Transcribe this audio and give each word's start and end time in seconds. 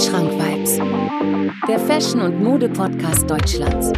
Wandschrank 0.00 0.32
Vibes, 0.32 0.78
der 1.68 1.78
Fashion- 1.78 2.22
und 2.22 2.42
Mode-Podcast 2.42 3.28
Deutschlands. 3.28 3.92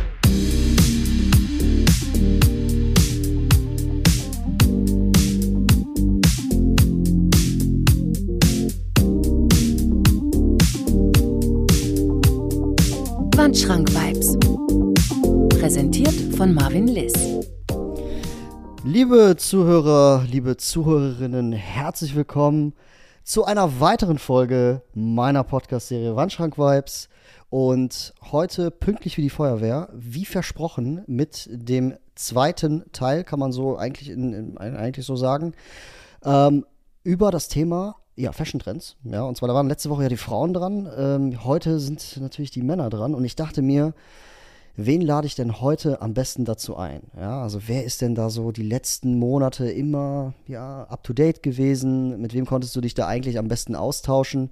Wandschrank 13.37 13.89
Vibes. 13.95 14.37
Präsentiert 15.61 16.35
von 16.37 16.53
Marvin 16.53 16.89
Liss. 16.89 17.13
Liebe 18.83 19.37
Zuhörer, 19.39 20.25
liebe 20.29 20.57
Zuhörerinnen, 20.57 21.53
herzlich 21.53 22.17
willkommen 22.17 22.75
zu 23.25 23.45
einer 23.45 23.81
weiteren 23.81 24.19
Folge 24.19 24.83
meiner 24.95 25.45
Podcast-Serie 25.45 26.17
Wandschrank 26.17 26.59
Vibes. 26.59 27.09
Und 27.51 28.15
heute 28.31 28.71
pünktlich 28.71 29.17
wie 29.19 29.23
die 29.23 29.31
Feuerwehr, 29.31 29.91
wie 29.93 30.25
versprochen, 30.25 31.03
mit 31.07 31.49
dem 31.51 31.95
zweiten 32.15 32.85
Teil, 32.93 33.25
kann 33.25 33.39
man 33.39 33.53
so 33.53 33.77
eigentlich, 33.77 34.09
in, 34.09 34.33
in, 34.33 34.59
eigentlich 34.59 35.05
so 35.05 35.17
sagen, 35.17 35.53
ähm, 36.25 36.65
über 37.05 37.31
das 37.31 37.49
Thema 37.49 37.97
ja, 38.17 38.33
Fashion 38.33 38.61
Trends. 38.61 38.97
Ja, 39.05 39.23
und 39.23 39.37
zwar 39.37 39.49
da 39.49 39.55
waren 39.55 39.69
letzte 39.69 39.91
Woche 39.91 40.05
ja 40.05 40.09
die 40.09 40.17
Frauen 40.17 40.55
dran. 40.55 40.91
Ähm, 40.97 41.45
heute 41.45 41.79
sind 41.79 42.19
natürlich 42.21 42.51
die 42.51 42.63
Männer 42.63 42.91
dran. 42.91 43.15
Und 43.15 43.25
ich 43.25 43.37
dachte 43.37 43.63
mir, 43.63 43.95
wen 44.77 45.01
lade 45.01 45.27
ich 45.27 45.35
denn 45.35 45.61
heute 45.61 46.01
am 46.03 46.15
besten 46.15 46.45
dazu 46.45 46.77
ein? 46.77 47.03
Ja, 47.17 47.43
also 47.43 47.61
wer 47.67 47.85
ist 47.85 48.01
denn 48.01 48.15
da 48.15 48.31
so 48.31 48.53
die 48.53 48.63
letzten 48.63 49.19
Monate 49.19 49.71
immer 49.71 50.35
ja, 50.47 50.85
up 50.85 51.03
to 51.03 51.13
date 51.13 51.43
gewesen? 51.43 52.21
Mit 52.21 52.35
wem 52.35 52.47
konntest 52.47 52.75
du 52.77 52.81
dich 52.81 52.95
da 52.95 53.07
eigentlich 53.07 53.39
am 53.39 53.49
besten 53.49 53.75
austauschen? 53.75 54.51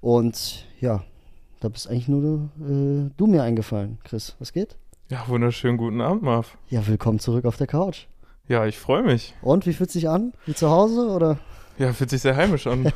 Und 0.00 0.66
ja, 0.80 1.02
da 1.60 1.68
bist 1.68 1.88
eigentlich 1.88 2.08
nur 2.08 2.50
äh, 2.60 3.10
du 3.16 3.26
mir 3.26 3.42
eingefallen, 3.42 3.98
Chris. 4.04 4.36
Was 4.38 4.52
geht? 4.52 4.76
Ja, 5.08 5.24
wunderschönen 5.28 5.76
guten 5.76 6.00
Abend, 6.00 6.22
Marv. 6.22 6.56
Ja, 6.68 6.86
willkommen 6.86 7.18
zurück 7.18 7.44
auf 7.44 7.56
der 7.56 7.66
Couch. 7.66 8.06
Ja, 8.48 8.66
ich 8.66 8.78
freue 8.78 9.02
mich. 9.02 9.34
Und 9.42 9.66
wie 9.66 9.72
fühlt 9.72 9.90
sich 9.90 10.08
an? 10.08 10.32
Wie 10.46 10.54
zu 10.54 10.70
Hause 10.70 11.08
oder? 11.08 11.38
Ja, 11.78 11.92
fühlt 11.92 12.10
sich 12.10 12.20
sehr 12.20 12.36
heimisch 12.36 12.66
an. 12.66 12.92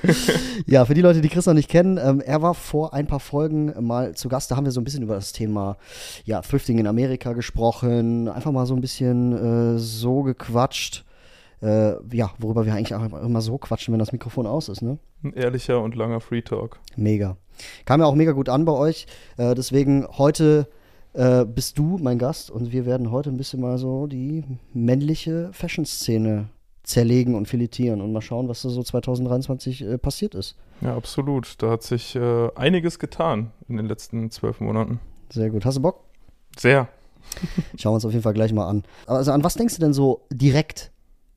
ja, 0.66 0.84
für 0.84 0.94
die 0.94 1.00
Leute, 1.00 1.20
die 1.20 1.28
Chris 1.28 1.46
noch 1.46 1.54
nicht 1.54 1.70
kennen, 1.70 1.98
ähm, 1.98 2.20
er 2.20 2.42
war 2.42 2.54
vor 2.54 2.92
ein 2.92 3.06
paar 3.06 3.20
Folgen 3.20 3.72
mal 3.86 4.14
zu 4.14 4.28
Gast. 4.28 4.50
Da 4.50 4.56
haben 4.56 4.64
wir 4.64 4.72
so 4.72 4.80
ein 4.80 4.84
bisschen 4.84 5.02
über 5.02 5.14
das 5.14 5.32
Thema 5.32 5.76
ja, 6.24 6.40
Thrifting 6.40 6.78
in 6.78 6.86
Amerika 6.86 7.32
gesprochen. 7.32 8.28
Einfach 8.28 8.52
mal 8.52 8.66
so 8.66 8.74
ein 8.74 8.80
bisschen 8.80 9.76
äh, 9.76 9.78
so 9.78 10.22
gequatscht. 10.22 11.04
Äh, 11.62 11.94
ja, 12.14 12.30
worüber 12.38 12.66
wir 12.66 12.74
eigentlich 12.74 12.94
auch 12.94 13.22
immer 13.22 13.40
so 13.42 13.58
quatschen, 13.58 13.92
wenn 13.92 13.98
das 13.98 14.12
Mikrofon 14.12 14.46
aus 14.46 14.68
ist, 14.68 14.82
ne? 14.82 14.98
Ein 15.22 15.34
ehrlicher 15.34 15.82
und 15.82 15.94
langer 15.94 16.20
Free 16.20 16.42
Talk. 16.42 16.78
Mega. 16.96 17.36
Kam 17.84 18.00
ja 18.00 18.06
auch 18.06 18.14
mega 18.14 18.32
gut 18.32 18.48
an 18.48 18.64
bei 18.64 18.72
euch. 18.72 19.06
Äh, 19.36 19.54
deswegen 19.54 20.06
heute 20.18 20.68
äh, 21.12 21.44
bist 21.44 21.78
du 21.78 21.98
mein 21.98 22.18
Gast 22.18 22.50
und 22.50 22.72
wir 22.72 22.86
werden 22.86 23.10
heute 23.10 23.30
ein 23.30 23.36
bisschen 23.36 23.60
mal 23.60 23.78
so 23.78 24.06
die 24.06 24.44
männliche 24.72 25.50
Fashion-Szene 25.52 26.48
zerlegen 26.90 27.34
und 27.34 27.46
filetieren 27.46 28.00
und 28.00 28.12
mal 28.12 28.20
schauen, 28.20 28.48
was 28.48 28.62
da 28.62 28.68
so 28.68 28.82
2023 28.82 29.82
äh, 29.82 29.98
passiert 29.98 30.34
ist. 30.34 30.56
Ja, 30.80 30.96
absolut. 30.96 31.54
Da 31.62 31.70
hat 31.70 31.82
sich 31.82 32.16
äh, 32.16 32.48
einiges 32.54 32.98
getan 32.98 33.52
in 33.68 33.76
den 33.76 33.86
letzten 33.86 34.30
zwölf 34.30 34.60
Monaten. 34.60 35.00
Sehr 35.30 35.50
gut. 35.50 35.64
Hast 35.64 35.76
du 35.76 35.82
Bock? 35.82 36.04
Sehr. 36.58 36.88
Schauen 37.78 37.92
wir 37.92 37.94
uns 37.94 38.04
auf 38.04 38.12
jeden 38.12 38.22
Fall 38.22 38.34
gleich 38.34 38.52
mal 38.52 38.66
an. 38.66 38.82
Also 39.06 39.32
an 39.32 39.44
was 39.44 39.54
denkst 39.54 39.76
du 39.76 39.80
denn 39.80 39.92
so 39.92 40.26
direkt, 40.30 40.90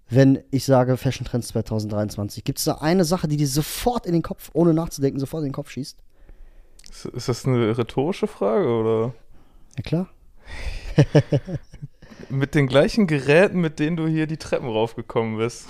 wenn 0.09 0.39
ich 0.51 0.65
sage 0.65 0.97
Fashion 0.97 1.25
Trends 1.25 1.49
2023? 1.49 2.43
Gibt 2.43 2.59
es 2.59 2.65
da 2.65 2.75
eine 2.75 3.05
Sache, 3.05 3.27
die 3.27 3.37
dir 3.37 3.47
sofort 3.47 4.05
in 4.05 4.13
den 4.13 4.21
Kopf, 4.21 4.49
ohne 4.53 4.73
nachzudenken, 4.73 5.19
sofort 5.19 5.41
in 5.41 5.49
den 5.49 5.53
Kopf 5.53 5.69
schießt? 5.69 5.97
Ist, 6.89 7.05
ist 7.05 7.29
das 7.29 7.45
eine 7.45 7.77
rhetorische 7.77 8.27
Frage 8.27 8.67
oder? 8.67 9.13
Ja 9.77 9.83
klar. 9.83 10.09
mit 12.29 12.55
den 12.55 12.67
gleichen 12.67 13.07
Geräten, 13.07 13.59
mit 13.61 13.79
denen 13.79 13.97
du 13.97 14.07
hier 14.07 14.27
die 14.27 14.37
Treppen 14.37 14.67
raufgekommen 14.67 15.37
bist. 15.37 15.67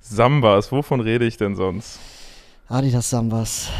Sambas, 0.00 0.70
wovon 0.70 1.00
rede 1.00 1.24
ich 1.24 1.36
denn 1.36 1.56
sonst? 1.56 1.98
Adidas 2.68 3.10
Sambas. 3.10 3.70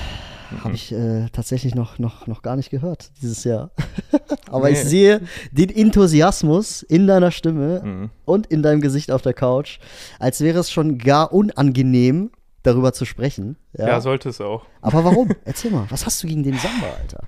Mhm. 0.51 0.65
Habe 0.65 0.75
ich 0.75 0.93
äh, 0.93 1.29
tatsächlich 1.33 1.75
noch, 1.75 1.99
noch, 1.99 2.27
noch 2.27 2.43
gar 2.43 2.57
nicht 2.57 2.71
gehört 2.71 3.11
dieses 3.21 3.45
Jahr. 3.45 3.71
Aber 4.51 4.69
nee. 4.69 4.75
ich 4.75 4.81
sehe 4.81 5.21
den 5.53 5.71
Enthusiasmus 5.71 6.83
in 6.83 7.07
deiner 7.07 7.31
Stimme 7.31 7.83
mhm. 7.85 8.11
und 8.25 8.47
in 8.47 8.63
deinem 8.63 8.81
Gesicht 8.81 9.11
auf 9.11 9.23
der 9.23 9.35
Couch, 9.35 9.79
als 10.19 10.41
wäre 10.41 10.59
es 10.59 10.71
schon 10.71 10.99
gar 10.99 11.33
unangenehm, 11.33 12.31
darüber 12.63 12.93
zu 12.93 13.05
sprechen. 13.05 13.57
Ja, 13.77 13.89
ja 13.89 14.01
sollte 14.01 14.29
es 14.29 14.41
auch. 14.41 14.67
Aber 14.81 15.05
warum? 15.05 15.31
Erzähl 15.45 15.71
mal, 15.71 15.87
was 15.91 16.07
hast 16.07 16.23
du 16.23 16.27
gegen 16.27 16.43
den 16.43 16.59
Samba, 16.59 16.89
Alter? 16.99 17.25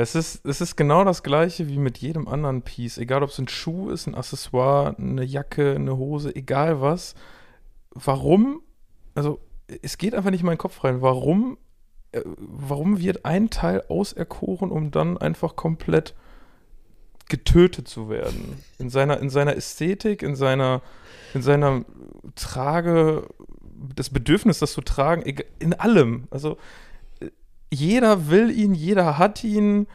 Es 0.00 0.14
ist, 0.14 0.46
es 0.46 0.60
ist 0.60 0.76
genau 0.76 1.02
das 1.02 1.24
gleiche 1.24 1.66
wie 1.66 1.76
mit 1.76 1.98
jedem 1.98 2.28
anderen 2.28 2.62
Piece. 2.62 2.98
Egal, 2.98 3.24
ob 3.24 3.30
es 3.30 3.38
ein 3.38 3.48
Schuh 3.48 3.90
ist, 3.90 4.06
ein 4.06 4.14
Accessoire, 4.14 4.94
eine 4.96 5.24
Jacke, 5.24 5.74
eine 5.74 5.96
Hose, 5.96 6.36
egal 6.36 6.80
was. 6.80 7.16
Warum, 7.90 8.62
also 9.16 9.40
es 9.82 9.98
geht 9.98 10.14
einfach 10.14 10.30
nicht 10.30 10.42
in 10.42 10.46
meinen 10.46 10.56
Kopf 10.56 10.84
rein, 10.84 11.02
warum, 11.02 11.58
äh, 12.12 12.22
warum 12.24 13.00
wird 13.00 13.24
ein 13.24 13.50
Teil 13.50 13.82
auserkoren, 13.88 14.70
um 14.70 14.92
dann 14.92 15.18
einfach 15.18 15.56
komplett 15.56 16.14
getötet 17.28 17.88
zu 17.88 18.08
werden? 18.08 18.62
In 18.78 18.90
seiner, 18.90 19.18
in 19.18 19.30
seiner 19.30 19.56
Ästhetik, 19.56 20.22
in 20.22 20.36
seiner, 20.36 20.80
in 21.34 21.42
seiner 21.42 21.84
Trage, 22.36 23.26
das 23.96 24.10
Bedürfnis, 24.10 24.60
das 24.60 24.74
zu 24.74 24.80
tragen, 24.80 25.22
in 25.58 25.74
allem. 25.74 26.28
Also 26.30 26.56
jeder 27.70 28.28
will 28.28 28.50
ihn, 28.50 28.74
jeder 28.74 29.18
hat 29.18 29.44
ihn. 29.44 29.86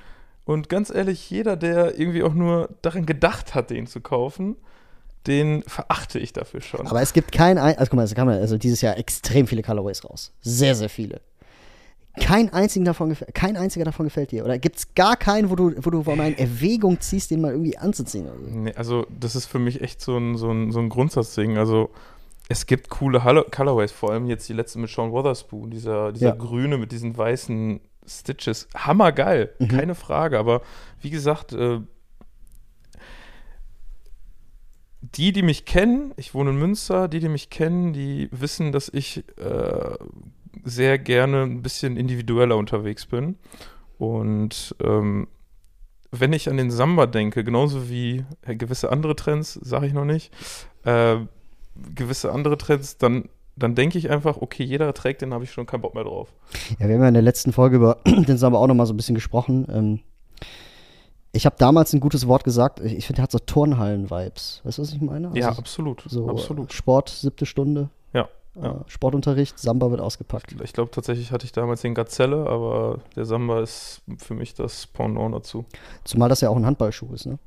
Und 0.46 0.70
ganz 0.70 0.90
ehrlich, 0.90 1.30
jeder, 1.30 1.56
der 1.56 1.98
irgendwie 1.98 2.24
auch 2.24 2.34
nur 2.34 2.70
daran 2.82 3.06
gedacht 3.06 3.56
hat, 3.56 3.70
den 3.70 3.88
zu 3.88 4.02
kaufen, 4.02 4.58
den 5.28 5.64
verachte 5.64 6.20
ich 6.20 6.34
dafür 6.34 6.62
schon. 6.62 6.86
Aber 6.86 7.02
es 7.02 7.14
gibt 7.14 7.32
kein, 7.32 7.58
also 7.58 7.78
guck 7.86 7.94
mal, 7.94 8.04
es 8.04 8.14
kam 8.14 8.28
also 8.28 8.58
dieses 8.58 8.82
Jahr 8.82 8.98
extrem 8.98 9.48
viele 9.48 9.64
Colorways 9.64 10.04
raus. 10.04 10.34
Sehr, 10.42 10.76
sehr 10.76 10.90
viele. 10.90 11.22
Kein, 12.20 12.54
einzigen 12.54 12.86
davon 12.86 13.18
kein 13.34 13.58
einziger 13.58 13.86
davon 13.86 14.06
gefällt 14.06 14.32
dir? 14.32 14.46
Oder 14.46 14.60
gibt 14.60 14.78
es 14.78 14.94
gar 14.94 15.16
keinen, 15.16 15.50
wo 15.50 15.56
du, 15.56 15.74
wo 15.78 15.90
du 15.90 16.04
mal 16.04 16.28
in 16.28 16.38
Erwägung 16.38 17.00
ziehst, 17.00 17.32
den 17.32 17.42
mal 17.42 17.52
irgendwie 17.52 17.76
anzuziehen? 17.78 18.28
Oder 18.28 18.40
so? 18.40 18.50
Nee, 18.52 18.74
also 18.76 19.08
das 19.20 19.36
ist 19.36 19.48
für 19.48 19.58
mich 19.58 19.82
echt 19.82 20.00
so 20.00 20.18
ein, 20.18 20.38
so 20.38 20.52
ein, 20.52 20.72
so 20.72 20.80
ein 20.80 20.90
Grundsatzding. 20.90 21.58
Also 21.58 21.90
es 22.50 22.66
gibt 22.66 22.90
coole 22.90 23.20
Colorways, 23.52 23.92
vor 23.92 24.12
allem 24.12 24.26
jetzt 24.26 24.48
die 24.50 24.54
letzte 24.54 24.80
mit 24.80 24.90
Sean 24.90 25.12
Wotherspoon, 25.12 25.72
dieser, 25.72 26.12
dieser 26.12 26.30
ja. 26.30 26.36
grüne 26.36 26.78
mit 26.78 26.92
diesen 26.92 27.18
weißen 27.18 27.80
Stitches. 28.06 28.68
Hammergeil, 28.76 29.54
mhm. 29.60 29.68
keine 29.70 29.96
Frage. 29.96 30.38
Aber 30.38 30.62
wie 31.02 31.10
gesagt, 31.10 31.54
äh, 31.54 31.80
die, 35.02 35.32
die 35.32 35.42
mich 35.44 35.66
kennen, 35.66 36.14
ich 36.18 36.34
wohne 36.34 36.52
in 36.52 36.58
Münster, 36.58 37.08
die, 37.08 37.20
die 37.20 37.30
mich 37.30 37.50
kennen, 37.50 37.94
die 37.94 38.30
wissen, 38.32 38.72
dass 38.72 38.90
ich 38.90 39.24
äh, 39.38 39.98
sehr 40.64 40.98
gerne 40.98 41.44
ein 41.44 41.62
bisschen 41.62 41.98
individueller 41.98 42.58
unterwegs 42.58 43.06
bin. 43.06 43.38
Und 43.98 44.76
ähm, 44.84 45.28
wenn 46.12 46.34
ich 46.34 46.50
an 46.50 46.58
den 46.58 46.72
Samba 46.72 47.06
denke, 47.06 47.44
genauso 47.44 47.90
wie 47.90 48.26
äh, 48.42 48.56
gewisse 48.56 48.92
andere 48.92 49.16
Trends, 49.16 49.54
sage 49.54 49.88
ich 49.88 49.94
noch 49.94 50.06
nicht, 50.06 50.34
äh, 50.84 51.18
gewisse 51.96 52.32
andere 52.32 52.58
Trends, 52.58 52.98
dann 52.98 53.30
dann 53.56 53.76
denke 53.76 53.98
ich 53.98 54.10
einfach, 54.10 54.38
okay, 54.42 54.64
jeder 54.64 54.94
trägt 54.94 55.22
den, 55.22 55.34
habe 55.34 55.44
ich 55.44 55.52
schon 55.52 55.66
keinen 55.66 55.82
Bock 55.82 55.94
mehr 55.94 56.04
drauf. 56.04 56.34
Ja, 56.80 56.88
wir 56.88 56.96
haben 56.96 57.02
ja 57.02 57.08
in 57.08 57.14
der 57.14 57.24
letzten 57.24 57.54
Folge 57.54 57.76
über 57.76 57.98
den 58.06 58.38
Samba 58.38 58.58
auch 58.58 58.68
noch 58.68 58.76
mal 58.76 58.86
so 58.86 58.94
ein 58.94 58.98
bisschen 58.98 59.16
gesprochen. 59.16 59.68
Ähm, 59.72 60.00
ich 61.32 61.46
habe 61.46 61.56
damals 61.58 61.94
ein 61.94 62.00
gutes 62.00 62.28
Wort 62.28 62.44
gesagt. 62.44 62.80
Ich 62.80 63.08
finde, 63.08 63.22
er 63.22 63.24
hat 63.24 63.32
so 63.32 63.40
Turnhallen-Vibes. 63.40 64.62
Weißt 64.64 64.78
du, 64.78 64.82
was 64.82 64.94
ich 64.94 65.02
meine? 65.02 65.28
Also 65.28 65.40
ja, 65.40 65.50
absolut. 65.50 66.04
So 66.08 66.28
absolut. 66.30 66.74
Sport, 66.74 67.10
siebte 67.10 67.46
Stunde. 67.46 67.90
Ja. 68.14 68.28
Äh, 68.56 68.66
ja. 68.66 68.86
Sportunterricht, 68.88 69.58
Samba 69.60 69.90
wird 69.92 70.02
ausgepackt. 70.02 70.56
Ich 70.64 70.74
glaube, 70.74 70.92
tatsächlich 70.92 71.32
hatte 71.32 71.46
ich 71.46 71.52
damals 71.52 71.82
den 71.82 71.96
Gazelle, 71.96 72.48
aber 72.48 73.00
der 73.16 73.26
Samba 73.26 73.62
ist 73.62 74.02
für 74.18 74.36
mich 74.36 74.54
das 74.54 74.88
Pendant 74.88 75.34
dazu. 75.34 75.66
Zumal 76.04 76.30
das 76.30 76.42
ja 76.42 76.50
auch 76.50 76.56
ein 76.56 76.66
Handballschuh 76.66 77.14
ist, 77.14 77.26
ne? 77.26 77.40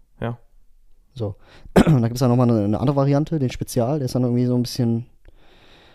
So. 1.16 1.34
Und 1.86 2.02
da 2.02 2.08
gibt 2.08 2.14
es 2.14 2.20
dann 2.20 2.30
nochmal 2.30 2.48
eine, 2.50 2.64
eine 2.64 2.78
andere 2.78 2.96
Variante, 2.96 3.38
den 3.38 3.50
Spezial. 3.50 3.98
Der 3.98 4.06
ist 4.06 4.14
dann 4.14 4.22
irgendwie 4.22 4.46
so 4.46 4.54
ein 4.54 4.62
bisschen 4.62 5.06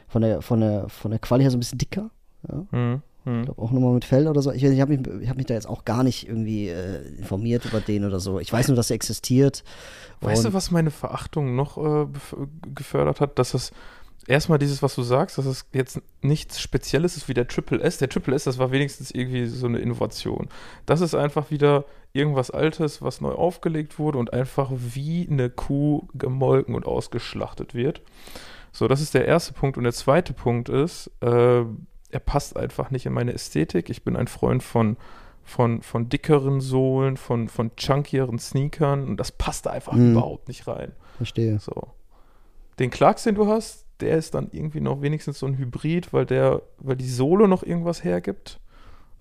von 0.08 0.22
der, 0.22 0.42
von 0.42 0.60
der, 0.60 0.90
von 0.90 1.12
der 1.12 1.20
Quali 1.20 1.44
her 1.44 1.52
so 1.52 1.58
ein 1.58 1.62
bisschen 1.62 1.78
dicker. 1.78 2.10
Ja. 2.50 2.66
Mhm. 2.78 3.02
Ich 3.24 3.32
mhm. 3.32 3.46
glaube 3.46 3.62
auch 3.62 3.72
nochmal 3.72 3.94
mit 3.94 4.04
Fell 4.04 4.28
oder 4.28 4.42
so. 4.42 4.52
Ich, 4.52 4.64
ich 4.64 4.82
habe 4.82 4.98
mich, 4.98 5.30
hab 5.30 5.38
mich 5.38 5.46
da 5.46 5.54
jetzt 5.54 5.70
auch 5.70 5.86
gar 5.86 6.04
nicht 6.04 6.28
irgendwie 6.28 6.70
äh, 6.70 7.08
informiert 7.20 7.66
über 7.66 7.80
den 7.80 8.04
oder 8.04 8.20
so. 8.20 8.40
Ich 8.40 8.52
weiß 8.52 8.68
nur, 8.68 8.76
dass 8.76 8.90
er 8.90 8.96
existiert. 8.96 9.64
Weißt 10.22 10.46
du, 10.46 10.54
was 10.54 10.72
meine 10.72 10.90
Verachtung 10.90 11.56
noch 11.56 11.78
äh, 11.78 12.08
gefördert 12.74 13.22
hat? 13.22 13.38
Dass 13.38 13.54
es 13.54 13.72
erstmal 14.28 14.58
dieses, 14.58 14.82
was 14.82 14.96
du 14.96 15.04
sagst, 15.04 15.38
dass 15.38 15.46
es 15.46 15.66
jetzt 15.72 16.02
nichts 16.22 16.60
Spezielles 16.60 17.16
ist 17.16 17.28
wie 17.28 17.36
der 17.36 17.48
Triple 17.48 17.80
S. 17.82 18.00
Der 18.00 18.10
Triple 18.10 18.36
S, 18.36 18.46
das 18.46 18.58
war 18.58 18.72
wenigstens 18.72 19.12
irgendwie 19.12 19.46
so 19.46 19.68
eine 19.68 19.80
Innovation. 19.80 20.50
Das 20.88 21.02
ist 21.02 21.14
einfach 21.14 21.52
wieder 21.52 21.86
irgendwas 22.14 22.52
Altes, 22.52 23.02
was 23.02 23.22
neu 23.22 23.32
aufgelegt 23.32 24.00
wurde 24.00 24.18
und 24.18 24.34
einfach 24.34 24.70
wie 24.74 25.28
eine 25.30 25.50
Kuh 25.50 26.08
gemolken 26.14 26.76
und 26.76 26.86
ausgeschlachtet 26.86 27.74
wird. 27.74 28.02
So, 28.72 28.88
das 28.88 29.02
ist 29.02 29.14
der 29.14 29.26
erste 29.26 29.54
Punkt. 29.54 29.78
Und 29.78 29.84
der 29.84 29.94
zweite 29.94 30.34
Punkt 30.34 30.70
ist, 30.70 31.12
äh, 31.22 31.64
er 32.14 32.20
passt 32.26 32.56
einfach 32.58 32.92
nicht 32.92 33.06
in 33.06 33.14
meine 33.14 33.34
Ästhetik. 33.34 33.90
Ich 33.90 34.04
bin 34.04 34.16
ein 34.16 34.28
Freund 34.28 34.64
von, 34.64 34.98
von, 35.44 35.82
von 35.82 36.08
dickeren 36.10 36.62
Sohlen, 36.62 37.18
von, 37.18 37.50
von 37.50 37.76
chunkieren 37.76 38.40
Sneakern 38.40 39.04
und 39.08 39.18
das 39.18 39.32
passt 39.32 39.66
da 39.66 39.72
einfach 39.72 39.94
Mhm. 39.94 40.12
überhaupt 40.12 40.48
nicht 40.48 40.68
rein. 40.68 40.92
Verstehe. 41.18 41.60
So. 41.60 41.88
Den 42.80 42.90
Clarks, 42.92 43.24
den 43.24 43.36
du 43.36 43.48
hast, 43.48 43.86
der 44.00 44.18
ist 44.18 44.34
dann 44.34 44.50
irgendwie 44.52 44.82
noch 44.82 45.02
wenigstens 45.02 45.40
so 45.40 45.46
ein 45.46 45.58
Hybrid, 45.58 46.14
weil 46.14 46.26
der, 46.26 46.62
weil 46.80 46.96
die 46.96 47.10
Sohle 47.10 47.48
noch 47.48 47.64
irgendwas 47.64 48.04
hergibt. 48.04 48.60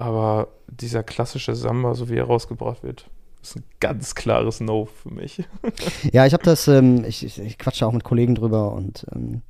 Aber 0.00 0.49
dieser 0.67 1.02
klassische 1.02 1.55
Samba, 1.55 1.94
so 1.94 2.08
wie 2.08 2.17
er 2.17 2.25
rausgebracht 2.25 2.82
wird, 2.82 3.11
ist 3.43 3.56
ein 3.56 3.64
ganz 3.81 4.14
klares 4.14 4.61
No 4.61 4.87
für 4.87 5.11
mich. 5.11 5.44
Ja, 6.12 6.25
ich 6.25 6.32
habe 6.32 6.43
das, 6.43 6.67
ähm, 6.69 7.05
ich, 7.05 7.38
ich, 7.38 7.58
quatsche 7.58 7.87
auch 7.87 7.93
mit 7.93 8.02
Kollegen 8.02 8.35
drüber 8.35 8.73
und 8.73 9.05
ähm, 9.14 9.43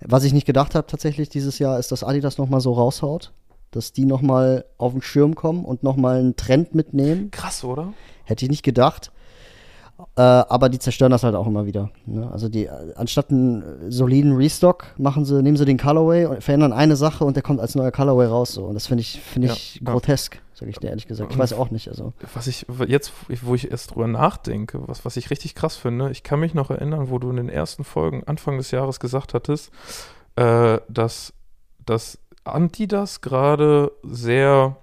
was 0.00 0.24
ich 0.24 0.34
nicht 0.34 0.46
gedacht 0.46 0.74
habe 0.74 0.86
tatsächlich 0.86 1.30
dieses 1.30 1.58
Jahr 1.58 1.78
ist, 1.78 1.90
dass 1.90 2.04
Adidas 2.04 2.36
nochmal 2.36 2.60
so 2.60 2.74
raushaut, 2.74 3.32
dass 3.70 3.92
die 3.92 4.04
nochmal 4.04 4.66
auf 4.76 4.92
den 4.92 5.00
Schirm 5.00 5.34
kommen 5.34 5.64
und 5.64 5.82
nochmal 5.82 6.18
einen 6.18 6.36
Trend 6.36 6.74
mitnehmen. 6.74 7.30
Krass, 7.30 7.64
oder? 7.64 7.94
Hätte 8.24 8.44
ich 8.44 8.50
nicht 8.50 8.62
gedacht. 8.62 9.10
Äh, 10.16 10.22
aber 10.22 10.68
die 10.68 10.78
zerstören 10.78 11.10
das 11.10 11.22
halt 11.22 11.34
auch 11.34 11.46
immer 11.46 11.66
wieder. 11.66 11.90
Ne? 12.06 12.28
Also 12.30 12.48
die, 12.48 12.66
äh, 12.66 12.94
anstatt 12.96 13.30
einen 13.30 13.62
äh, 13.62 13.90
soliden 13.90 14.36
Restock 14.36 14.86
machen 14.98 15.24
sie, 15.24 15.42
nehmen 15.42 15.56
sie 15.56 15.64
den 15.64 15.78
Colorway 15.78 16.26
und 16.26 16.42
verändern 16.42 16.72
eine 16.72 16.96
Sache 16.96 17.24
und 17.24 17.36
der 17.36 17.42
kommt 17.42 17.60
als 17.60 17.74
neuer 17.74 17.92
Colorway 17.92 18.26
raus. 18.26 18.52
So. 18.52 18.64
Und 18.64 18.74
das 18.74 18.86
finde 18.88 19.02
ich, 19.02 19.20
finde 19.20 19.48
ich 19.48 19.76
Ja, 19.76 19.80
ja. 19.86 19.92
grotesk, 19.92 20.40
sage 20.54 20.70
ich 20.70 20.78
dir 20.78 20.88
ehrlich 20.88 21.06
gesagt. 21.06 21.32
Ich 21.32 21.38
weiß 21.38 21.52
auch 21.52 21.70
nicht. 21.70 21.88
Also. 21.88 22.12
Was 22.34 22.48
ich 22.48 22.66
jetzt, 22.88 23.12
wo 23.42 23.54
ich 23.54 23.70
erst 23.70 23.94
drüber 23.94 24.08
nachdenke, 24.08 24.80
was, 24.86 25.04
was 25.04 25.16
ich 25.16 25.30
richtig 25.30 25.54
krass 25.54 25.76
finde, 25.76 26.10
ich 26.10 26.24
kann 26.24 26.40
mich 26.40 26.54
noch 26.54 26.70
erinnern, 26.70 27.08
wo 27.08 27.18
du 27.18 27.30
in 27.30 27.36
den 27.36 27.48
ersten 27.48 27.84
Folgen 27.84 28.24
Anfang 28.24 28.56
des 28.56 28.72
Jahres 28.72 28.98
gesagt 28.98 29.32
hattest, 29.32 29.70
äh, 30.36 30.78
dass, 30.88 31.32
dass 31.86 32.18
Adidas 32.44 33.20
gerade 33.20 33.92
sehr, 34.02 34.76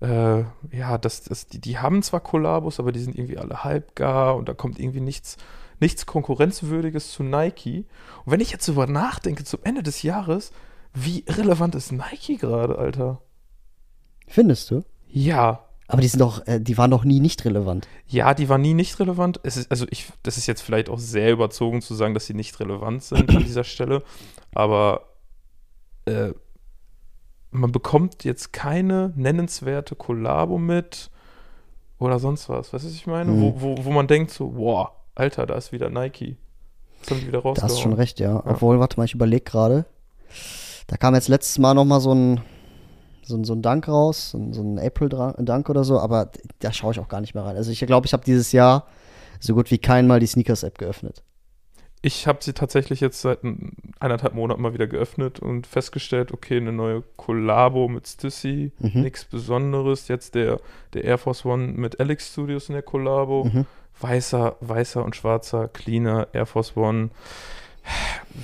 äh, 0.00 0.40
ja, 0.72 0.98
das, 0.98 1.22
das, 1.22 1.46
die, 1.46 1.60
die 1.60 1.78
haben 1.78 2.02
zwar 2.02 2.20
Kollabos, 2.20 2.78
aber 2.80 2.92
die 2.92 3.00
sind 3.00 3.16
irgendwie 3.16 3.38
alle 3.38 3.64
halbgar 3.64 4.36
und 4.36 4.48
da 4.48 4.54
kommt 4.54 4.78
irgendwie 4.78 5.00
nichts, 5.00 5.36
nichts 5.80 6.06
Konkurrenzwürdiges 6.06 7.12
zu 7.12 7.22
Nike. 7.22 7.86
Und 8.24 8.32
wenn 8.32 8.40
ich 8.40 8.50
jetzt 8.50 8.68
drüber 8.68 8.86
nachdenke, 8.86 9.44
zum 9.44 9.60
Ende 9.64 9.82
des 9.82 10.02
Jahres, 10.02 10.52
wie 10.92 11.24
irrelevant 11.26 11.74
ist 11.74 11.92
Nike 11.92 12.36
gerade, 12.36 12.78
Alter? 12.78 13.22
Findest 14.26 14.70
du? 14.70 14.82
Ja, 15.08 15.64
Aber 15.88 16.02
die 16.02 16.08
sind 16.08 16.20
doch, 16.20 16.46
äh, 16.46 16.60
die 16.60 16.76
waren 16.78 16.90
doch 16.90 17.04
nie 17.04 17.20
nicht 17.20 17.44
relevant. 17.44 17.86
Ja, 18.06 18.34
die 18.34 18.48
war 18.48 18.58
nie 18.58 18.74
nicht 18.74 18.98
relevant. 18.98 19.40
Es 19.44 19.56
ist, 19.56 19.70
also 19.70 19.86
ich, 19.90 20.06
das 20.22 20.36
ist 20.36 20.46
jetzt 20.46 20.62
vielleicht 20.62 20.88
auch 20.88 20.98
sehr 20.98 21.32
überzogen 21.32 21.80
zu 21.80 21.94
sagen, 21.94 22.12
dass 22.14 22.26
sie 22.26 22.34
nicht 22.34 22.58
relevant 22.60 23.02
sind 23.04 23.30
an 23.30 23.44
dieser 23.44 23.64
Stelle. 23.64 24.02
Aber 24.52 25.12
äh, 26.06 26.32
man 27.50 27.72
bekommt 27.72 28.24
jetzt 28.24 28.52
keine 28.52 29.12
nennenswerte 29.16 29.94
Kollabo 29.94 30.58
mit 30.58 31.10
oder 31.98 32.18
sonst 32.18 32.48
was. 32.48 32.72
Weißt 32.72 32.84
du, 32.84 32.88
was 32.88 32.94
ich 32.94 33.06
meine? 33.06 33.30
Mhm. 33.30 33.40
Wo, 33.40 33.60
wo, 33.60 33.84
wo 33.84 33.90
man 33.90 34.06
denkt 34.06 34.30
so, 34.30 34.56
wow, 34.56 34.88
Alter, 35.14 35.46
da 35.46 35.54
ist 35.54 35.72
wieder 35.72 35.90
Nike. 35.90 36.36
Das 37.00 37.10
haben 37.10 37.20
die 37.20 37.28
wieder 37.28 37.40
rausgehauen. 37.40 37.70
hast 37.70 37.78
du 37.78 37.82
schon 37.82 37.92
recht, 37.94 38.20
ja. 38.20 38.42
Obwohl, 38.44 38.78
warte 38.78 38.98
mal, 38.98 39.04
ich 39.04 39.14
überlege 39.14 39.44
gerade. 39.44 39.86
Da 40.86 40.96
kam 40.96 41.14
jetzt 41.14 41.28
letztes 41.28 41.58
Mal 41.58 41.74
noch 41.74 41.84
mal 41.84 42.00
so 42.00 42.14
ein, 42.14 42.40
so 43.22 43.36
ein, 43.36 43.44
so 43.44 43.54
ein 43.54 43.62
Dank 43.62 43.88
raus, 43.88 44.30
so 44.30 44.38
ein, 44.38 44.52
so 44.52 44.62
ein 44.62 44.78
April-Dank 44.78 45.68
oder 45.68 45.84
so, 45.84 45.98
aber 45.98 46.30
da 46.60 46.72
schaue 46.72 46.92
ich 46.92 47.00
auch 47.00 47.08
gar 47.08 47.20
nicht 47.20 47.34
mehr 47.34 47.44
rein. 47.44 47.56
Also 47.56 47.70
ich 47.70 47.80
glaube, 47.80 48.06
ich 48.06 48.12
habe 48.12 48.24
dieses 48.24 48.52
Jahr 48.52 48.86
so 49.40 49.54
gut 49.54 49.70
wie 49.70 49.78
kein 49.78 50.06
Mal 50.06 50.20
die 50.20 50.26
Sneakers-App 50.26 50.78
geöffnet. 50.78 51.22
Ich 52.06 52.28
habe 52.28 52.38
sie 52.40 52.52
tatsächlich 52.52 53.00
jetzt 53.00 53.20
seit 53.20 53.42
ein- 53.42 53.72
eineinhalb 53.98 54.32
Monaten 54.32 54.62
mal 54.62 54.72
wieder 54.74 54.86
geöffnet 54.86 55.40
und 55.40 55.66
festgestellt, 55.66 56.30
okay, 56.32 56.58
eine 56.58 56.70
neue 56.70 57.02
Kollabo 57.16 57.88
mit 57.88 58.06
Stussy, 58.06 58.70
Mhm. 58.78 59.00
nichts 59.02 59.24
Besonderes. 59.24 60.06
Jetzt 60.06 60.36
der, 60.36 60.60
der 60.94 61.02
Air 61.02 61.18
Force 61.18 61.44
One 61.44 61.66
mit 61.72 61.98
Alex 61.98 62.30
Studios 62.32 62.68
in 62.68 62.74
der 62.74 62.82
Kollabo. 62.82 63.50
Mhm. 63.52 63.66
Weißer, 64.00 64.54
weißer 64.60 65.04
und 65.04 65.16
schwarzer, 65.16 65.66
cleaner 65.66 66.28
Air 66.32 66.46
Force 66.46 66.76
One. 66.76 67.10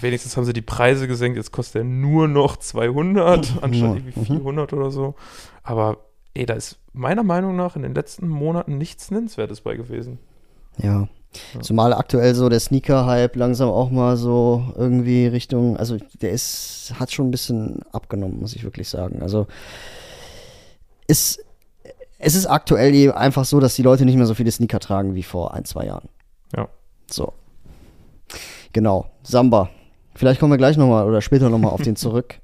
Wenigstens 0.00 0.36
haben 0.36 0.44
sie 0.44 0.52
die 0.54 0.60
Preise 0.62 1.06
gesenkt. 1.06 1.36
Jetzt 1.36 1.52
kostet 1.52 1.82
er 1.82 1.84
nur 1.84 2.26
noch 2.26 2.56
200 2.56 3.46
anstatt 3.62 3.72
Ja, 3.90 3.94
irgendwie 3.94 4.18
mhm. 4.18 4.24
400 4.38 4.72
oder 4.72 4.90
so. 4.90 5.14
Aber 5.62 5.98
ey, 6.34 6.46
da 6.46 6.54
ist 6.54 6.80
meiner 6.92 7.22
Meinung 7.22 7.54
nach 7.54 7.76
in 7.76 7.82
den 7.82 7.94
letzten 7.94 8.26
Monaten 8.28 8.76
nichts 8.76 9.12
Nennenswertes 9.12 9.60
bei 9.60 9.76
gewesen. 9.76 10.18
Ja. 10.78 11.06
Zumal 11.60 11.92
aktuell 11.92 12.34
so 12.34 12.48
der 12.48 12.60
Sneaker-Hype 12.60 13.36
langsam 13.36 13.68
auch 13.68 13.90
mal 13.90 14.16
so 14.16 14.72
irgendwie 14.76 15.26
Richtung, 15.26 15.76
also 15.76 15.96
der 16.20 16.30
ist, 16.30 16.92
hat 16.98 17.10
schon 17.10 17.28
ein 17.28 17.30
bisschen 17.30 17.80
abgenommen, 17.92 18.40
muss 18.40 18.54
ich 18.54 18.64
wirklich 18.64 18.88
sagen. 18.88 19.22
Also 19.22 19.46
ist, 21.06 21.44
es 22.18 22.34
ist 22.34 22.46
aktuell 22.46 22.94
eben 22.94 23.12
einfach 23.12 23.44
so, 23.44 23.60
dass 23.60 23.74
die 23.74 23.82
Leute 23.82 24.04
nicht 24.04 24.16
mehr 24.16 24.26
so 24.26 24.34
viele 24.34 24.50
Sneaker 24.50 24.80
tragen 24.80 25.14
wie 25.14 25.22
vor 25.22 25.54
ein, 25.54 25.64
zwei 25.64 25.86
Jahren. 25.86 26.08
Ja. 26.54 26.68
So. 27.10 27.32
Genau. 28.72 29.06
Samba. 29.22 29.70
Vielleicht 30.14 30.40
kommen 30.40 30.52
wir 30.52 30.58
gleich 30.58 30.76
nochmal 30.76 31.06
oder 31.06 31.20
später 31.22 31.48
nochmal 31.48 31.72
auf 31.72 31.82
den 31.82 31.96
zurück. 31.96 32.38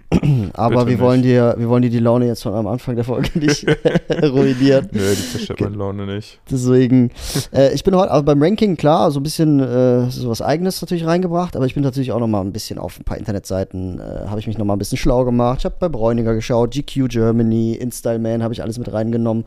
Aber 0.54 0.70
Bitte 0.70 0.86
wir 0.86 0.92
nicht. 0.94 1.00
wollen 1.00 1.22
dir, 1.22 1.54
wir 1.58 1.68
wollen 1.68 1.82
dir 1.82 1.90
die 1.90 1.98
Laune 1.98 2.26
jetzt 2.26 2.42
von 2.42 2.54
am 2.54 2.66
Anfang 2.66 2.94
der 2.94 3.04
Folge 3.04 3.30
nicht 3.38 3.66
ruinieren. 4.22 4.88
Nö, 4.90 5.14
die 5.14 5.30
zerstört 5.32 5.60
meine 5.60 5.76
Laune 5.76 6.06
nicht. 6.06 6.40
Deswegen, 6.50 7.10
äh, 7.52 7.74
ich 7.74 7.84
bin 7.84 7.94
heute 7.94 8.10
aber 8.10 8.22
beim 8.22 8.42
Ranking 8.42 8.76
klar, 8.76 9.10
so 9.10 9.20
ein 9.20 9.22
bisschen 9.22 9.60
äh, 9.60 10.10
so 10.10 10.30
was 10.30 10.40
Eigenes 10.40 10.80
natürlich 10.80 11.04
reingebracht, 11.04 11.56
aber 11.56 11.66
ich 11.66 11.74
bin 11.74 11.82
natürlich 11.82 12.12
auch 12.12 12.20
noch 12.20 12.26
mal 12.26 12.40
ein 12.40 12.52
bisschen 12.52 12.78
auf 12.78 12.98
ein 12.98 13.04
paar 13.04 13.18
Internetseiten, 13.18 14.00
äh, 14.00 14.28
habe 14.28 14.40
ich 14.40 14.46
mich 14.46 14.56
noch 14.56 14.64
mal 14.64 14.74
ein 14.74 14.78
bisschen 14.78 14.98
schlau 14.98 15.24
gemacht. 15.24 15.58
Ich 15.60 15.64
habe 15.66 15.76
bei 15.78 15.88
Bräuniger 15.88 16.34
geschaut, 16.34 16.70
GQ 16.72 17.08
Germany, 17.08 17.74
InStyle 17.74 18.18
Man 18.18 18.42
habe 18.42 18.54
ich 18.54 18.62
alles 18.62 18.78
mit 18.78 18.90
reingenommen 18.92 19.44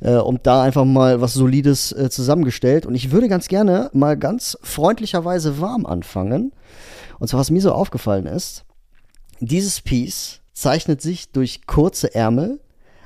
äh, 0.00 0.16
und 0.16 0.46
da 0.46 0.62
einfach 0.62 0.84
mal 0.84 1.20
was 1.20 1.34
Solides 1.34 1.90
äh, 1.92 2.08
zusammengestellt. 2.08 2.86
Und 2.86 2.94
ich 2.94 3.10
würde 3.10 3.28
ganz 3.28 3.48
gerne 3.48 3.90
mal 3.92 4.16
ganz 4.16 4.56
freundlicherweise 4.62 5.60
warm 5.60 5.86
anfangen. 5.86 6.52
Und 7.24 7.28
zwar, 7.28 7.40
was 7.40 7.50
mir 7.50 7.62
so 7.62 7.72
aufgefallen 7.72 8.26
ist, 8.26 8.66
dieses 9.40 9.80
Piece 9.80 10.42
zeichnet 10.52 11.00
sich 11.00 11.32
durch 11.32 11.66
kurze 11.66 12.14
Ärmel, 12.14 12.60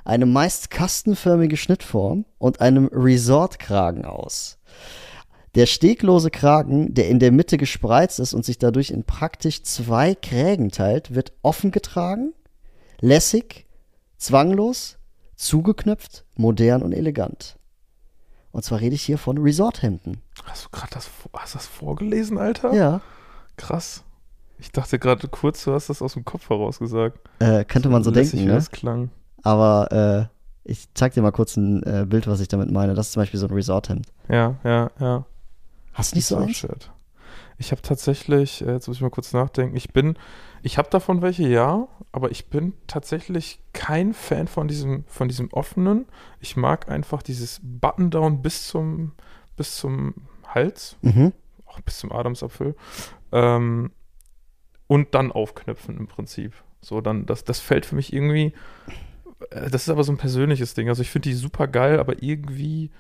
eine 0.05 0.27
meist 0.27 0.73
kastenförmige 0.73 1.57
Schnittform 1.57 2.25
und 2.37 2.61
einem 2.61 2.87
Resort-Kragen 2.93 4.05
aus. 4.05 4.59
Der 5.55 5.67
steglose 5.67 6.33
Kragen, 6.33 6.95
der 6.95 7.09
in 7.09 7.21
der 7.21 7.31
Mitte 7.31 7.59
gespreizt 7.59 8.19
ist 8.19 8.35
und 8.35 8.45
sich 8.45 8.59
dadurch 8.59 8.91
in 8.91 9.05
praktisch 9.05 9.63
zwei 9.63 10.17
Krägen 10.17 10.73
teilt, 10.73 11.15
wird 11.15 11.33
offen 11.43 11.71
getragen, 11.71 12.35
lässig, 12.99 13.69
zwanglos, 14.17 14.99
zugeknöpft, 15.37 16.25
modern 16.35 16.83
und 16.83 16.91
elegant. 16.91 17.57
Und 18.51 18.65
zwar 18.65 18.81
rede 18.81 18.97
ich 18.97 19.03
hier 19.03 19.19
von 19.19 19.39
Resort-Hemden. 19.39 20.23
Hast 20.43 20.65
du 20.65 20.71
gerade 20.71 20.91
das, 20.95 21.09
hast 21.35 21.55
das 21.55 21.67
vorgelesen, 21.69 22.37
Alter? 22.37 22.75
Ja, 22.75 23.01
Krass. 23.59 24.05
Ich 24.59 24.73
dachte 24.73 24.99
gerade 24.99 25.29
kurz, 25.29 25.65
du 25.65 25.73
hast 25.73 25.89
das 25.89 26.03
aus 26.03 26.15
dem 26.15 26.25
Kopf 26.25 26.49
heraus 26.51 26.79
gesagt. 26.79 27.19
äh, 27.39 27.65
könnte 27.65 27.89
man 27.89 28.03
so 28.03 28.11
denken, 28.11 28.45
ne? 28.45 28.53
das 28.53 28.71
klang. 28.71 29.11
Aber 29.43 30.29
äh, 30.65 30.71
ich 30.71 30.89
zeig 30.95 31.15
dir 31.15 31.23
mal 31.23 31.31
kurz 31.31 31.57
ein 31.57 31.83
äh, 31.85 32.05
Bild, 32.07 32.27
was 32.27 32.41
ich 32.41 32.49
damit 32.49 32.71
meine. 32.71 32.95
Das 32.95 33.07
ist 33.07 33.13
zum 33.13 33.23
Beispiel 33.23 33.39
so 33.41 33.47
ein 33.47 33.53
Resort-Hemd. 33.55 34.07
Ja, 34.29 34.57
ja, 34.65 34.91
ja. 34.99 35.25
Hast 35.95 36.13
du 36.13 36.17
nicht 36.17 36.27
so 36.27 36.37
eins? 36.37 36.63
Resort-Shirt. 36.63 36.91
Ich 37.61 37.71
habe 37.73 37.83
tatsächlich, 37.83 38.63
äh, 38.63 38.73
jetzt 38.73 38.87
muss 38.89 38.97
ich 38.99 39.03
mal 39.03 39.11
kurz 39.11 39.33
nachdenken, 39.33 39.77
ich 39.77 39.93
bin, 39.93 40.17
ich 40.63 40.79
habe 40.79 40.89
davon 40.91 41.23
welche, 41.23 41.49
ja, 41.49 41.89
aber 42.13 42.31
ich 42.31 42.51
bin 42.51 42.73
tatsächlich 42.87 43.61
kein 43.73 44.13
Fan 44.15 44.47
von 44.47 44.69
diesem, 44.69 45.05
von 45.09 45.29
diesem 45.29 45.53
offenen. 45.53 46.07
Ich 46.41 46.57
mag 46.57 46.89
einfach 46.89 47.23
dieses 47.23 47.61
Button-Down 47.63 48.43
bis 48.43 48.69
zum, 48.69 49.13
bis 49.57 49.77
zum 49.77 50.15
Hals, 50.47 50.97
Mhm. 51.03 51.33
auch 51.67 51.81
bis 51.81 51.99
zum 51.99 52.13
Adamsapfel. 52.13 52.77
Ähm, 53.33 53.91
und 54.89 55.15
dann 55.15 55.31
aufknöpfen 55.31 55.97
im 55.97 56.07
Prinzip. 56.09 56.53
So, 56.81 57.01
dann, 57.01 57.27
das, 57.27 57.45
das 57.45 57.61
fällt 57.61 57.87
für 57.87 57.95
mich 57.95 58.13
irgendwie. 58.13 58.53
äh, 59.51 59.71
Das 59.71 59.83
ist 59.83 59.89
aber 59.91 60.03
so 60.05 60.13
ein 60.13 60.17
persönliches 60.19 60.75
Ding. 60.75 60.89
Also 60.89 61.03
ich 61.03 61.11
finde 61.11 61.29
die 61.29 61.35
super 61.35 61.69
geil, 61.69 62.01
aber 62.01 62.23
irgendwie 62.23 62.91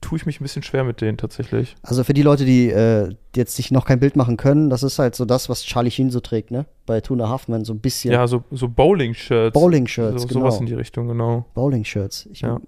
tue 0.00 0.16
ich 0.18 0.26
mich 0.26 0.40
ein 0.40 0.44
bisschen 0.44 0.62
schwer 0.62 0.84
mit 0.84 1.00
denen 1.00 1.16
tatsächlich. 1.18 1.74
Also 1.82 2.04
für 2.04 2.12
die 2.12 2.22
Leute, 2.22 2.44
die 2.44 2.68
äh, 2.70 3.14
jetzt 3.34 3.56
sich 3.56 3.70
noch 3.70 3.86
kein 3.86 3.98
Bild 3.98 4.14
machen 4.14 4.36
können, 4.36 4.70
das 4.70 4.82
ist 4.82 4.98
halt 4.98 5.14
so 5.16 5.24
das, 5.24 5.48
was 5.48 5.64
Charlie 5.64 5.90
Sheen 5.90 6.10
so 6.10 6.20
trägt, 6.20 6.50
ne? 6.50 6.66
Bei 6.86 7.00
Tuna 7.00 7.30
Huffman 7.32 7.64
so 7.64 7.72
ein 7.72 7.80
bisschen. 7.80 8.12
Ja, 8.12 8.26
so, 8.28 8.44
so 8.50 8.68
Bowling-Shirts. 8.68 9.54
Bowling-Shirts, 9.54 10.22
so, 10.22 10.28
genau. 10.28 10.40
Sowas 10.40 10.60
in 10.60 10.66
die 10.66 10.74
Richtung, 10.74 11.08
genau. 11.08 11.46
Bowling-Shirts. 11.54 12.28
Ich- 12.32 12.42
Ja. 12.42 12.60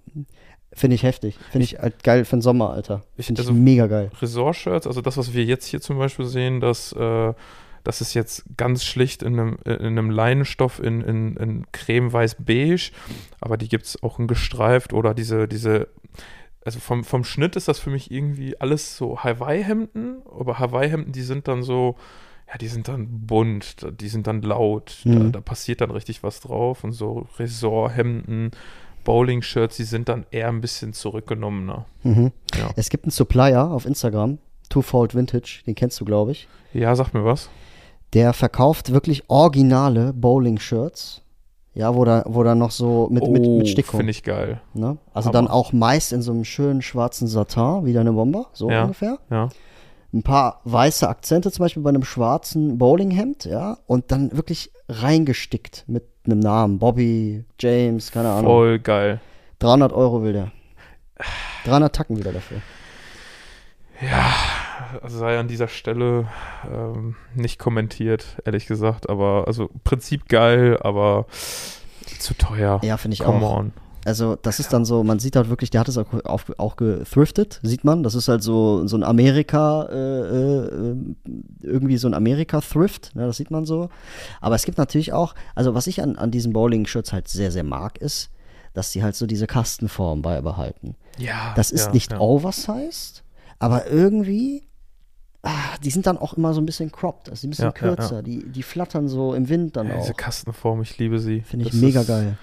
Finde 0.75 0.94
ich 0.94 1.02
heftig. 1.02 1.37
Finde 1.50 1.64
ich 1.66 1.78
halt 1.78 2.02
geil 2.02 2.25
für 2.25 2.37
den 2.37 2.40
Sommer, 2.42 2.71
Alter. 2.71 3.02
Ich- 3.18 3.26
Finde 3.26 3.42
ich 3.42 3.47
also- 3.49 3.61
mega 3.61 3.87
geil. 3.88 4.11
Resort-Shirts, 4.21 4.87
also 4.87 5.02
das, 5.02 5.18
was 5.18 5.35
wir 5.35 5.44
jetzt 5.44 5.66
hier 5.66 5.82
zum 5.82 5.99
Beispiel 5.99 6.25
sehen, 6.25 6.61
das, 6.61 6.92
äh, 6.94 7.35
das 7.85 8.01
ist 8.01 8.15
jetzt 8.15 8.45
ganz 8.57 8.85
schlicht 8.85 9.23
in 9.23 9.39
einem, 9.39 9.57
in 9.65 9.75
einem 9.99 10.11
Leinenstoff 10.11 10.79
in, 10.79 11.01
in, 11.01 11.37
in 11.37 11.67
creme-weiß-beige, 11.73 12.93
aber 13.41 13.57
die 13.57 13.69
gibt 13.69 13.87
es 13.87 14.03
auch 14.03 14.19
in 14.19 14.27
gestreift 14.29 14.93
oder 14.93 15.15
diese, 15.15 15.49
diese, 15.49 15.89
also 16.65 16.79
vom, 16.79 17.03
vom 17.05 17.25
Schnitt 17.25 17.57
ist 17.57 17.69
das 17.69 17.79
für 17.81 17.91
mich 17.91 18.11
irgendwie 18.11 18.61
alles 18.61 18.97
so 18.97 19.19
Hawaii-Hemden, 19.19 20.23
aber 20.39 20.59
Hawaii-Hemden, 20.59 21.12
die 21.12 21.23
sind 21.23 21.49
dann 21.49 21.62
so, 21.65 21.97
ja, 22.49 22.57
die 22.59 22.69
sind 22.69 22.87
dann 22.89 23.27
bunt, 23.27 23.87
die 24.01 24.09
sind 24.09 24.27
dann 24.27 24.43
laut, 24.43 25.01
Mhm. 25.05 25.33
da, 25.33 25.39
da 25.39 25.41
passiert 25.41 25.81
dann 25.81 25.91
richtig 25.91 26.23
was 26.23 26.41
drauf 26.41 26.85
und 26.85 26.93
so 26.93 27.27
Ressorthemden, 27.39 28.51
Bowling-Shirts, 29.05 29.77
die 29.77 29.83
sind 29.85 30.09
dann 30.09 30.27
eher 30.31 30.49
ein 30.49 30.61
bisschen 30.61 30.93
zurückgenommener. 30.93 31.87
Mhm. 32.05 32.31
Ja. 32.57 32.71
Es 32.77 32.89
gibt 32.89 33.05
einen 33.05 33.11
Supplier 33.11 33.65
auf 33.71 33.85
Instagram, 33.87 34.39
Twofold 34.69 35.15
Vintage, 35.17 35.62
den 35.67 35.75
kennst 35.75 36.01
du, 36.01 36.05
glaube 36.05 36.31
ich. 36.33 36.47
Ja, 36.73 36.95
sag 36.95 37.12
mir 37.12 37.25
was. 37.25 37.51
Der 38.14 38.33
verkauft 38.33 38.92
wirklich 38.92 39.28
originale 39.28 40.12
Bowling-Shirts. 40.12 41.23
Ja, 41.75 41.95
wo 41.95 42.04
da, 42.04 42.23
wo 42.26 42.42
da 42.42 42.54
noch 42.54 42.71
so 42.71 43.09
mit, 43.11 43.26
mit, 43.28 43.47
mit 43.47 43.69
Stickung. 43.69 43.95
Oh, 43.95 43.97
Finde 43.99 44.11
ich 44.11 44.23
geil. 44.23 44.61
Ne? 44.75 44.99
Also 45.14 45.28
Hammer. 45.28 45.33
dann 45.38 45.49
auch 45.49 45.73
meist 45.73 46.12
in 46.12 46.21
so 46.21 46.31
einem 46.33 46.45
schönen 46.45 46.83
schwarzen 46.83 47.26
Satin, 47.26 47.87
wie 47.87 47.95
deine 47.95 48.12
Bomber, 48.12 48.47
so 48.52 48.71
Ja. 48.71 48.83
ungefähr. 48.83 49.16
Ja. 49.31 49.49
Ein 50.12 50.23
paar 50.23 50.61
weiße 50.64 51.09
Akzente, 51.09 51.50
zum 51.50 51.64
Beispiel 51.64 51.83
bei 51.83 51.88
einem 51.88 52.04
schwarzen 52.04 52.76
Bowlinghemd, 52.76 53.47
ja, 53.47 53.78
und 53.87 54.12
dann 54.12 54.37
wirklich 54.37 54.71
reingestickt 54.90 55.85
mit 55.87 56.04
einem 56.26 56.40
Namen. 56.40 56.78
Bobby, 56.78 57.47
James, 57.59 58.12
keine 58.12 58.28
Ahnung. 58.28 58.45
Voll 58.45 58.78
geil. 58.78 59.21
300 59.61 59.95
Euro 59.95 60.23
will 60.23 60.35
der. 60.35 60.52
300 61.64 61.95
Tacken 61.97 62.19
wieder 62.19 62.33
dafür. 62.33 62.59
Ja, 64.02 64.35
sei 65.06 65.38
an 65.38 65.49
dieser 65.49 65.68
Stelle 65.68 66.28
ähm, 66.70 67.16
nicht 67.34 67.58
kommentiert, 67.58 68.38
ehrlich 68.44 68.66
gesagt. 68.66 69.08
Aber 69.08 69.44
also 69.46 69.70
Prinzip 69.84 70.28
geil, 70.28 70.78
aber 70.80 71.26
zu 72.18 72.34
teuer. 72.34 72.80
Ja, 72.82 72.96
finde 72.96 73.14
ich 73.14 73.20
Come 73.20 73.44
auch. 73.44 73.58
on. 73.58 73.72
Also, 74.04 74.34
das 74.34 74.58
ist 74.58 74.72
dann 74.72 74.84
so, 74.84 75.04
man 75.04 75.20
sieht 75.20 75.37
halt 75.37 75.49
wirklich, 75.49 75.70
der 75.70 75.80
hat 75.80 75.88
es 75.88 75.96
auch, 75.96 76.06
auch, 76.25 76.42
auch 76.58 76.76
gethriftet, 76.76 77.61
sieht 77.62 77.84
man. 77.84 78.02
Das 78.02 78.16
ist 78.16 78.26
halt 78.26 78.42
so, 78.42 78.87
so 78.87 78.96
ein 78.96 79.04
Amerika, 79.04 79.84
äh, 79.84 79.96
äh, 79.96 80.96
irgendwie 81.61 81.96
so 81.99 82.08
ein 82.08 82.14
Amerika-Thrift, 82.14 83.14
ne, 83.14 83.26
das 83.26 83.37
sieht 83.37 83.52
man 83.52 83.64
so. 83.64 83.90
Aber 84.40 84.56
es 84.56 84.64
gibt 84.64 84.78
natürlich 84.78 85.12
auch, 85.12 85.34
also 85.54 85.75
was 85.75 85.87
ich 85.87 86.02
an, 86.02 86.16
an 86.16 86.32
diesen 86.32 86.52
Bowling-Shirts 86.52 87.12
halt 87.12 87.28
sehr, 87.28 87.52
sehr 87.52 87.62
mag, 87.62 87.99
ist, 87.99 88.30
dass 88.75 88.90
die 88.90 89.04
halt 89.04 89.14
so 89.14 89.26
diese 89.26 89.46
Kastenform 89.46 90.22
beibehalten. 90.22 90.96
Ja. 91.18 91.52
Das 91.54 91.70
ist 91.70 91.87
ja, 91.87 91.92
nicht 91.92 92.12
ja. 92.12 92.18
oversized, 92.18 93.22
aber 93.61 93.87
irgendwie, 93.88 94.66
die 95.82 95.90
sind 95.90 96.06
dann 96.06 96.18
auch 96.18 96.34
immer 96.34 96.54
so 96.54 96.61
ein 96.61 96.66
bisschen 96.66 96.92
cropped, 96.92 97.28
also 97.28 97.46
ein 97.46 97.50
bisschen 97.50 97.64
Ja, 97.66 97.75
ja, 97.80 97.87
ja. 97.88 97.94
kürzer. 97.96 98.22
Die, 98.22 98.44
die 98.49 98.62
flattern 98.62 99.08
so 99.08 99.34
im 99.34 99.49
Wind 99.49 99.76
dann 99.76 99.88
Ja, 99.88 99.96
diese 99.99 100.12
auch. 100.12 100.16
Kastenform, 100.16 100.82
ich 100.82 100.99
liebe 100.99 101.18
sie. 101.18 101.40
Finde 101.40 101.66
ich 101.66 101.72
Das 101.72 101.80
mega 101.80 102.00
ist, 102.02 102.06
geil. 102.06 102.38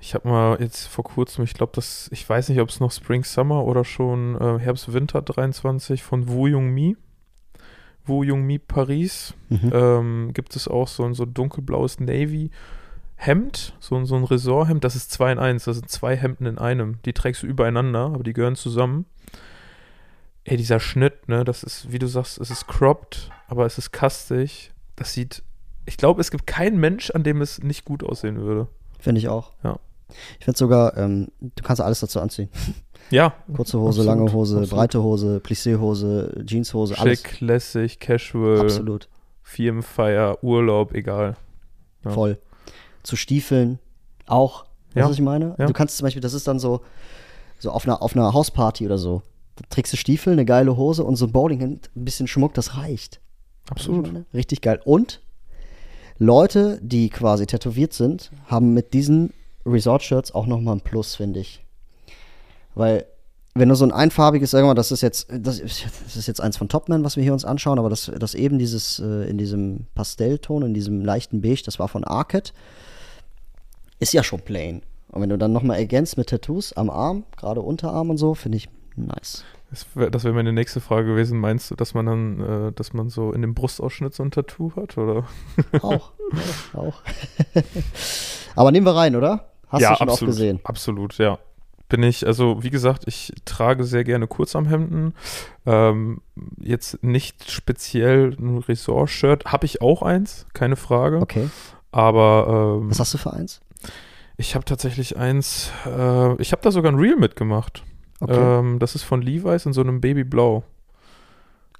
Ich 0.00 0.14
habe 0.14 0.28
mal 0.28 0.60
jetzt 0.60 0.86
vor 0.86 1.04
kurzem, 1.04 1.44
ich 1.44 1.54
glaube, 1.54 1.72
das, 1.74 2.08
ich 2.12 2.28
weiß 2.28 2.48
nicht, 2.48 2.60
ob 2.60 2.68
es 2.68 2.80
noch 2.80 2.90
Spring 2.92 3.24
Summer 3.24 3.64
oder 3.64 3.84
schon 3.84 4.36
äh, 4.40 4.58
Herbst 4.58 4.92
Winter 4.92 5.22
23 5.22 6.02
von 6.02 6.28
Wu 6.28 6.46
Jung 6.48 6.70
Mi. 6.70 6.96
Wu 8.04 8.22
Jung 8.22 8.42
Mi 8.46 8.58
Paris. 8.58 9.34
Mhm. 9.48 9.70
Ähm, 9.72 10.30
gibt 10.34 10.54
es 10.56 10.66
auch 10.68 10.88
so 10.88 11.04
ein 11.04 11.14
so 11.14 11.24
dunkelblaues 11.24 12.00
Navy 12.00 12.50
Hemd, 13.16 13.74
so, 13.80 13.96
ein- 13.96 14.06
so 14.06 14.14
ein 14.14 14.22
Ressorthemd, 14.24 14.84
das 14.84 14.94
ist 14.94 15.10
zwei 15.10 15.32
in 15.32 15.40
eins, 15.40 15.64
das 15.64 15.76
sind 15.78 15.90
zwei 15.90 16.16
Hemden 16.16 16.46
in 16.46 16.58
einem. 16.58 16.98
Die 17.04 17.12
trägst 17.12 17.42
du 17.42 17.46
übereinander, 17.48 18.06
aber 18.14 18.22
die 18.22 18.32
gehören 18.32 18.54
zusammen. 18.54 19.06
Ey, 20.50 20.56
dieser 20.56 20.80
Schnitt, 20.80 21.28
ne, 21.28 21.44
das 21.44 21.62
ist, 21.62 21.92
wie 21.92 21.98
du 21.98 22.06
sagst, 22.06 22.38
es 22.38 22.50
ist 22.50 22.66
cropped, 22.66 23.30
aber 23.48 23.66
es 23.66 23.78
ist 23.78 23.92
kastig. 23.92 24.72
Das 24.96 25.12
sieht, 25.12 25.42
ich 25.86 25.96
glaube, 25.96 26.20
es 26.20 26.30
gibt 26.30 26.46
keinen 26.46 26.78
Mensch, 26.78 27.10
an 27.10 27.22
dem 27.22 27.40
es 27.42 27.62
nicht 27.62 27.84
gut 27.84 28.02
aussehen 28.02 28.38
würde. 28.40 28.66
Finde 28.98 29.18
ich 29.20 29.28
auch. 29.28 29.52
Ja. 29.62 29.78
Ich 30.38 30.44
finde 30.46 30.58
sogar, 30.58 30.96
ähm, 30.96 31.28
du 31.40 31.62
kannst 31.62 31.82
alles 31.82 32.00
dazu 32.00 32.20
anziehen. 32.20 32.48
Ja, 33.10 33.32
Kurze 33.56 33.78
Hose, 33.78 34.00
Absolut, 34.02 34.06
lange 34.06 34.32
Hose, 34.34 34.56
absolut. 34.58 34.70
breite 34.70 35.02
Hose, 35.02 35.40
Plissé-Hose, 35.42 36.42
Jeanshose, 36.44 36.98
alles. 36.98 37.20
schick, 37.22 37.40
lässig, 37.40 38.00
casual, 38.00 38.60
Absolut. 38.60 39.08
Firmenfeier, 39.42 40.44
Urlaub, 40.44 40.92
egal. 40.92 41.36
Ja. 42.04 42.10
Voll. 42.10 42.38
Zu 43.02 43.16
Stiefeln 43.16 43.78
auch. 44.26 44.64
Weißt 44.88 44.96
Ja. 44.96 45.04
was 45.06 45.12
ich 45.12 45.22
meine? 45.22 45.54
Ja. 45.58 45.64
Du 45.66 45.72
kannst 45.72 45.96
zum 45.96 46.04
Beispiel, 46.04 46.20
das 46.20 46.34
ist 46.34 46.46
dann 46.46 46.58
so, 46.58 46.82
so 47.58 47.70
auf 47.70 47.86
einer, 47.86 48.02
auf 48.02 48.14
einer 48.14 48.34
Hausparty 48.34 48.84
oder 48.84 48.98
so. 48.98 49.22
Da 49.58 49.64
trägst 49.70 49.92
du 49.92 49.96
Stiefel, 49.96 50.32
eine 50.32 50.44
geile 50.44 50.76
Hose 50.76 51.04
und 51.04 51.16
so 51.16 51.26
ein 51.26 51.32
Bowlinghemd, 51.32 51.90
ein 51.96 52.04
bisschen 52.04 52.26
Schmuck, 52.26 52.54
das 52.54 52.76
reicht. 52.76 53.20
Absolut. 53.70 54.06
meine? 54.06 54.26
Richtig 54.32 54.60
geil. 54.60 54.80
Und 54.84 55.20
Leute, 56.18 56.80
die 56.82 57.10
quasi 57.10 57.46
tätowiert 57.46 57.92
sind, 57.92 58.30
haben 58.46 58.74
mit 58.74 58.92
diesen 58.94 59.32
Resort-Shirts 59.64 60.34
auch 60.34 60.46
nochmal 60.46 60.76
ein 60.76 60.80
Plus, 60.80 61.14
finde 61.14 61.40
ich. 61.40 61.64
Weil, 62.74 63.06
wenn 63.54 63.68
du 63.68 63.74
so 63.74 63.84
ein 63.84 63.92
einfarbiges, 63.92 64.50
sag 64.50 64.64
mal, 64.64 64.74
das 64.74 64.92
ist 64.92 65.00
jetzt, 65.00 65.28
das 65.30 65.58
ist, 65.58 65.84
das 66.04 66.16
ist 66.16 66.26
jetzt 66.26 66.40
eins 66.40 66.56
von 66.56 66.68
Topman, 66.68 67.04
was 67.04 67.16
wir 67.16 67.22
hier 67.22 67.32
uns 67.32 67.44
anschauen, 67.44 67.78
aber 67.78 67.88
das, 67.88 68.10
das 68.18 68.34
eben 68.34 68.58
dieses, 68.58 68.98
äh, 68.98 69.28
in 69.28 69.38
diesem 69.38 69.86
Pastellton, 69.94 70.62
in 70.62 70.74
diesem 70.74 71.04
leichten 71.04 71.40
Beige, 71.40 71.62
das 71.64 71.78
war 71.78 71.88
von 71.88 72.04
Arcade, 72.04 72.50
ist 73.98 74.12
ja 74.12 74.22
schon 74.22 74.40
plain. 74.40 74.82
Und 75.10 75.22
wenn 75.22 75.30
du 75.30 75.38
dann 75.38 75.52
nochmal 75.52 75.78
ergänzt 75.78 76.16
mit 76.18 76.28
Tattoos 76.28 76.72
am 76.72 76.90
Arm, 76.90 77.24
gerade 77.36 77.60
Unterarm 77.60 78.10
und 78.10 78.18
so, 78.18 78.34
finde 78.34 78.58
ich 78.58 78.68
nice. 79.06 79.44
Das 79.70 79.86
wäre 79.94 80.12
wär 80.12 80.32
meine 80.32 80.52
nächste 80.52 80.80
Frage 80.80 81.08
gewesen. 81.08 81.38
Meinst 81.40 81.70
du, 81.70 81.74
dass 81.74 81.92
man 81.92 82.06
dann, 82.06 82.40
äh, 82.68 82.72
dass 82.72 82.94
man 82.94 83.10
so 83.10 83.32
in 83.32 83.42
dem 83.42 83.54
Brustausschnitt 83.54 84.14
so 84.14 84.22
ein 84.22 84.30
Tattoo 84.30 84.72
hat? 84.76 84.96
Oder? 84.96 85.26
Auch. 85.82 86.12
ja, 86.72 86.80
auch. 86.80 87.02
aber 88.56 88.72
nehmen 88.72 88.86
wir 88.86 88.96
rein, 88.96 89.14
oder? 89.14 89.50
Hast 89.68 89.82
du 89.82 89.86
schon 89.86 90.08
absolut, 90.08 90.10
oft 90.10 90.26
gesehen. 90.26 90.60
Absolut, 90.64 91.18
ja. 91.18 91.38
Bin 91.90 92.02
ich, 92.02 92.26
also 92.26 92.62
wie 92.62 92.70
gesagt, 92.70 93.04
ich 93.06 93.32
trage 93.44 93.84
sehr 93.84 94.04
gerne 94.04 94.26
Kurzarmhemden. 94.26 95.14
Ähm, 95.66 96.22
jetzt 96.58 97.02
nicht 97.02 97.50
speziell 97.50 98.36
ein 98.38 98.58
Resort-Shirt. 98.58 99.46
Habe 99.46 99.66
ich 99.66 99.82
auch 99.82 100.02
eins, 100.02 100.46
keine 100.54 100.76
Frage. 100.76 101.18
Okay. 101.18 101.48
Aber 101.90 102.78
ähm, 102.80 102.90
Was 102.90 103.00
hast 103.00 103.14
du 103.14 103.18
für 103.18 103.32
eins? 103.32 103.60
ich 104.38 104.54
habe 104.54 104.64
tatsächlich 104.64 105.16
eins, 105.16 105.70
äh, 105.84 106.40
ich 106.40 106.52
habe 106.52 106.62
da 106.62 106.70
sogar 106.70 106.92
ein 106.92 106.98
Reel 106.98 107.16
mitgemacht. 107.16 107.82
Okay. 108.20 108.58
Ähm, 108.58 108.78
das 108.78 108.94
ist 108.94 109.02
von 109.04 109.22
Levi's 109.22 109.66
in 109.66 109.72
so 109.72 109.80
einem 109.80 110.00
Babyblau. 110.00 110.64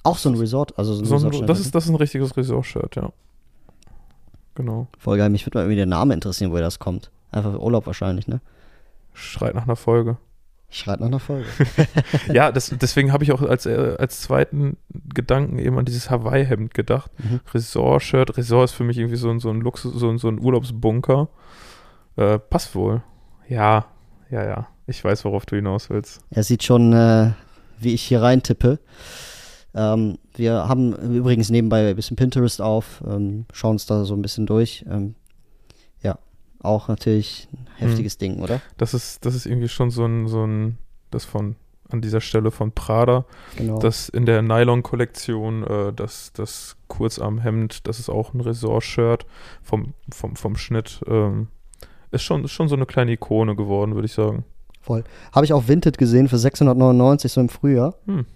auch 0.04 0.18
so 0.18 0.28
ein 0.28 0.36
Resort, 0.36 0.78
also 0.78 0.94
so 0.94 1.02
ein 1.02 1.06
So 1.06 1.16
ein, 1.16 1.32
Resort 1.32 1.48
das, 1.48 1.60
ist, 1.60 1.74
das 1.74 1.84
ist 1.84 1.90
ein 1.90 1.96
richtiges 1.96 2.36
Resort-Shirt, 2.36 2.96
ja. 2.96 3.12
Genau. 4.54 4.88
Voll 4.98 5.18
geil. 5.18 5.30
Mich 5.30 5.46
würde 5.46 5.58
mal 5.58 5.62
irgendwie 5.62 5.76
der 5.76 5.86
Name 5.86 6.14
interessieren, 6.14 6.50
woher 6.50 6.62
das 6.62 6.78
kommt. 6.78 7.10
Einfach 7.30 7.52
für 7.52 7.60
Urlaub 7.62 7.86
wahrscheinlich, 7.86 8.26
ne? 8.26 8.40
Schreit 9.12 9.54
nach 9.54 9.64
einer 9.64 9.76
Folge. 9.76 10.16
Schreit 10.70 11.00
nach 11.00 11.06
einer 11.06 11.20
Folge. 11.20 11.46
ja, 12.32 12.52
das, 12.52 12.74
deswegen 12.80 13.12
habe 13.12 13.24
ich 13.24 13.32
auch 13.32 13.42
als, 13.42 13.66
äh, 13.66 13.96
als 13.98 14.20
zweiten 14.20 14.76
Gedanken 15.14 15.58
eben 15.58 15.78
an 15.78 15.84
dieses 15.84 16.10
Hawaii-Hemd 16.10 16.74
gedacht. 16.74 17.10
Mhm. 17.18 17.40
Resort-Shirt. 17.54 18.36
Resort 18.36 18.70
ist 18.70 18.72
für 18.72 18.84
mich 18.84 18.98
irgendwie 18.98 19.16
so 19.16 19.30
ein, 19.30 19.40
so 19.40 19.50
ein 19.50 19.60
Luxus, 19.60 19.94
so 19.94 20.08
ein, 20.08 20.18
so 20.18 20.28
ein 20.28 20.40
Urlaubsbunker. 20.40 21.28
Äh, 22.16 22.38
passt 22.38 22.74
wohl. 22.74 23.02
Ja, 23.48 23.86
ja, 24.30 24.44
ja. 24.44 24.68
Ich 24.88 25.04
weiß, 25.04 25.24
worauf 25.26 25.44
du 25.44 25.54
hinaus 25.54 25.90
willst. 25.90 26.20
Er 26.30 26.42
sieht 26.42 26.64
schon, 26.64 26.94
äh, 26.94 27.32
wie 27.78 27.92
ich 27.92 28.02
hier 28.02 28.22
rein 28.22 28.42
tippe. 28.42 28.78
Ähm, 29.74 30.18
wir 30.34 30.66
haben 30.66 30.94
übrigens 31.14 31.50
nebenbei 31.50 31.90
ein 31.90 31.94
bisschen 31.94 32.16
Pinterest 32.16 32.62
auf, 32.62 33.04
ähm, 33.06 33.44
schauen 33.52 33.72
uns 33.72 33.84
da 33.84 34.04
so 34.04 34.14
ein 34.14 34.22
bisschen 34.22 34.46
durch. 34.46 34.86
Ähm, 34.88 35.14
ja, 36.02 36.18
auch 36.62 36.88
natürlich 36.88 37.48
ein 37.52 37.66
heftiges 37.76 38.14
Hm. 38.14 38.18
Ding, 38.18 38.42
oder? 38.42 38.62
Das 38.78 38.94
ist, 38.94 39.26
das 39.26 39.34
ist 39.34 39.44
irgendwie 39.44 39.68
schon 39.68 39.90
so 39.90 40.06
ein, 40.06 40.26
so 40.26 40.46
ein, 40.46 40.78
das 41.10 41.26
von, 41.26 41.56
an 41.90 42.00
dieser 42.00 42.22
Stelle 42.22 42.50
von 42.50 42.72
Prada. 42.72 43.26
Genau. 43.56 43.78
Das 43.80 44.08
in 44.08 44.24
der 44.24 44.40
Nylon-Kollektion, 44.40 45.64
äh, 45.64 45.92
das, 45.92 46.32
das 46.32 46.76
Kurzarmhemd, 46.88 47.86
das 47.86 47.98
ist 47.98 48.08
auch 48.08 48.32
ein 48.32 48.40
Resort-Shirt 48.40 49.26
vom, 49.62 49.92
vom, 50.10 50.34
vom 50.34 50.56
Schnitt. 50.56 51.02
Ähm, 51.06 51.48
ist, 52.10 52.22
schon, 52.22 52.42
ist 52.44 52.52
schon 52.52 52.68
so 52.68 52.74
eine 52.74 52.86
kleine 52.86 53.12
Ikone 53.12 53.54
geworden, 53.54 53.94
würde 53.94 54.06
ich 54.06 54.14
sagen. 54.14 54.46
Voll. 54.80 55.04
Habe 55.32 55.44
ich 55.44 55.52
auch 55.52 55.68
Vinted 55.68 55.98
gesehen 55.98 56.28
für 56.28 56.38
699, 56.38 57.32
so 57.32 57.40
im 57.40 57.48
Frühjahr. 57.48 57.94
Hm. 58.06 58.26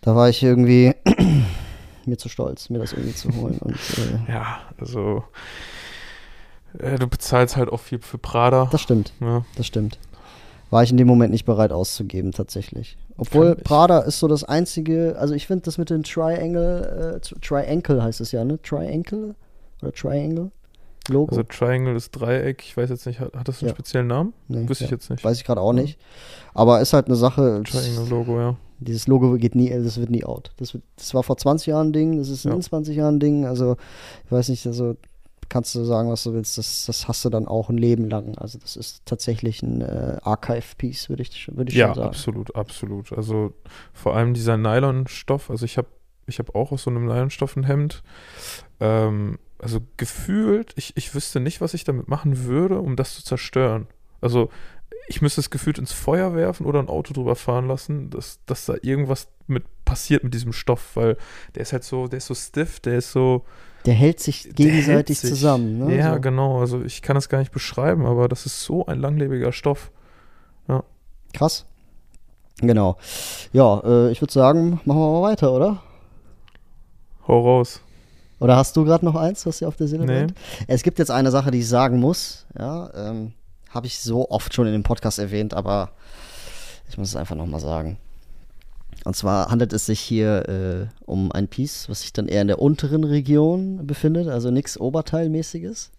Da 0.00 0.16
war 0.16 0.28
ich 0.28 0.42
irgendwie 0.42 0.94
mir 2.06 2.18
zu 2.18 2.28
stolz, 2.28 2.70
mir 2.70 2.78
das 2.78 2.92
irgendwie 2.92 3.14
zu 3.14 3.34
holen. 3.36 3.58
Und 3.58 3.74
äh, 3.74 4.32
Ja, 4.32 4.60
also 4.78 5.24
äh, 6.78 6.98
du 6.98 7.06
bezahlst 7.06 7.56
halt 7.56 7.70
auch 7.70 7.80
viel 7.80 8.00
für 8.00 8.18
Prada. 8.18 8.68
das 8.70 8.80
stimmt, 8.80 9.12
ja. 9.20 9.44
das 9.56 9.66
stimmt. 9.66 9.98
War 10.70 10.82
ich 10.82 10.90
in 10.90 10.96
dem 10.96 11.06
Moment 11.06 11.32
nicht 11.32 11.44
bereit 11.44 11.70
auszugeben, 11.70 12.32
tatsächlich. 12.32 12.96
Obwohl. 13.18 13.56
Prada 13.56 13.98
ist 13.98 14.18
so 14.18 14.26
das 14.26 14.42
einzige, 14.42 15.16
also 15.18 15.34
ich 15.34 15.46
finde 15.46 15.64
das 15.64 15.76
mit 15.76 15.90
den 15.90 16.02
Triangle, 16.02 17.20
äh, 17.22 17.40
Triangle 17.40 18.02
heißt 18.02 18.22
es 18.22 18.32
ja, 18.32 18.42
ne? 18.44 18.60
Triangle 18.62 19.34
oder 19.82 19.92
Triangle 19.92 20.50
Logo. 21.08 21.30
Also 21.30 21.42
Triangle 21.42 21.94
ist 21.96 22.10
Dreieck. 22.12 22.62
Ich 22.64 22.76
weiß 22.76 22.90
jetzt 22.90 23.06
nicht, 23.06 23.20
hat, 23.20 23.34
hat 23.34 23.48
das 23.48 23.60
einen 23.60 23.68
Ja. 23.70 23.74
speziellen 23.74 24.06
Namen? 24.06 24.32
Nee, 24.48 24.68
Wüsste 24.68 24.84
ich 24.84 24.90
ja. 24.90 24.96
jetzt 24.96 25.10
nicht. 25.10 25.24
Weiß 25.24 25.36
ich 25.38 25.44
gerade 25.44 25.60
auch 25.60 25.72
nicht. 25.72 25.98
Aber 26.54 26.80
ist 26.80 26.92
halt 26.92 27.06
eine 27.06 27.16
Sache. 27.16 27.62
Triangle-Logo, 27.64 28.38
ja. 28.40 28.56
Dieses 28.78 29.06
Logo 29.06 29.32
geht 29.36 29.54
nie, 29.54 29.70
das 29.70 29.98
wird 29.98 30.10
nie 30.10 30.24
out. 30.24 30.50
Das, 30.56 30.74
wird, 30.74 30.82
das 30.96 31.14
war 31.14 31.22
vor 31.22 31.36
20 31.36 31.68
Jahren 31.68 31.88
ein 31.88 31.92
Ding, 31.92 32.18
das 32.18 32.28
ist 32.28 32.44
Ja. 32.44 32.52
in 32.52 32.62
20 32.62 32.96
Jahren 32.96 33.16
ein 33.16 33.20
Ding. 33.20 33.46
Also, 33.46 33.76
ich 34.24 34.32
weiß 34.32 34.48
nicht, 34.48 34.66
also 34.66 34.96
kannst 35.48 35.74
du 35.74 35.84
sagen, 35.84 36.10
was 36.10 36.24
du 36.24 36.32
willst, 36.32 36.56
das, 36.58 36.86
das 36.86 37.06
hast 37.08 37.24
du 37.24 37.28
dann 37.28 37.46
auch 37.46 37.68
ein 37.68 37.76
Leben 37.78 38.08
lang. 38.10 38.36
Also, 38.38 38.58
das 38.58 38.74
ist 38.76 39.02
tatsächlich 39.04 39.62
ein 39.62 39.82
äh, 39.82 40.16
Archive-Piece, 40.22 41.10
würde 41.10 41.22
ich, 41.22 41.48
würd 41.54 41.68
ich 41.68 41.76
Ja, 41.76 41.88
schon 41.88 41.94
sagen. 41.96 42.08
absolut, 42.08 42.56
absolut. 42.56 43.12
Also 43.12 43.52
vor 43.92 44.16
allem 44.16 44.34
dieser 44.34 44.56
Nylonstoff. 44.56 45.50
Also 45.50 45.64
ich 45.64 45.78
habe 45.78 45.88
Ich 46.26 46.38
habe 46.38 46.54
auch 46.54 46.70
aus 46.72 46.84
so 46.84 46.90
einem 46.90 47.06
Leinenstoff 47.06 47.56
ein 47.56 47.64
Hemd. 47.64 48.02
Ähm, 48.80 49.38
also 49.62 49.80
gefühlt, 49.96 50.72
ich, 50.76 50.96
ich 50.96 51.14
wüsste 51.14 51.40
nicht, 51.40 51.60
was 51.60 51.74
ich 51.74 51.84
damit 51.84 52.08
machen 52.08 52.44
würde, 52.44 52.78
um 52.80 52.96
das 52.96 53.14
zu 53.14 53.24
zerstören. 53.24 53.86
Also 54.20 54.50
ich 55.08 55.22
müsste 55.22 55.40
es 55.40 55.50
gefühlt 55.50 55.78
ins 55.78 55.92
Feuer 55.92 56.34
werfen 56.34 56.66
oder 56.66 56.78
ein 56.78 56.88
Auto 56.88 57.14
drüber 57.14 57.34
fahren 57.34 57.66
lassen, 57.66 58.10
dass, 58.10 58.40
dass 58.46 58.66
da 58.66 58.74
irgendwas 58.82 59.28
mit 59.46 59.64
passiert 59.84 60.22
mit 60.24 60.34
diesem 60.34 60.52
Stoff, 60.52 60.94
weil 60.94 61.16
der 61.54 61.62
ist 61.62 61.72
halt 61.72 61.84
so, 61.84 62.06
der 62.06 62.18
ist 62.18 62.26
so 62.26 62.34
stiff, 62.34 62.80
der 62.80 62.98
ist 62.98 63.12
so. 63.12 63.44
Der 63.86 63.94
hält 63.94 64.20
sich 64.20 64.54
gegenseitig 64.54 64.88
hält 64.88 65.08
sich. 65.08 65.30
zusammen. 65.30 65.78
Ne? 65.78 65.96
Ja, 65.96 66.14
so. 66.14 66.20
genau. 66.20 66.60
Also 66.60 66.82
ich 66.82 67.02
kann 67.02 67.16
es 67.16 67.28
gar 67.28 67.38
nicht 67.38 67.50
beschreiben, 67.50 68.06
aber 68.06 68.28
das 68.28 68.46
ist 68.46 68.62
so 68.62 68.86
ein 68.86 69.00
langlebiger 69.00 69.52
Stoff. 69.52 69.90
Krass. 71.32 71.66
Genau. 72.60 72.96
Ja, 73.52 73.80
äh, 73.84 74.12
ich 74.12 74.20
würde 74.20 74.32
sagen, 74.32 74.80
machen 74.84 75.00
wir 75.00 75.20
mal 75.20 75.22
weiter, 75.22 75.52
oder? 75.52 75.82
Hau 77.26 77.40
raus. 77.40 77.80
Oder 78.42 78.56
hast 78.56 78.76
du 78.76 78.84
gerade 78.84 79.04
noch 79.04 79.14
eins, 79.14 79.46
was 79.46 79.58
dir 79.58 79.68
auf 79.68 79.76
der 79.76 79.86
Seele 79.88 80.04
Nee. 80.04 80.12
brennt? 80.12 80.34
Es 80.66 80.82
gibt 80.82 80.98
jetzt 80.98 81.10
eine 81.10 81.30
Sache, 81.30 81.50
die 81.50 81.58
ich 81.60 81.68
sagen 81.68 81.98
muss. 82.00 82.46
Ja, 82.58 82.90
ähm, 82.94 83.32
habe 83.70 83.86
ich 83.86 84.00
so 84.00 84.28
oft 84.30 84.52
schon 84.54 84.66
in 84.66 84.72
dem 84.72 84.82
Podcast 84.82 85.18
erwähnt, 85.18 85.54
aber 85.54 85.90
ich 86.88 86.98
muss 86.98 87.08
es 87.08 87.16
einfach 87.16 87.36
nochmal 87.36 87.60
sagen. 87.60 87.98
Und 89.04 89.16
zwar 89.16 89.50
handelt 89.50 89.72
es 89.72 89.86
sich 89.86 90.00
hier 90.00 90.48
äh, 90.48 90.86
um 91.06 91.32
ein 91.32 91.48
Piece, 91.48 91.88
was 91.88 92.02
sich 92.02 92.12
dann 92.12 92.28
eher 92.28 92.42
in 92.42 92.48
der 92.48 92.60
unteren 92.60 93.04
Region 93.04 93.86
befindet, 93.86 94.28
also 94.28 94.50
nichts 94.50 94.78
Oberteilmäßiges. 94.78 95.90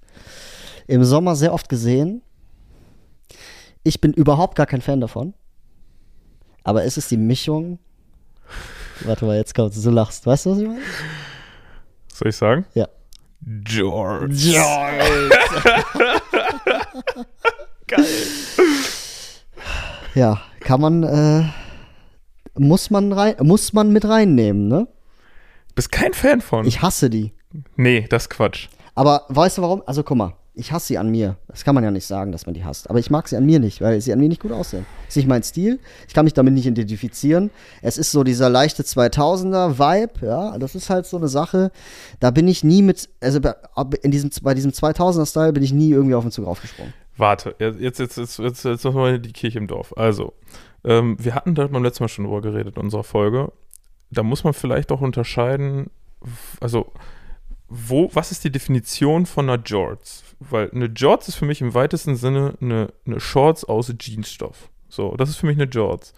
Im 0.88 1.04
Sommer 1.04 1.36
sehr 1.36 1.54
oft 1.54 1.70
gesehen. 1.70 2.22
Ich 3.84 4.00
bin 4.00 4.14
überhaupt 4.14 4.56
gar 4.56 4.66
kein 4.66 4.82
Fan 4.82 5.02
davon. 5.02 5.34
Aber 6.64 6.86
es 6.86 6.98
ist 6.98 7.12
die 7.12 7.18
Mischung. 7.18 7.80
Warte 9.02 9.26
mal, 9.26 9.36
jetzt 9.36 9.54
kommst 9.56 9.78
du, 9.78 9.82
du 9.82 9.90
lachst. 9.90 10.26
Weißt 10.26 10.46
du, 10.46 10.52
was 10.52 10.60
ich 10.60 10.68
meine? 10.68 10.80
Soll 12.14 12.30
ich 12.30 12.38
sagen? 12.38 12.66
Ja. 12.74 12.88
George. 13.42 14.34
Ja, 20.16 20.42
kann 20.60 20.80
man, 20.80 21.04
äh, 21.04 21.44
muss 22.58 22.90
man 22.92 23.12
rein, 23.12 23.36
muss 23.42 23.74
man 23.74 23.92
mit 23.92 24.06
reinnehmen, 24.06 24.68
ne? 24.68 24.88
Bist 25.76 25.92
kein 25.92 26.14
Fan 26.14 26.42
von? 26.42 26.66
Ich 26.66 26.82
hasse 26.82 27.10
die. 27.10 27.34
nee, 27.76 28.06
das 28.10 28.24
ist 28.24 28.30
Quatsch. 28.30 28.68
Aber 28.96 29.26
weißt 29.30 29.58
du 29.58 29.64
warum? 29.64 29.82
Also 29.88 30.04
guck 30.04 30.18
mal, 30.18 30.34
ich 30.56 30.72
hasse 30.72 30.88
sie 30.88 30.98
an 30.98 31.10
mir. 31.10 31.38
Das 31.48 31.64
kann 31.64 31.74
man 31.74 31.84
ja 31.84 31.90
nicht 31.90 32.06
sagen, 32.06 32.32
dass 32.32 32.46
man 32.46 32.54
die 32.54 32.64
hasst. 32.64 32.90
Aber 32.90 33.00
ich 33.00 33.10
mag 33.10 33.28
sie 33.28 33.36
an 33.36 33.46
mir 33.46 33.60
nicht, 33.60 33.82
weil 33.82 34.00
sie 34.02 34.14
an 34.14 34.20
mir 34.20 34.30
nicht 34.30 34.42
gut 34.42 34.52
aussehen. 34.52 34.86
Ist 35.08 35.18
nicht 35.18 35.28
mein 35.28 35.42
Stil. 35.42 35.80
Ich 36.08 36.14
kann 36.14 36.26
mich 36.26 36.34
damit 36.34 36.54
nicht 36.54 36.68
identifizieren. 36.68 37.50
Es 37.82 37.98
ist 37.98 38.12
so 38.12 38.24
dieser 38.24 38.50
leichte 38.50 38.84
2000er 38.84 39.80
Vibe, 39.80 40.26
ja. 40.26 40.58
Das 40.60 40.76
ist 40.76 40.90
halt 40.92 41.08
so 41.08 41.18
eine 41.18 41.28
Sache. 41.28 41.72
Da 42.20 42.30
bin 42.30 42.48
ich 42.48 42.64
nie 42.64 42.84
mit, 42.84 43.10
also 43.20 43.42
bei, 43.42 43.56
in 44.04 44.12
diesem, 44.12 44.30
bei 44.44 44.54
diesem 44.54 44.72
2000er 44.72 45.26
Style 45.26 45.54
bin 45.54 45.64
ich 45.64 45.74
nie 45.74 45.90
irgendwie 45.90 46.16
auf 46.16 46.24
den 46.24 46.32
Zug 46.32 46.46
aufgesprungen. 46.46 46.94
Warte, 47.18 47.56
jetzt, 47.60 47.80
jetzt, 47.80 48.00
jetzt, 48.00 48.18
jetzt, 48.18 48.40
jetzt, 48.40 48.66
jetzt 48.66 48.84
noch 48.86 48.94
mal 48.94 49.20
die 49.20 49.34
Kirche 49.34 49.58
im 49.58 49.68
Dorf. 49.68 49.94
Also, 49.98 50.34
ähm, 50.84 51.18
wir 51.20 51.34
hatten 51.34 51.56
da 51.56 51.66
beim 51.68 51.84
letzten 51.84 52.04
Mal 52.04 52.10
schon 52.10 52.26
drüber 52.26 52.42
geredet 52.42 52.76
in 52.78 52.84
unserer 52.84 53.04
Folge. 53.04 53.52
Da 54.12 54.22
muss 54.22 54.44
man 54.44 54.54
vielleicht 54.54 54.92
auch 54.92 55.02
unterscheiden, 55.02 55.90
also, 56.60 56.92
wo, 57.70 58.10
was 58.14 58.32
ist 58.32 58.44
die 58.44 58.52
Definition 58.52 59.26
von 59.26 59.50
einer 59.50 59.62
Jorts? 59.62 60.24
Weil 60.50 60.70
eine 60.72 60.86
Jorts 60.86 61.28
ist 61.28 61.36
für 61.36 61.46
mich 61.46 61.62
im 61.62 61.74
weitesten 61.74 62.16
Sinne 62.16 62.56
eine, 62.62 62.94
eine 63.06 63.20
Shorts 63.20 63.64
aus 63.66 63.94
Jeansstoff. 64.00 64.70
So, 64.90 65.16
das 65.16 65.30
ist 65.30 65.38
für 65.38 65.46
mich 65.48 65.58
eine 65.58 65.66
Jorts. 65.70 66.14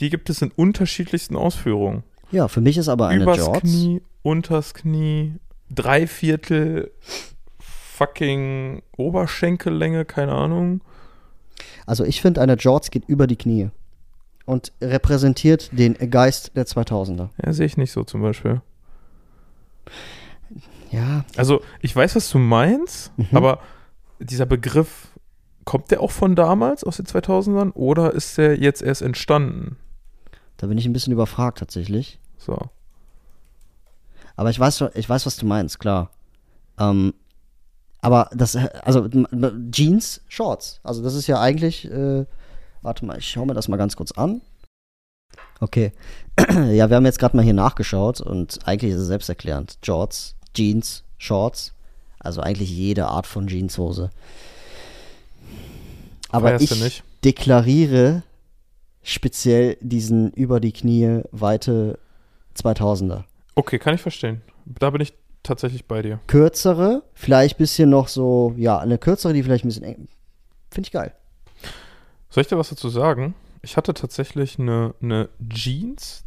Die 0.00 0.10
gibt 0.10 0.28
es 0.30 0.42
in 0.42 0.50
unterschiedlichsten 0.50 1.36
Ausführungen. 1.36 2.02
Ja, 2.30 2.48
für 2.48 2.60
mich 2.60 2.76
ist 2.78 2.88
aber 2.88 3.08
eine 3.08 3.22
Übers 3.22 3.38
Jorts. 3.38 3.60
Knie, 3.60 4.02
unters 4.22 4.74
Knie, 4.74 5.34
drei 5.70 6.06
Viertel 6.06 6.90
fucking 7.58 8.82
Oberschenkellänge, 8.96 10.04
keine 10.04 10.32
Ahnung. 10.32 10.80
Also 11.86 12.04
ich 12.04 12.20
finde, 12.20 12.40
eine 12.40 12.54
Jorts 12.54 12.90
geht 12.90 13.04
über 13.06 13.26
die 13.26 13.36
Knie 13.36 13.70
und 14.46 14.72
repräsentiert 14.80 15.70
den 15.72 15.94
Geist 16.10 16.56
der 16.56 16.66
2000er. 16.66 17.28
Ja, 17.44 17.52
sehe 17.52 17.66
ich 17.66 17.76
nicht 17.76 17.92
so 17.92 18.02
zum 18.04 18.20
Beispiel. 18.22 18.60
Ja, 20.90 21.24
Also, 21.36 21.60
ich 21.80 21.94
weiß, 21.94 22.14
was 22.16 22.30
du 22.30 22.38
meinst, 22.38 23.12
Mhm. 23.16 23.26
aber 23.32 23.58
dieser 24.24 24.46
Begriff, 24.46 25.08
kommt 25.64 25.90
der 25.90 26.00
auch 26.00 26.10
von 26.10 26.34
damals, 26.36 26.84
aus 26.84 26.96
den 26.96 27.06
2000ern, 27.06 27.72
oder 27.72 28.12
ist 28.12 28.38
der 28.38 28.58
jetzt 28.58 28.82
erst 28.82 29.02
entstanden? 29.02 29.76
da 30.56 30.66
bin 30.66 30.78
ich 30.78 30.86
ein 30.86 30.92
bisschen 30.92 31.12
überfragt 31.12 31.58
tatsächlich. 31.58 32.18
So. 32.38 32.58
Aber 34.36 34.50
ich 34.50 34.58
weiß, 34.58 34.84
ich 34.94 35.08
weiß, 35.08 35.26
was 35.26 35.36
du 35.36 35.46
meinst, 35.46 35.78
klar. 35.78 36.10
Ähm, 36.78 37.14
aber 38.00 38.30
das, 38.34 38.56
also 38.56 39.08
Jeans, 39.70 40.22
Shorts. 40.28 40.80
Also 40.82 41.02
das 41.02 41.14
ist 41.14 41.26
ja 41.26 41.40
eigentlich, 41.40 41.90
äh, 41.90 42.26
warte 42.82 43.04
mal, 43.04 43.18
ich 43.18 43.28
schaue 43.28 43.46
mir 43.46 43.54
das 43.54 43.68
mal 43.68 43.76
ganz 43.76 43.96
kurz 43.96 44.12
an. 44.12 44.42
Okay. 45.60 45.92
ja, 46.38 46.88
wir 46.88 46.96
haben 46.96 47.06
jetzt 47.06 47.18
gerade 47.18 47.36
mal 47.36 47.42
hier 47.42 47.54
nachgeschaut 47.54 48.20
und 48.20 48.58
eigentlich 48.66 48.92
ist 48.92 49.00
es 49.00 49.06
selbsterklärend. 49.06 49.78
Shorts, 49.84 50.36
Jeans, 50.54 51.04
Shorts. 51.18 51.73
Also 52.24 52.40
eigentlich 52.40 52.70
jede 52.70 53.06
Art 53.06 53.26
von 53.26 53.46
Jeanshose. 53.46 54.10
Aber 56.30 56.58
Feierst 56.58 56.72
ich 56.72 57.02
deklariere 57.24 58.22
speziell 59.02 59.76
diesen 59.80 60.32
über 60.32 60.58
die 60.58 60.72
Knie 60.72 61.20
weite 61.30 61.98
2000er. 62.56 63.24
Okay, 63.54 63.78
kann 63.78 63.94
ich 63.94 64.00
verstehen. 64.00 64.42
Da 64.64 64.90
bin 64.90 65.00
ich 65.00 65.12
tatsächlich 65.42 65.84
bei 65.84 66.02
dir. 66.02 66.18
kürzere, 66.26 67.02
vielleicht 67.12 67.56
ein 67.56 67.58
bisschen 67.58 67.90
noch 67.90 68.08
so, 68.08 68.54
ja, 68.56 68.78
eine 68.78 68.98
kürzere, 68.98 69.32
die 69.32 69.42
vielleicht 69.42 69.64
ein 69.64 69.68
bisschen 69.68 69.84
eng. 69.84 70.08
Finde 70.70 70.88
ich 70.88 70.92
geil. 70.92 71.12
Soll 72.30 72.40
ich 72.40 72.48
dir 72.48 72.58
was 72.58 72.70
dazu 72.70 72.88
sagen? 72.88 73.34
Ich 73.62 73.76
hatte 73.76 73.94
tatsächlich 73.94 74.58
eine, 74.58 74.94
eine 75.00 75.28
Jeans, 75.48 76.24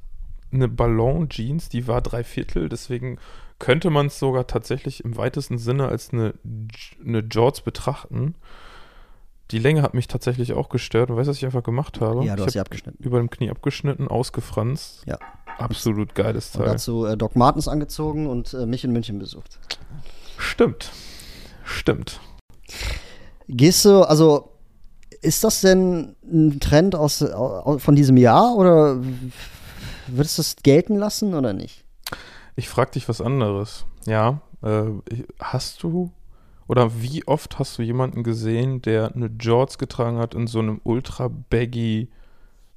eine 0.54 0.70
Ballon-Jeans, 0.70 1.70
die 1.70 1.88
war 1.88 2.02
drei 2.02 2.24
Viertel, 2.24 2.70
deswegen 2.70 3.18
könnte 3.60 3.90
man 3.90 4.08
es 4.08 4.20
sogar 4.20 4.48
tatsächlich 4.48 5.04
im 5.04 5.18
weitesten 5.18 5.58
Sinne 5.58 5.88
als 5.88 6.12
eine, 6.12 6.34
eine 7.04 7.20
Jorts 7.20 7.62
betrachten. 7.62 8.36
Die 9.52 9.60
Länge 9.60 9.82
hat 9.82 9.94
mich 9.94 10.08
tatsächlich 10.08 10.54
auch 10.54 10.70
gestört. 10.70 11.10
Und 11.10 11.16
weißt 11.18 11.28
du, 11.28 11.32
was 11.32 11.38
ich 11.38 11.46
einfach 11.46 11.64
gemacht 11.64 12.02
habe? 12.02 12.24
Ja, 12.26 12.36
du 12.36 12.42
ich 12.44 12.48
hast 12.48 12.54
sie 12.54 12.60
abgeschnitten. 12.60 13.02
über 13.04 13.18
dem 13.18 13.30
Knie 13.30 13.50
abgeschnitten, 13.50 14.08
ausgefranst. 14.08 15.04
Ja. 15.06 15.18
Absolut 15.58 16.14
geiles 16.16 16.54
Und 16.56 16.62
Teil. 16.64 16.74
dazu 16.74 17.06
äh, 17.06 17.18
Doc 17.18 17.36
Martens 17.36 17.68
angezogen 17.68 18.28
und 18.28 18.54
äh, 18.54 18.66
mich 18.66 18.84
in 18.84 18.92
München 18.92 19.18
besucht. 19.20 19.58
Stimmt. 20.38 20.92
Stimmt. 21.64 22.20
Gehst 23.48 23.86
du, 23.86 24.02
also, 24.04 24.52
ist 25.22 25.44
das 25.44 25.62
denn 25.62 26.16
ein 26.24 26.60
Trend 26.60 26.94
aus, 26.96 27.24
au- 27.24 27.78
von 27.80 27.96
diesem 27.96 28.18
Jahr 28.18 28.56
oder 28.56 29.02
würdest 30.08 30.38
du 30.38 30.42
es 30.42 30.56
gelten 30.58 30.98
lassen 30.98 31.34
oder 31.34 31.54
nicht? 31.54 31.86
Ich 32.58 32.68
frage 32.68 32.92
dich 32.92 33.08
was 33.08 33.22
anderes. 33.22 33.86
Ja, 34.06 34.42
äh, 34.64 34.86
hast 35.40 35.84
du 35.84 36.12
oder 36.68 37.02
wie 37.02 37.26
oft 37.28 37.60
hast 37.60 37.78
du 37.78 37.84
jemanden 37.84 38.24
gesehen, 38.24 38.82
der 38.82 39.16
eine 39.16 39.28
Jorts 39.40 39.78
getragen 39.78 40.18
hat 40.18 40.34
in 40.34 40.48
so 40.48 40.60
einem 40.60 40.82
ultra 40.84 41.30
baggy 41.50 42.10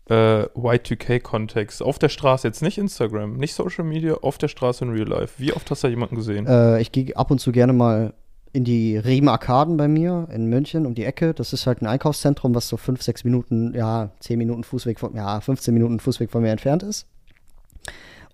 äh, 0.08 0.42
Y2K-Kontext? 0.44 1.82
Auf 1.82 1.98
der 1.98 2.10
Straße, 2.10 2.46
jetzt 2.46 2.62
nicht 2.62 2.78
Instagram, 2.78 3.38
nicht 3.38 3.54
Social 3.54 3.84
Media, 3.84 4.14
auf 4.14 4.38
der 4.38 4.48
Straße 4.48 4.84
in 4.84 4.90
Real 4.90 5.08
Life. 5.08 5.34
Wie 5.38 5.52
oft 5.52 5.68
hast 5.70 5.82
du 5.82 5.88
da 5.88 5.90
jemanden 5.90 6.14
gesehen? 6.14 6.46
Äh, 6.46 6.80
ich 6.82 6.92
gehe 6.92 7.16
ab 7.16 7.30
und 7.30 7.40
zu 7.40 7.50
gerne 7.50 7.72
mal 7.72 8.12
in 8.52 8.64
die 8.64 8.98
Riemen 8.98 9.28
Arkaden 9.28 9.76
bei 9.76 9.88
mir 9.88 10.28
in 10.30 10.46
München 10.46 10.84
um 10.84 10.94
die 10.94 11.04
Ecke. 11.04 11.34
Das 11.34 11.52
ist 11.52 11.66
halt 11.66 11.82
ein 11.82 11.86
Einkaufszentrum, 11.86 12.54
was 12.54 12.68
so 12.68 12.76
5, 12.76 13.00
6 13.02 13.24
Minuten, 13.24 13.74
ja, 13.74 14.10
10 14.20 14.38
Minuten 14.38 14.62
Fußweg 14.62 15.00
von, 15.00 15.14
ja, 15.16 15.40
15 15.40 15.72
Minuten 15.72 16.00
Fußweg 16.00 16.30
von 16.30 16.42
mir 16.42 16.50
entfernt 16.50 16.82
ist. 16.82 17.06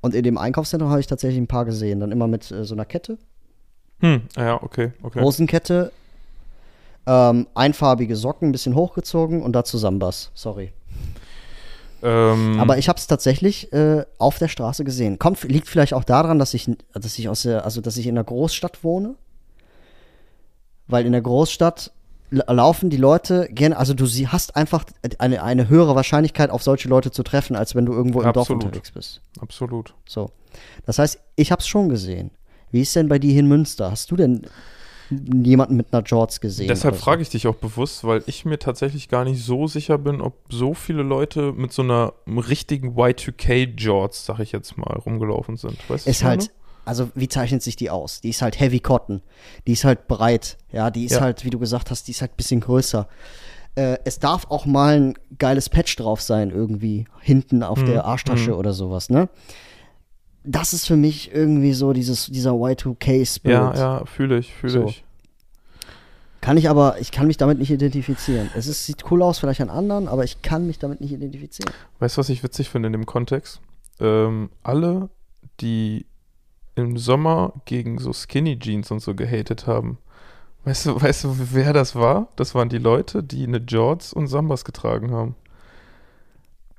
Und 0.00 0.14
in 0.14 0.22
dem 0.22 0.38
Einkaufszentrum 0.38 0.90
habe 0.90 1.00
ich 1.00 1.06
tatsächlich 1.06 1.40
ein 1.40 1.46
paar 1.46 1.64
gesehen. 1.64 2.00
Dann 2.00 2.12
immer 2.12 2.28
mit 2.28 2.50
äh, 2.50 2.64
so 2.64 2.74
einer 2.74 2.84
Kette, 2.84 3.18
Hm, 4.00 4.22
ja, 4.36 4.62
okay, 4.62 4.92
okay. 5.02 5.20
Hosenkette, 5.20 5.90
ähm, 7.06 7.46
einfarbige 7.54 8.16
Socken, 8.16 8.48
ein 8.48 8.52
bisschen 8.52 8.74
hochgezogen 8.74 9.42
und 9.42 9.54
dazu 9.54 9.78
Sambas. 9.78 10.30
Sorry. 10.34 10.72
Ähm, 12.02 12.60
Aber 12.60 12.76
ich 12.76 12.88
habe 12.88 12.98
es 12.98 13.06
tatsächlich 13.06 13.72
äh, 13.72 14.04
auf 14.18 14.38
der 14.38 14.48
Straße 14.48 14.84
gesehen. 14.84 15.18
Kommt, 15.18 15.42
liegt 15.44 15.68
vielleicht 15.68 15.94
auch 15.94 16.04
daran, 16.04 16.38
dass 16.38 16.52
ich, 16.52 16.70
dass 16.92 17.18
ich 17.18 17.28
aus 17.28 17.42
der, 17.42 17.64
also 17.64 17.80
dass 17.80 17.96
ich 17.96 18.06
in 18.06 18.16
einer 18.16 18.24
Großstadt 18.24 18.84
wohne. 18.84 19.14
Weil 20.88 21.06
in 21.06 21.12
der 21.12 21.22
Großstadt 21.22 21.90
laufen 22.30 22.90
die 22.90 22.96
Leute 22.96 23.48
gerne, 23.50 23.76
also 23.76 23.94
du 23.94 24.06
sie 24.06 24.28
hast 24.28 24.56
einfach 24.56 24.84
eine, 25.18 25.42
eine 25.42 25.68
höhere 25.68 25.94
Wahrscheinlichkeit, 25.94 26.50
auf 26.50 26.62
solche 26.62 26.88
Leute 26.88 27.10
zu 27.10 27.22
treffen, 27.22 27.56
als 27.56 27.74
wenn 27.74 27.86
du 27.86 27.92
irgendwo 27.92 28.20
im 28.20 28.32
Dorf 28.32 28.48
Absolut. 28.48 28.64
unterwegs 28.64 28.90
bist. 28.90 29.20
absolut. 29.40 29.94
So. 30.06 30.30
Das 30.84 30.98
heißt, 30.98 31.20
ich 31.36 31.52
habe 31.52 31.60
es 31.60 31.68
schon 31.68 31.88
gesehen. 31.88 32.30
Wie 32.72 32.80
ist 32.80 32.96
denn 32.96 33.08
bei 33.08 33.18
dir 33.18 33.30
hier 33.30 33.40
in 33.40 33.48
Münster? 33.48 33.90
Hast 33.90 34.10
du 34.10 34.16
denn 34.16 34.46
jemanden 35.10 35.76
mit 35.76 35.92
einer 35.92 36.02
Jorts 36.02 36.40
gesehen. 36.40 36.68
Deshalb 36.68 36.96
so. 36.96 37.00
frage 37.00 37.22
ich 37.22 37.28
dich 37.28 37.46
auch 37.46 37.54
bewusst, 37.54 38.04
weil 38.04 38.22
ich 38.26 38.44
mir 38.44 38.58
tatsächlich 38.58 39.08
gar 39.08 39.24
nicht 39.24 39.42
so 39.42 39.66
sicher 39.66 39.98
bin, 39.98 40.20
ob 40.20 40.34
so 40.50 40.74
viele 40.74 41.02
Leute 41.02 41.52
mit 41.52 41.72
so 41.72 41.82
einer 41.82 42.12
richtigen 42.26 42.96
Y2K-Jorts, 42.96 44.26
sag 44.26 44.40
ich 44.40 44.52
jetzt 44.52 44.76
mal, 44.76 44.96
rumgelaufen 44.98 45.56
sind. 45.56 45.78
Weißt 45.88 46.06
Ist 46.06 46.24
meine? 46.24 46.44
Also 46.86 47.10
wie 47.14 47.28
zeichnet 47.28 47.62
sich 47.62 47.76
die 47.76 47.90
aus? 47.90 48.20
Die 48.22 48.30
ist 48.30 48.40
halt 48.42 48.58
Heavy 48.58 48.80
Cotton. 48.80 49.20
Die 49.66 49.72
ist 49.72 49.84
halt 49.84 50.08
breit. 50.08 50.56
Ja, 50.72 50.90
die 50.90 51.04
ist 51.04 51.12
Ja. 51.12 51.20
halt, 51.20 51.44
wie 51.44 51.50
du 51.50 51.58
gesagt 51.58 51.90
hast, 51.90 52.06
die 52.08 52.12
ist 52.12 52.20
halt 52.22 52.32
ein 52.32 52.36
bisschen 52.36 52.60
größer. 52.60 53.06
Äh, 53.74 53.98
es 54.04 54.18
darf 54.18 54.46
auch 54.50 54.64
mal 54.64 54.96
ein 54.96 55.14
geiles 55.38 55.68
Patch 55.68 55.96
drauf 55.96 56.22
sein, 56.22 56.50
irgendwie. 56.50 57.06
Hinten 57.20 57.62
auf 57.62 57.80
Mhm, 57.82 57.86
der 57.86 58.04
Arschtasche 58.06 58.52
mhm. 58.52 58.56
oder 58.58 58.72
sowas, 58.72 59.10
ne? 59.10 59.28
Das 60.44 60.72
ist 60.72 60.86
für 60.86 60.96
mich 60.96 61.32
irgendwie 61.34 61.72
so 61.74 61.92
dieses, 61.92 62.26
dieser 62.26 62.52
Y2K-Spirit. 62.52 63.52
Ja, 63.52 63.74
ja, 63.74 64.04
fühle 64.06 64.38
ich, 64.38 64.54
fühle 64.54 64.72
So. 64.72 64.84
ich. 64.86 65.02
Kann 66.40 66.56
ich 66.56 66.68
aber, 66.70 67.00
ich 67.00 67.10
kann 67.10 67.26
mich 67.26 67.36
damit 67.38 67.58
nicht 67.58 67.70
identifizieren. 67.72 68.48
Es 68.54 68.68
ist, 68.68 68.86
sieht 68.86 69.10
cool 69.10 69.20
aus, 69.22 69.38
vielleicht 69.40 69.60
an 69.60 69.70
anderen, 69.70 70.06
aber 70.06 70.22
ich 70.22 70.42
kann 70.42 70.66
mich 70.68 70.78
damit 70.78 71.00
nicht 71.00 71.12
identifizieren. 71.12 71.72
Weißt 71.98 72.16
du, 72.16 72.20
was 72.20 72.28
ich 72.28 72.44
witzig 72.44 72.68
finde 72.68 72.86
in 72.86 72.92
dem 72.92 73.06
Kontext? 73.06 73.60
Ähm, 73.98 74.50
alle, 74.62 75.08
die 75.60 76.06
im 76.76 76.96
Sommer 76.98 77.54
gegen 77.64 77.98
so 77.98 78.12
Skinny 78.12 78.58
Jeans 78.58 78.90
und 78.90 79.00
so 79.00 79.14
gehatet 79.14 79.66
haben. 79.66 79.98
Weißt 80.64 80.86
du, 80.86 81.00
weißt 81.00 81.24
du, 81.24 81.36
wer 81.52 81.72
das 81.72 81.94
war? 81.94 82.28
Das 82.36 82.54
waren 82.54 82.68
die 82.68 82.78
Leute, 82.78 83.22
die 83.22 83.44
eine 83.44 83.58
Jorts 83.58 84.12
und 84.12 84.28
Sambas 84.28 84.64
getragen 84.64 85.10
haben. 85.10 85.34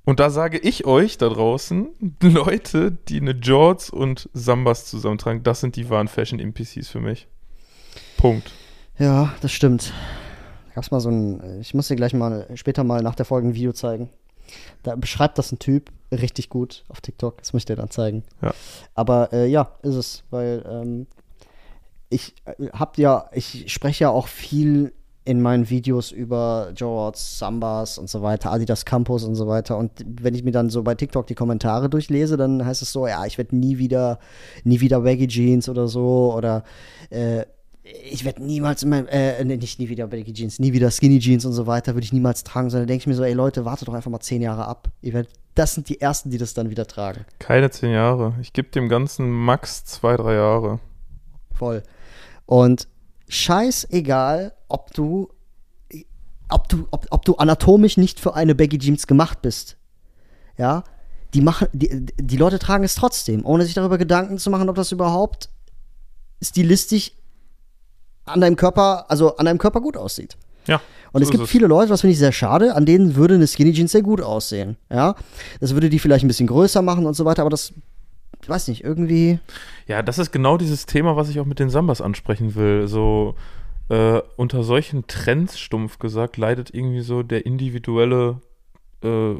Und 0.05 0.21
da 0.21 0.29
sage 0.29 0.57
ich 0.57 0.85
euch 0.85 1.17
da 1.17 1.27
draußen, 1.27 1.89
Leute, 2.21 2.91
die 2.91 3.19
eine 3.19 3.31
Jorts 3.31 3.89
und 3.89 4.29
Sambas 4.33 4.85
zusammentragen, 4.85 5.43
das 5.43 5.59
sind 5.59 5.75
die 5.75 5.89
wahren 5.89 6.07
Fashion-NPCs 6.07 6.87
für 6.87 7.01
mich. 7.01 7.27
Punkt. 8.17 8.51
Ja, 8.99 9.33
das 9.41 9.51
stimmt. 9.51 9.93
Gab's 10.75 10.91
mal 10.91 10.99
so 10.99 11.09
ein, 11.09 11.59
ich 11.59 11.73
muss 11.73 11.87
dir 11.87 11.95
gleich 11.95 12.13
mal 12.13 12.47
später 12.55 12.83
mal 12.83 13.01
nach 13.01 13.15
der 13.15 13.25
Folge 13.25 13.47
ein 13.47 13.55
Video 13.55 13.73
zeigen. 13.73 14.09
Da 14.83 14.95
beschreibt 14.95 15.37
das 15.37 15.51
ein 15.51 15.59
Typ 15.59 15.91
richtig 16.11 16.49
gut 16.49 16.83
auf 16.87 17.01
TikTok. 17.01 17.39
Das 17.39 17.53
muss 17.53 17.61
ich 17.61 17.65
dir 17.65 17.75
dann 17.75 17.89
zeigen. 17.89 18.23
Ja. 18.41 18.53
Aber 18.93 19.33
äh, 19.33 19.47
ja, 19.47 19.71
ist 19.81 19.95
es, 19.95 20.23
weil 20.29 20.63
ähm, 20.69 21.07
ich 22.09 22.35
äh, 22.45 22.69
hab 22.69 22.97
ja, 22.97 23.29
ich 23.33 23.71
spreche 23.71 24.05
ja 24.05 24.09
auch 24.09 24.27
viel 24.27 24.93
in 25.27 25.41
meinen 25.41 25.69
Videos 25.69 26.11
über 26.11 26.71
Jorts, 26.73 27.37
Sambas 27.37 27.97
und 27.97 28.09
so 28.09 28.21
weiter, 28.21 28.49
Adidas 28.49 28.85
Campus 28.85 29.25
und 29.25 29.35
so 29.35 29.45
weiter. 29.45 29.77
Und 29.77 29.91
wenn 30.05 30.33
ich 30.33 30.45
mir 30.45 30.53
dann 30.53 30.69
so 30.69 30.83
bei 30.83 30.95
TikTok 30.95 31.27
die 31.27 31.35
Kommentare 31.35 31.89
durchlese, 31.89 32.37
dann 32.37 32.65
heißt 32.65 32.81
es 32.81 32.93
so, 32.93 33.07
ja, 33.07 33.25
ich 33.25 33.37
werde 33.37 33.57
nie 33.57 33.77
wieder, 33.77 34.19
nie 34.63 34.79
wieder 34.79 35.01
Baggy 35.01 35.27
Jeans 35.27 35.67
oder 35.67 35.89
so 35.89 36.33
oder 36.33 36.63
äh, 37.09 37.43
ich 38.09 38.25
werde 38.25 38.43
niemals 38.43 38.83
in 38.83 38.89
meinem, 38.89 39.07
äh, 39.07 39.43
nee, 39.43 39.57
nicht 39.57 39.79
nie 39.79 39.89
wieder 39.89 40.07
Baggy 40.07 40.33
Jeans, 40.33 40.59
nie 40.59 40.73
wieder 40.73 40.91
Skinny 40.91 41.19
Jeans 41.19 41.45
und 41.45 41.53
so 41.53 41.67
weiter, 41.67 41.93
würde 41.93 42.05
ich 42.05 42.13
niemals 42.13 42.43
tragen, 42.43 42.69
sondern 42.69 42.87
denke 42.87 43.01
ich 43.01 43.07
mir 43.07 43.13
so, 43.13 43.23
ey 43.23 43.33
Leute, 43.33 43.65
wartet 43.65 43.87
doch 43.87 43.93
einfach 43.93 44.11
mal 44.11 44.19
zehn 44.19 44.41
Jahre 44.41 44.65
ab. 44.65 44.89
Ihr 45.01 45.13
werdet, 45.13 45.31
das 45.55 45.73
sind 45.73 45.89
die 45.89 46.01
ersten, 46.01 46.29
die 46.29 46.37
das 46.37 46.53
dann 46.53 46.69
wieder 46.69 46.85
tragen. 46.87 47.25
Keine 47.39 47.69
zehn 47.69 47.91
Jahre. 47.91 48.35
Ich 48.41 48.53
gebe 48.53 48.69
dem 48.69 48.89
Ganzen 48.89 49.29
max 49.29 49.85
zwei, 49.85 50.15
drei 50.17 50.35
Jahre. 50.35 50.79
Voll. 51.53 51.83
Und 52.45 52.87
scheißegal, 53.27 54.53
ob 54.67 54.93
du, 54.93 55.29
ob 56.49 56.69
du, 56.69 56.87
ob, 56.91 57.07
ob 57.09 57.25
du 57.25 57.35
anatomisch 57.35 57.97
nicht 57.97 58.19
für 58.19 58.35
eine 58.35 58.55
Baggy 58.55 58.77
Jeans 58.77 59.07
gemacht 59.07 59.41
bist. 59.41 59.77
Ja, 60.57 60.83
die 61.33 61.41
machen, 61.41 61.67
die, 61.73 62.05
die 62.17 62.37
Leute 62.37 62.57
tragen 62.57 62.83
es 62.83 62.95
trotzdem, 62.95 63.45
ohne 63.45 63.65
sich 63.65 63.73
darüber 63.73 63.97
Gedanken 63.97 64.37
zu 64.37 64.49
machen, 64.49 64.69
ob 64.69 64.75
das 64.75 64.91
überhaupt 64.91 65.49
stilistisch 66.41 67.11
an 68.27 68.41
deinem 68.41 68.55
Körper, 68.55 69.05
also 69.09 69.35
an 69.37 69.45
deinem 69.45 69.57
Körper 69.57 69.81
gut 69.81 69.97
aussieht. 69.97 70.37
Ja. 70.65 70.81
Und 71.13 71.21
es 71.21 71.27
so 71.27 71.31
gibt 71.31 71.45
ist 71.45 71.49
viele 71.49 71.67
Leute, 71.67 71.89
das 71.89 72.01
finde 72.01 72.11
ich 72.13 72.19
sehr 72.19 72.31
schade, 72.31 72.75
an 72.75 72.85
denen 72.85 73.15
würde 73.15 73.35
eine 73.35 73.47
Skinny 73.47 73.73
Jeans 73.73 73.91
sehr 73.91 74.01
gut 74.01 74.21
aussehen. 74.21 74.77
Ja, 74.91 75.15
das 75.59 75.73
würde 75.73 75.89
die 75.89 75.99
vielleicht 75.99 76.25
ein 76.25 76.27
bisschen 76.27 76.47
größer 76.47 76.81
machen 76.81 77.05
und 77.05 77.15
so 77.15 77.25
weiter, 77.25 77.41
aber 77.41 77.49
das, 77.49 77.73
ich 78.41 78.49
weiß 78.49 78.67
nicht, 78.67 78.83
irgendwie. 78.83 79.39
Ja, 79.87 80.01
das 80.01 80.19
ist 80.19 80.31
genau 80.31 80.57
dieses 80.57 80.85
Thema, 80.85 81.15
was 81.15 81.29
ich 81.29 81.39
auch 81.39 81.45
mit 81.45 81.59
den 81.59 81.69
Sambas 81.69 82.01
ansprechen 82.01 82.55
will. 82.55 82.87
So 82.87 83.35
äh, 83.89 84.21
unter 84.35 84.63
solchen 84.63 85.07
Trends, 85.07 85.57
stumpf 85.57 85.99
gesagt, 85.99 86.37
leidet 86.37 86.73
irgendwie 86.73 87.01
so 87.01 87.23
der 87.23 87.45
individuelle, 87.45 88.41
äh, 89.01 89.35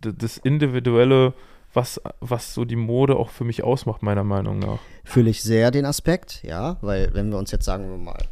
das 0.00 0.38
individuelle, 0.38 1.34
was, 1.74 2.00
was 2.20 2.54
so 2.54 2.64
die 2.64 2.76
Mode 2.76 3.16
auch 3.16 3.30
für 3.30 3.44
mich 3.44 3.62
ausmacht, 3.64 4.02
meiner 4.02 4.24
Meinung 4.24 4.58
nach. 4.58 4.78
fühle 5.04 5.30
ich 5.30 5.42
sehr 5.42 5.70
den 5.70 5.84
Aspekt, 5.84 6.42
ja, 6.42 6.76
weil 6.80 7.12
wenn 7.14 7.30
wir 7.30 7.38
uns 7.38 7.50
jetzt 7.50 7.64
sagen 7.64 7.90
wir 7.90 7.98
mal, 7.98 8.28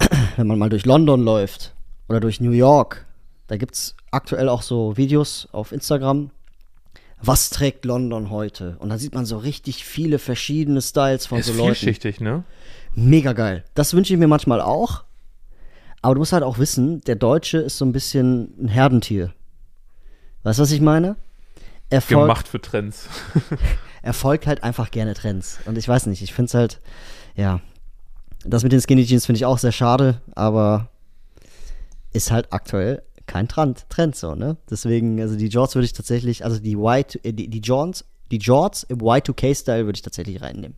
wenn 0.36 0.46
man 0.46 0.58
mal 0.58 0.70
durch 0.70 0.86
London 0.86 1.22
läuft 1.22 1.74
oder 2.08 2.20
durch 2.20 2.40
New 2.40 2.52
York, 2.52 3.06
da 3.46 3.56
gibt 3.56 3.74
es 3.74 3.96
aktuell 4.10 4.48
auch 4.48 4.62
so 4.62 4.96
Videos 4.96 5.48
auf 5.52 5.72
Instagram, 5.72 6.30
was 7.20 7.50
trägt 7.50 7.84
London 7.84 8.30
heute? 8.30 8.76
Und 8.78 8.90
dann 8.90 8.98
sieht 8.98 9.14
man 9.14 9.26
so 9.26 9.38
richtig 9.38 9.84
viele 9.84 10.18
verschiedene 10.18 10.80
Styles 10.80 11.26
von 11.26 11.40
ist 11.40 11.46
so 11.46 11.52
Leuten. 11.52 11.74
vielschichtig, 11.74 12.20
ne? 12.20 12.44
Mega 12.94 13.32
geil. 13.32 13.64
Das 13.74 13.92
wünsche 13.92 14.12
ich 14.12 14.18
mir 14.18 14.28
manchmal 14.28 14.60
auch. 14.60 15.02
Aber 16.00 16.14
du 16.14 16.20
musst 16.20 16.32
halt 16.32 16.44
auch 16.44 16.58
wissen, 16.58 17.00
der 17.02 17.16
Deutsche 17.16 17.58
ist 17.58 17.78
so 17.78 17.84
ein 17.84 17.92
bisschen 17.92 18.54
ein 18.62 18.68
Herdentier. 18.68 19.32
Weißt 20.44 20.60
du, 20.60 20.62
was 20.62 20.70
ich 20.70 20.80
meine? 20.80 21.16
Er 21.90 22.00
folgt, 22.00 22.22
Gemacht 22.22 22.48
für 22.48 22.60
Trends. 22.60 23.08
er 24.02 24.12
folgt 24.12 24.46
halt 24.46 24.62
einfach 24.62 24.90
gerne 24.90 25.14
Trends. 25.14 25.58
Und 25.64 25.78
ich 25.78 25.88
weiß 25.88 26.06
nicht, 26.06 26.22
ich 26.22 26.34
finde 26.34 26.48
es 26.48 26.54
halt, 26.54 26.80
ja. 27.34 27.60
Das 28.44 28.62
mit 28.62 28.72
den 28.72 28.80
Skinny 28.80 29.04
Jeans 29.04 29.26
finde 29.26 29.38
ich 29.38 29.46
auch 29.46 29.58
sehr 29.58 29.72
schade, 29.72 30.20
aber 30.34 30.88
ist 32.12 32.30
halt 32.30 32.52
aktuell 32.52 33.02
kein 33.26 33.48
Trend, 33.48 33.86
Trend 33.90 34.16
so, 34.16 34.34
ne? 34.34 34.56
Deswegen, 34.70 35.20
also 35.20 35.36
die 35.36 35.48
Jorts 35.48 35.74
würde 35.74 35.84
ich 35.84 35.92
tatsächlich, 35.92 36.44
also 36.44 36.58
die 36.58 36.74
Y, 36.74 37.04
äh, 37.24 37.32
die, 37.32 37.48
die 37.48 37.60
Jorts, 37.60 38.04
die 38.30 38.38
Jorts 38.38 38.84
im 38.84 38.98
Y2K-Style 38.98 39.84
würde 39.84 39.96
ich 39.96 40.02
tatsächlich 40.02 40.40
reinnehmen. 40.40 40.76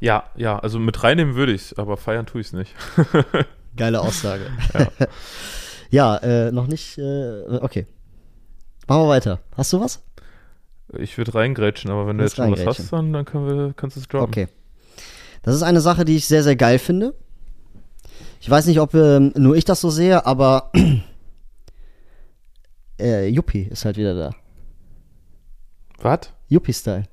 ja, 0.00 0.24
ja, 0.36 0.58
also 0.58 0.78
mit 0.78 1.02
reinnehmen 1.02 1.34
würde 1.34 1.52
ich 1.52 1.72
es, 1.72 1.78
aber 1.78 1.96
feiern 1.96 2.26
tue 2.26 2.40
ich 2.40 2.48
es 2.48 2.52
nicht. 2.52 2.74
Geile 3.76 4.00
Aussage. 4.00 4.46
Ja, 5.90 6.16
äh, 6.16 6.50
noch 6.50 6.66
nicht, 6.66 6.98
äh, 6.98 7.58
okay. 7.60 7.86
Machen 8.88 9.02
wir 9.02 9.08
weiter. 9.08 9.40
Hast 9.56 9.72
du 9.72 9.80
was? 9.80 10.02
Ich 10.92 11.18
würde 11.18 11.34
reingrätschen, 11.34 11.90
aber 11.90 12.06
wenn 12.06 12.18
du 12.18 12.24
jetzt 12.24 12.36
schon 12.36 12.52
was 12.52 12.64
hast, 12.64 12.92
dann, 12.92 13.12
dann 13.12 13.24
können 13.24 13.46
wir, 13.46 13.74
kannst 13.74 13.96
du 13.96 14.00
es 14.00 14.08
droppen. 14.08 14.28
Okay. 14.28 14.48
Das 15.42 15.54
ist 15.54 15.62
eine 15.62 15.80
Sache, 15.80 16.04
die 16.04 16.16
ich 16.16 16.26
sehr, 16.26 16.42
sehr 16.42 16.56
geil 16.56 16.78
finde. 16.78 17.14
Ich 18.40 18.48
weiß 18.48 18.66
nicht, 18.66 18.80
ob 18.80 18.94
ähm, 18.94 19.32
nur 19.36 19.56
ich 19.56 19.64
das 19.64 19.80
so 19.80 19.90
sehe, 19.90 20.24
aber 20.26 20.70
äh, 23.00 23.28
Yuppie 23.28 23.62
ist 23.62 23.84
halt 23.84 23.96
wieder 23.96 24.14
da. 24.14 24.30
Was? 25.98 26.32
Yuppie-Style. 26.48 27.04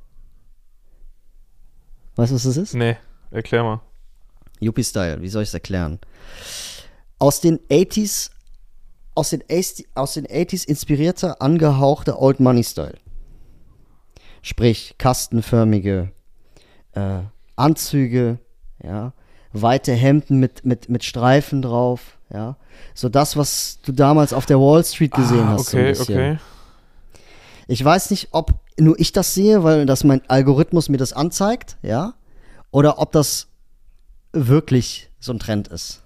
Weißt 2.15 2.31
du, 2.31 2.35
was 2.35 2.43
das 2.43 2.57
ist? 2.57 2.73
Nee, 2.75 2.97
erklär 3.31 3.63
mal. 3.63 3.81
Yuppie-Style, 4.59 5.21
wie 5.21 5.29
soll 5.29 5.43
ich 5.43 5.49
es 5.49 5.53
erklären? 5.53 5.99
Aus 7.19 7.41
den 7.41 7.59
80s, 7.69 8.29
aus 9.15 9.31
den, 9.31 9.43
80 9.49 9.87
aus 9.95 10.13
den 10.13 10.27
80s 10.27 10.67
inspirierter, 10.67 11.41
angehauchter 11.41 12.21
Old 12.21 12.39
Money-Style. 12.39 12.97
Sprich, 14.43 14.95
kastenförmige 14.97 16.11
äh, 16.91 17.19
Anzüge, 17.55 18.39
ja, 18.83 19.13
weite 19.53 19.93
Hemden 19.93 20.39
mit, 20.39 20.65
mit, 20.65 20.89
mit 20.89 21.05
Streifen 21.05 21.61
drauf, 21.61 22.17
ja. 22.31 22.57
So 22.93 23.07
das, 23.07 23.37
was 23.37 23.79
du 23.85 23.93
damals 23.93 24.33
auf 24.33 24.45
der 24.45 24.59
Wall 24.59 24.83
Street 24.83 25.13
gesehen 25.13 25.45
ah, 25.47 25.51
hast. 25.53 25.69
so 25.69 25.77
ein 25.77 25.83
okay, 25.83 25.89
bisschen. 25.91 26.13
okay. 26.15 26.37
Ich 27.67 27.83
weiß 27.83 28.11
nicht, 28.11 28.27
ob 28.31 28.53
nur 28.77 28.99
ich 28.99 29.13
das 29.13 29.33
sehe, 29.33 29.63
weil 29.63 29.85
das 29.85 30.03
mein 30.03 30.21
Algorithmus 30.27 30.89
mir 30.89 30.97
das 30.97 31.13
anzeigt, 31.13 31.77
ja, 31.81 32.13
oder 32.69 32.99
ob 32.99 33.13
das 33.13 33.47
wirklich 34.33 35.09
so 35.21 35.31
ein 35.31 35.39
Trend 35.39 35.69
ist. 35.69 36.03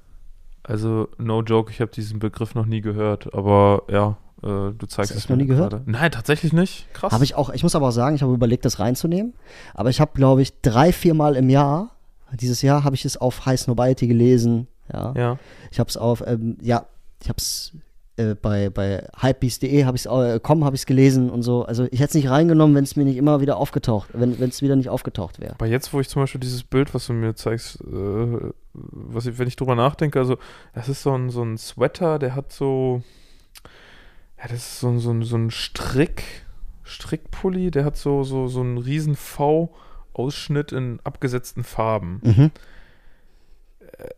Also, 0.62 1.08
no 1.18 1.42
joke, 1.42 1.72
ich 1.72 1.82
habe 1.82 1.92
diesen 1.92 2.20
Begriff 2.20 2.54
noch 2.54 2.68
nie 2.68 2.82
gehört, 2.82 3.34
aber 3.34 3.84
ja, 3.90 4.18
äh, 4.44 4.72
du 4.72 4.86
zeigst 4.88 5.12
Hast 5.12 5.18
es 5.18 5.30
noch 5.30 5.38
nie 5.38 5.46
gehört? 5.46 5.72
gerade. 5.72 5.84
Nein, 5.86 6.12
tatsächlich 6.12 6.54
nicht. 6.54 6.92
Krass. 6.94 7.12
Habe 7.12 7.24
ich 7.24 7.36
auch, 7.36 7.50
ich 7.50 7.64
muss 7.64 7.76
aber 7.76 7.88
auch 7.88 7.92
sagen, 7.92 8.16
ich 8.16 8.22
habe 8.22 8.34
überlegt, 8.34 8.66
das 8.66 8.80
reinzunehmen, 8.80 9.34
aber 9.74 9.90
ich 9.90 10.00
habe, 10.00 10.12
glaube 10.14 10.42
ich, 10.42 10.62
drei, 10.62 10.92
vier 10.92 11.14
Mal 11.14 11.36
im 11.36 11.50
Jahr, 11.50 11.92
dieses 12.34 12.62
Jahr 12.62 12.84
habe 12.84 12.96
ich 12.96 13.06
es 13.06 13.18
auf 13.18 13.46
High 13.46 13.60
Snobiety 13.60 14.08
gelesen, 14.08 14.68
ja. 14.94 15.14
Ja. 15.16 15.40
Ich 15.72 15.80
habe 15.80 15.90
es 15.90 15.98
auf, 15.98 16.24
ähm, 16.26 16.58
ja, 16.62 16.86
ich 17.22 17.30
habe 17.30 17.38
es 17.38 17.74
äh, 18.18 18.36
bei, 18.36 18.70
bei 18.70 19.08
hypebeast.de 19.22 19.86
habe 19.86 19.96
ich 19.96 20.06
es, 20.06 20.12
äh, 20.12 20.40
com 20.40 20.66
habe 20.66 20.76
ich 20.76 20.82
es 20.82 20.86
gelesen 20.86 21.30
und 21.30 21.44
so. 21.44 21.66
Also 21.66 21.86
ich 21.86 22.00
hätte 22.00 22.10
es 22.10 22.14
nicht 22.16 22.30
reingenommen, 22.30 22.76
wenn 22.76 22.84
es 22.84 22.96
mir 22.96 23.06
nicht 23.06 23.18
immer 23.18 23.42
wieder 23.42 23.58
aufgetaucht, 23.58 24.10
wenn 24.14 24.34
es 24.42 24.62
wieder 24.62 24.76
nicht 24.76 24.90
aufgetaucht 24.90 25.40
wäre. 25.40 25.54
Aber 25.54 25.68
jetzt, 25.68 25.94
wo 25.94 26.00
ich 26.00 26.10
zum 26.10 26.24
Beispiel 26.24 26.42
dieses 26.42 26.64
Bild, 26.64 26.94
was 26.94 27.08
du 27.08 27.14
mir 27.14 27.36
zeigst, 27.36 27.80
äh, 27.82 28.52
was 28.74 29.26
ich, 29.26 29.38
wenn 29.38 29.48
ich 29.48 29.56
drüber 29.56 29.76
nachdenke, 29.76 30.20
also, 30.20 30.38
das 30.74 30.90
ist 30.90 31.04
so 31.04 31.14
ein, 31.14 31.30
so 31.30 31.44
ein 31.44 31.58
Sweater, 31.58 32.18
der 32.18 32.36
hat 32.36 32.52
so, 32.52 33.04
ja, 34.40 34.44
das 34.48 34.58
ist 34.60 34.80
so, 34.80 34.90
ein- 34.90 35.00
so, 35.00 35.22
so 35.24 35.38
ein 35.38 35.52
Strick, 35.52 36.24
Strickpulli, 36.84 37.72
der 37.72 37.86
hat 37.86 37.98
so, 37.98 38.24
so, 38.24 38.48
so 38.48 38.62
einen 38.62 38.78
riesen 38.78 39.16
V-Ausschnitt 39.16 40.72
in 40.72 41.00
abgesetzten 41.04 41.64
Farben. 41.64 42.22
Mhm. 42.24 42.52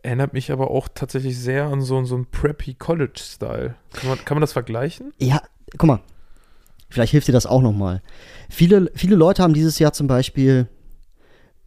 erinnert 0.04 0.34
mich 0.34 0.52
aber 0.52 0.72
auch 0.72 0.88
tatsächlich 0.94 1.38
sehr 1.40 1.66
an 1.68 1.82
so, 1.82 2.04
so 2.04 2.16
einen 2.16 2.26
Preppy 2.26 2.74
College-Style. 2.74 3.76
Kann 3.94 4.10
man, 4.10 4.18
kann 4.26 4.36
man 4.36 4.42
das 4.42 4.52
vergleichen? 4.54 5.14
Ja, 5.20 5.42
guck 5.78 5.88
mal. 5.88 6.00
Vielleicht 6.90 7.12
hilft 7.12 7.28
dir 7.28 7.32
das 7.34 7.46
auch 7.46 7.62
nochmal. 7.62 8.02
Viele, 8.50 8.92
viele 8.96 9.16
Leute 9.16 9.44
haben 9.44 9.54
dieses 9.54 9.78
Jahr 9.80 9.94
zum 9.94 10.08
Beispiel 10.08 10.68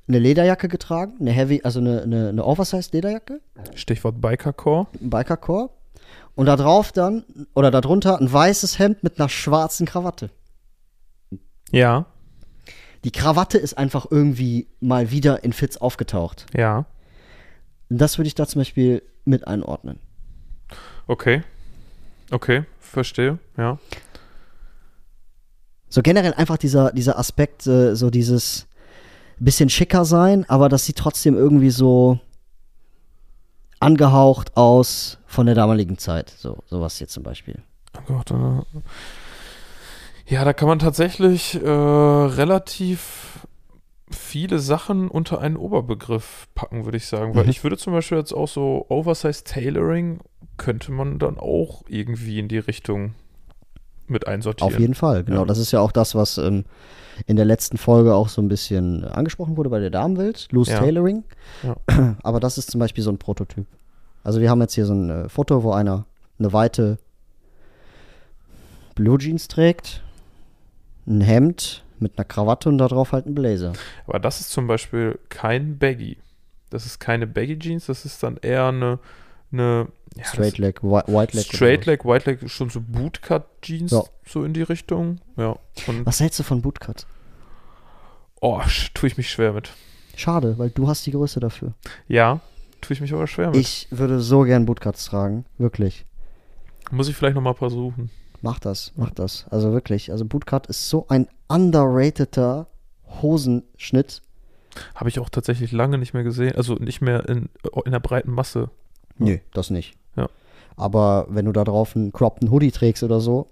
eine 0.09 0.19
Lederjacke 0.19 0.69
getragen, 0.69 1.15
eine 1.21 1.31
Heavy, 1.31 1.61
also 1.63 1.79
eine, 1.81 2.03
eine, 2.03 2.29
eine 2.31 2.45
Oversized 2.45 2.93
Lederjacke, 2.93 3.41
Stichwort 3.75 4.21
Bikercore. 4.21 4.89
Bikercore. 5.01 5.71
Und 6.35 6.47
da 6.47 6.57
drauf 6.57 6.93
dann, 6.93 7.25
oder 7.55 7.71
darunter 7.71 8.19
ein 8.21 8.33
weißes 8.33 8.79
Hemd 8.79 9.03
mit 9.03 9.19
einer 9.21 9.29
schwarzen 9.29 9.87
Krawatte. 9.87 10.31
Ja, 11.71 12.07
Die 13.05 13.11
Krawatte 13.11 13.59
ist 13.59 13.77
einfach 13.77 14.07
irgendwie 14.11 14.69
mal 14.81 15.11
wieder 15.11 15.43
in 15.45 15.53
Fits 15.53 15.77
aufgetaucht. 15.79 16.47
ja. 16.55 16.87
Das 17.95 18.17
würde 18.17 18.29
ich 18.29 18.35
da 18.35 18.47
zum 18.47 18.61
Beispiel 18.61 19.03
mit 19.27 19.47
einordnen. 19.47 19.99
Okay. 21.07 21.43
Okay, 22.31 22.65
verstehe, 22.81 23.39
ja. 23.59 23.79
So 25.91 26.01
generell 26.01 26.33
einfach 26.33 26.57
dieser, 26.57 26.91
dieser 26.93 27.19
Aspekt, 27.19 27.67
äh, 27.67 27.95
so 27.95 28.09
dieses 28.09 28.67
bisschen 29.39 29.69
schicker 29.69 30.07
sein, 30.07 30.49
aber 30.49 30.71
dass 30.71 30.87
sie 30.87 30.95
trotzdem 30.95 31.35
irgendwie 31.35 31.69
so 31.69 32.19
angehaucht 33.83 34.57
aus 34.57 35.19
von 35.27 35.47
der 35.47 35.55
damaligen 35.55 35.99
Zeit. 35.99 36.31
So, 36.31 36.59
sowas 36.67 36.97
hier 36.99 37.09
zum 37.09 37.23
Beispiel. 37.23 37.63
Oh 37.97 38.01
Gott, 38.15 38.31
äh, 38.31 38.63
ja, 40.27 40.45
da 40.45 40.53
kann 40.53 40.69
man 40.69 40.79
tatsächlich 40.79 41.55
äh, 41.63 41.69
relativ 41.69 43.47
viele 44.11 44.59
Sachen 44.59 45.09
unter 45.09 45.41
einen 45.41 45.57
Oberbegriff 45.57 46.47
packen, 46.55 46.85
würde 46.85 46.97
ich 46.99 47.07
sagen. 47.07 47.35
Weil 47.35 47.45
Mhm. 47.45 47.51
ich 47.51 47.63
würde 47.65 47.77
zum 47.79 47.93
Beispiel 47.93 48.19
jetzt 48.19 48.33
auch 48.33 48.49
so 48.49 48.87
Oversized 48.89 49.47
Tailoring 49.47 50.21
könnte 50.59 50.93
man 50.93 51.19
dann 51.19 51.39
auch 51.39 51.83
irgendwie 51.89 52.39
in 52.39 52.49
die 52.49 52.59
Richtung 52.59 53.15
mit 54.09 54.27
einsortieren. 54.27 54.73
Auf 54.73 54.81
jeden 54.81 54.95
Fall, 54.95 55.25
genau. 55.25 55.41
Ja. 55.41 55.47
Das 55.47 55.59
ist 55.59 55.73
ja 55.73 55.81
auch 55.81 55.93
das, 55.93 56.15
was 56.15 56.39
ähm, 56.39 56.65
in 57.27 57.37
der 57.37 57.45
letzten 57.45 57.77
Folge 57.77 58.15
auch 58.15 58.29
so 58.29 58.43
ein 58.43 58.49
bisschen 58.49 59.05
angesprochen 59.05 59.57
wurde 59.57 59.71
bei 59.71 59.81
der 59.81 59.91
Damenwelt. 59.91 60.49
Loose 60.51 60.73
Ja. 60.73 60.79
Tailoring. 60.79 61.25
Ja. 61.63 62.17
Aber 62.23 62.41
das 62.41 62.59
ist 62.59 62.71
zum 62.71 62.79
Beispiel 62.79 63.05
so 63.05 63.11
ein 63.11 63.19
Prototyp. 63.19 63.67
Also 64.25 64.41
wir 64.41 64.51
haben 64.51 64.61
jetzt 64.61 64.75
hier 64.75 64.87
so 64.87 64.95
ein 64.95 65.11
äh, 65.11 65.29
Foto, 65.29 65.63
wo 65.63 65.73
einer 65.73 66.07
eine 66.39 66.53
weite 66.53 66.99
Blue 68.95 69.19
Jeans 69.19 69.49
trägt, 69.49 70.03
ein 71.07 71.21
Hemd 71.21 71.85
mit 71.99 72.19
einer 72.19 72.25
Krawatte 72.25 72.69
und 72.69 72.79
darauf 72.79 73.13
halt 73.13 73.27
ein 73.27 73.35
Blazer. 73.35 73.73
Aber 74.07 74.19
das 74.19 74.41
ist 74.41 74.51
zum 74.51 74.67
Beispiel 74.67 75.19
kein 75.29 75.79
Baggy. 75.79 76.19
Das 76.71 76.87
ist 76.87 76.99
keine 76.99 77.27
Baggy 77.27 77.59
Jeans, 77.59 77.87
das 77.87 78.05
ist 78.05 78.23
dann 78.23 78.39
eher 78.39 78.67
eine, 78.67 78.99
eine 79.53 79.89
ja, 80.17 80.25
Straight 80.25 80.59
Leg, 80.59 80.83
White 80.83 81.37
Leg. 81.37 81.47
Straight. 81.47 81.87
Leg, 81.87 82.05
White 82.05 82.31
Leg, 82.31 82.51
schon 82.51 82.71
so 82.71 82.81
Bootcut 82.81 83.45
Jeans, 83.63 83.93
Ja. 83.93 84.03
so 84.27 84.45
in 84.45 84.53
die 84.53 84.63
Richtung. 84.63 85.19
Ja. 85.37 85.57
Und 85.87 86.05
Was 86.07 86.21
hältst 86.21 86.39
du 86.39 86.43
von 86.43 86.63
Bootcut? 86.63 87.07
oh, 88.41 88.61
tue 88.95 89.07
ich 89.09 89.17
mich 89.17 89.31
schwer 89.31 89.53
mit. 89.53 89.71
Schade, 90.17 90.59
weil 90.59 90.71
du 90.71 90.89
hast 90.89 91.07
die 91.07 91.13
Größe 91.13 91.41
dafür. 91.41 91.75
Ja, 92.09 92.41
tue 92.81 92.95
ich 92.95 93.01
mich 93.01 93.13
aber 93.15 93.27
schwer 93.27 93.49
mit. 93.51 93.57
Ich 93.57 93.87
würde 93.91 94.21
so 94.21 94.43
gern 94.43 94.67
Bootcuts 94.67 95.05
tragen, 95.07 95.45
wirklich. 95.59 96.05
Muss 96.91 97.09
ich 97.09 97.17
vielleicht 97.17 97.37
nochmal 97.37 97.55
versuchen. 97.55 98.11
Mach 98.43 98.59
das, 98.59 98.93
mach 98.97 99.11
das. 99.11 99.47
Also 99.51 99.73
wirklich, 99.73 100.11
also 100.11 100.25
Bootcut 100.25 100.67
ist 100.67 100.89
so 100.91 101.07
ein 101.09 101.29
underrateder 101.49 102.67
Hosenschnitt. 103.23 104.21
Habe 104.95 105.09
ich 105.09 105.19
auch 105.21 105.29
tatsächlich 105.29 105.71
lange 105.73 105.97
nicht 105.99 106.13
mehr 106.15 106.25
gesehen. 106.25 106.57
Also 106.57 106.75
nicht 106.75 107.01
mehr 107.01 107.29
in, 107.29 107.49
in 107.85 107.93
der 107.93 108.01
breiten 108.01 108.33
Masse. 108.33 108.71
Nö, 109.19 109.39
das 109.53 109.71
nicht. 109.71 109.97
Ja. 110.17 110.29
Aber 110.77 111.27
wenn 111.29 111.45
du 111.45 111.53
da 111.53 111.65
drauf 111.65 111.97
einen 111.97 112.13
croppten 112.13 112.51
Hoodie 112.51 112.71
trägst 112.71 113.03
oder 113.03 113.21
so, 113.21 113.49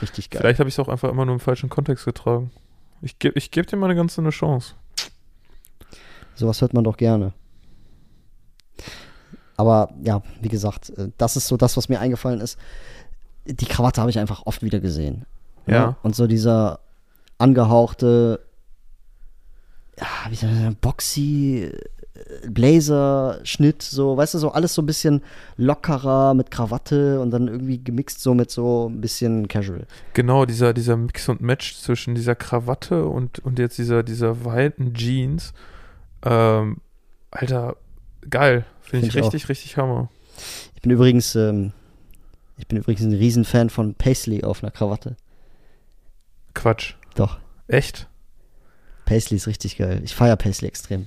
richtig 0.00 0.30
geil. 0.30 0.40
Vielleicht 0.40 0.60
habe 0.60 0.68
ich 0.68 0.74
es 0.74 0.78
auch 0.78 0.88
einfach 0.88 1.08
immer 1.08 1.24
nur 1.24 1.34
im 1.34 1.40
falschen 1.40 1.70
Kontext 1.70 2.04
getragen. 2.04 2.50
Ich 3.02 3.18
gebe 3.18 3.38
ich 3.38 3.50
geb 3.50 3.66
dir 3.66 3.76
mal 3.76 3.86
eine 3.86 3.96
ganz 3.96 4.18
eine 4.18 4.30
Chance. 4.30 4.74
Sowas 6.34 6.60
hört 6.60 6.74
man 6.74 6.84
doch 6.84 6.96
gerne. 6.96 7.32
Aber 9.56 9.90
ja, 10.02 10.22
wie 10.40 10.48
gesagt, 10.48 10.90
äh, 10.90 11.10
das 11.18 11.36
ist 11.36 11.48
so 11.48 11.56
das, 11.56 11.76
was 11.76 11.88
mir 11.88 12.00
eingefallen 12.00 12.40
ist. 12.40 12.58
Die 13.44 13.66
Krawatte 13.66 14.00
habe 14.00 14.10
ich 14.10 14.18
einfach 14.18 14.46
oft 14.46 14.62
wieder 14.62 14.80
gesehen. 14.80 15.26
Ja. 15.66 15.96
Und 16.02 16.16
so 16.16 16.26
dieser 16.26 16.80
angehauchte, 17.38 18.40
ja, 19.98 20.06
wie 20.30 20.34
soll 20.34 20.50
ich 20.50 20.56
sagen, 20.56 20.76
boxy 20.80 21.72
äh, 22.14 22.48
Blazer-Schnitt, 22.48 23.82
so, 23.82 24.16
weißt 24.16 24.34
du, 24.34 24.38
so 24.38 24.52
alles 24.52 24.74
so 24.74 24.82
ein 24.82 24.86
bisschen 24.86 25.22
lockerer 25.56 26.34
mit 26.34 26.50
Krawatte 26.50 27.20
und 27.20 27.30
dann 27.30 27.48
irgendwie 27.48 27.82
gemixt 27.82 28.20
so 28.20 28.34
mit 28.34 28.50
so 28.50 28.88
ein 28.88 29.00
bisschen 29.00 29.48
casual. 29.48 29.86
Genau, 30.14 30.46
dieser, 30.46 30.72
dieser 30.72 30.96
Mix 30.96 31.28
und 31.28 31.40
Match 31.40 31.76
zwischen 31.76 32.14
dieser 32.14 32.34
Krawatte 32.34 33.06
und, 33.06 33.38
und 33.40 33.58
jetzt 33.58 33.78
dieser, 33.78 34.02
dieser 34.02 34.44
weiten 34.44 34.94
Jeans. 34.94 35.52
Ähm, 36.24 36.78
Alter, 37.30 37.76
geil. 38.28 38.64
Finde 38.80 39.06
ich 39.06 39.12
Find 39.12 39.24
ich 39.24 39.28
auch. 39.28 39.32
richtig, 39.32 39.48
richtig 39.48 39.76
Hammer. 39.76 40.10
Ich 40.74 40.82
bin 40.82 40.90
übrigens, 40.90 41.34
ähm, 41.34 41.72
ich 42.56 42.66
bin 42.66 42.78
übrigens 42.78 43.02
ein 43.02 43.12
Riesenfan 43.12 43.70
von 43.70 43.94
Paisley 43.94 44.42
auf 44.44 44.62
einer 44.62 44.70
Krawatte. 44.70 45.16
Quatsch. 46.54 46.94
Doch, 47.14 47.38
Echt? 47.70 48.08
Paisley 49.04 49.36
ist 49.36 49.46
richtig 49.46 49.76
geil. 49.76 50.00
Ich 50.04 50.14
feiere 50.14 50.36
Paisley 50.36 50.68
extrem. 50.68 51.06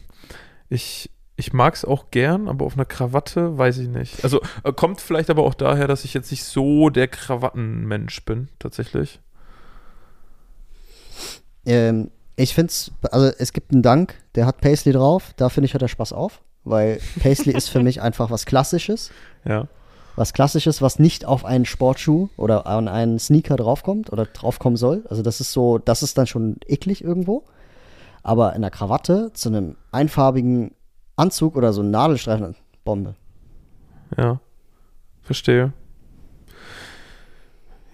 Ich, 0.74 1.12
ich 1.36 1.54
mag 1.54 1.76
es 1.76 1.86
auch 1.86 2.10
gern, 2.10 2.48
aber 2.48 2.66
auf 2.66 2.74
einer 2.74 2.86
Krawatte 2.86 3.58
weiß 3.58 3.78
ich 3.78 3.88
nicht. 3.88 4.24
Also 4.24 4.42
äh, 4.64 4.74
kommt 4.74 5.02
vielleicht 5.02 5.30
aber 5.30 5.44
auch 5.44 5.54
daher, 5.54 5.88
dass 5.88 6.04
ich 6.04 6.14
jetzt 6.14 6.32
nicht 6.32 6.44
so 6.44 6.90
der 6.90 7.08
Krawattenmensch 7.08 8.26
bin, 8.26 8.50
tatsächlich. 8.58 9.20
Ähm, 11.66 12.10
ich 12.36 12.56
finde 12.56 12.72
es, 12.72 12.92
also 13.12 13.32
es 13.38 13.54
gibt 13.54 13.72
einen 13.72 13.84
Dank, 13.84 14.16
der 14.34 14.48
hat 14.48 14.62
Paisley 14.62 14.94
drauf, 14.94 15.34
da 15.38 15.50
finde 15.50 15.66
ich, 15.66 15.74
hört 15.74 15.84
der 15.84 15.88
Spaß 15.88 16.12
auf, 16.12 16.42
weil 16.64 17.00
Paisley 17.20 17.54
ist 17.56 17.70
für 17.70 17.84
mich 17.84 18.02
einfach 18.02 18.32
was 18.32 18.46
Klassisches. 18.46 19.12
Ja. 19.46 19.68
Was 20.16 20.32
Klassisches, 20.32 20.82
was 20.82 21.00
nicht 21.00 21.26
auf 21.26 21.44
einen 21.44 21.66
Sportschuh 21.66 22.30
oder 22.38 22.66
an 22.68 22.88
einen 22.88 23.18
Sneaker 23.20 23.58
draufkommt 23.58 24.14
oder 24.14 24.26
draufkommen 24.26 24.78
soll. 24.78 25.04
Also 25.10 25.24
das 25.24 25.42
ist 25.42 25.52
so, 25.52 25.80
das 25.80 26.04
ist 26.04 26.18
dann 26.18 26.28
schon 26.28 26.58
eklig 26.68 27.04
irgendwo. 27.04 27.44
Aber 28.24 28.56
in 28.56 28.62
der 28.62 28.72
Krawatte 28.72 29.32
zu 29.34 29.50
einem 29.50 29.76
einfarbigen 29.92 30.74
Anzug 31.18 31.56
oder 31.56 31.74
so 31.74 31.82
einen 31.82 31.92
Nadelstreifen, 31.92 32.56
Bombe. 32.86 33.16
Ja. 34.18 34.40
Verstehe. 35.22 35.74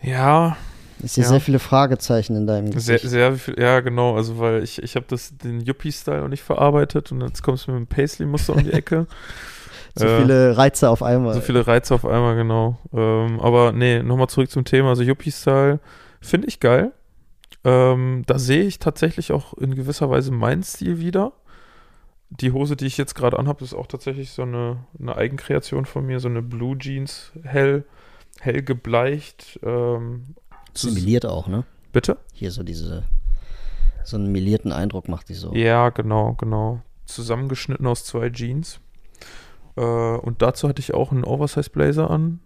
Ja, 0.02 0.56
Ich 1.02 1.14
sehe 1.14 1.24
Ja. 1.24 1.30
sehr 1.30 1.40
viele 1.42 1.60
Fragezeichen 1.60 2.36
in 2.36 2.46
deinem 2.46 2.68
sehr, 2.78 2.96
Gesicht. 2.98 3.10
sehr 3.12 3.34
viel, 3.36 3.58
ja, 3.58 3.80
genau, 3.80 4.16
also 4.18 4.38
weil 4.38 4.64
ich, 4.64 4.84
ich 4.84 4.96
habe 4.98 5.06
den 5.44 5.62
Yuppie-Style 5.62 6.20
noch 6.22 6.28
nicht 6.28 6.44
verarbeitet 6.44 7.12
und 7.14 7.22
jetzt 7.22 7.42
kommst 7.42 7.68
du 7.68 7.72
mit 7.72 7.80
dem 7.80 7.88
Paisley-Muster 7.88 8.54
um 8.54 8.64
die 8.66 8.74
Ecke. 8.74 9.08
Zu 9.96 10.06
Äh, 10.06 10.20
viele 10.22 10.58
Reize 10.58 10.90
auf 10.90 11.02
einmal. 11.02 11.34
So 11.36 11.42
viele 11.42 11.66
Reize 11.66 11.96
auf 11.96 12.06
einmal, 12.06 12.36
genau. 12.36 12.78
Ähm, 12.94 13.40
aber 13.40 13.72
nee, 13.72 14.04
nochmal 14.04 14.28
zurück 14.28 14.52
zum 14.52 14.66
Thema. 14.66 14.90
Also 14.90 15.04
Yuppie-Style 15.04 15.80
finde 16.20 16.48
ich 16.48 16.60
geil. 16.60 16.92
Ähm, 17.64 18.24
da 18.26 18.40
sehe 18.40 18.64
ich 18.64 18.80
tatsächlich 18.80 19.32
auch 19.32 19.54
in 19.54 19.76
gewisser 19.76 20.10
Weise 20.10 20.32
meinen 20.32 20.64
Stil 20.64 21.00
wieder. 21.00 21.34
Die 22.30 22.52
Hose, 22.52 22.76
die 22.76 22.86
ich 22.86 22.98
jetzt 22.98 23.16
gerade 23.16 23.40
anhabe, 23.40 23.64
ist 23.64 23.74
auch 23.74 23.88
tatsächlich 23.88 24.32
so 24.32 24.44
eine, 24.44 24.86
eine 25.00 25.16
Eigenkreation 25.16 25.86
von 25.86 26.06
mir, 26.06 26.20
so 26.20 26.30
eine 26.30 26.42
Blue 26.42 26.78
Jeans, 26.78 27.32
hell, 27.44 27.86
hell 28.40 28.62
gebleicht. 28.62 29.60
Ähm, 29.64 30.36
Simuliert 30.74 31.26
auch, 31.26 31.48
ne? 31.48 31.66
bitte? 31.92 32.18
Hier 32.34 32.52
so 32.52 32.64
diese, 32.64 33.04
so 34.04 34.18
einen 34.18 34.32
melierten 34.32 34.72
Eindruck 34.72 35.08
macht 35.08 35.30
die 35.30 35.34
so. 35.34 35.54
Ja, 35.54 35.90
genau, 35.90 36.34
genau. 36.34 36.82
Zusammengeschnitten 37.06 37.88
aus 37.88 38.06
zwei 38.06 38.30
Jeans. 38.30 38.80
Äh, 39.76 39.82
und 39.82 40.42
dazu 40.42 40.68
hatte 40.70 40.80
ich 40.80 40.94
auch 40.94 41.12
einen 41.12 41.24
Oversize 41.24 41.70
Blazer 41.70 42.10
an. 42.10 42.40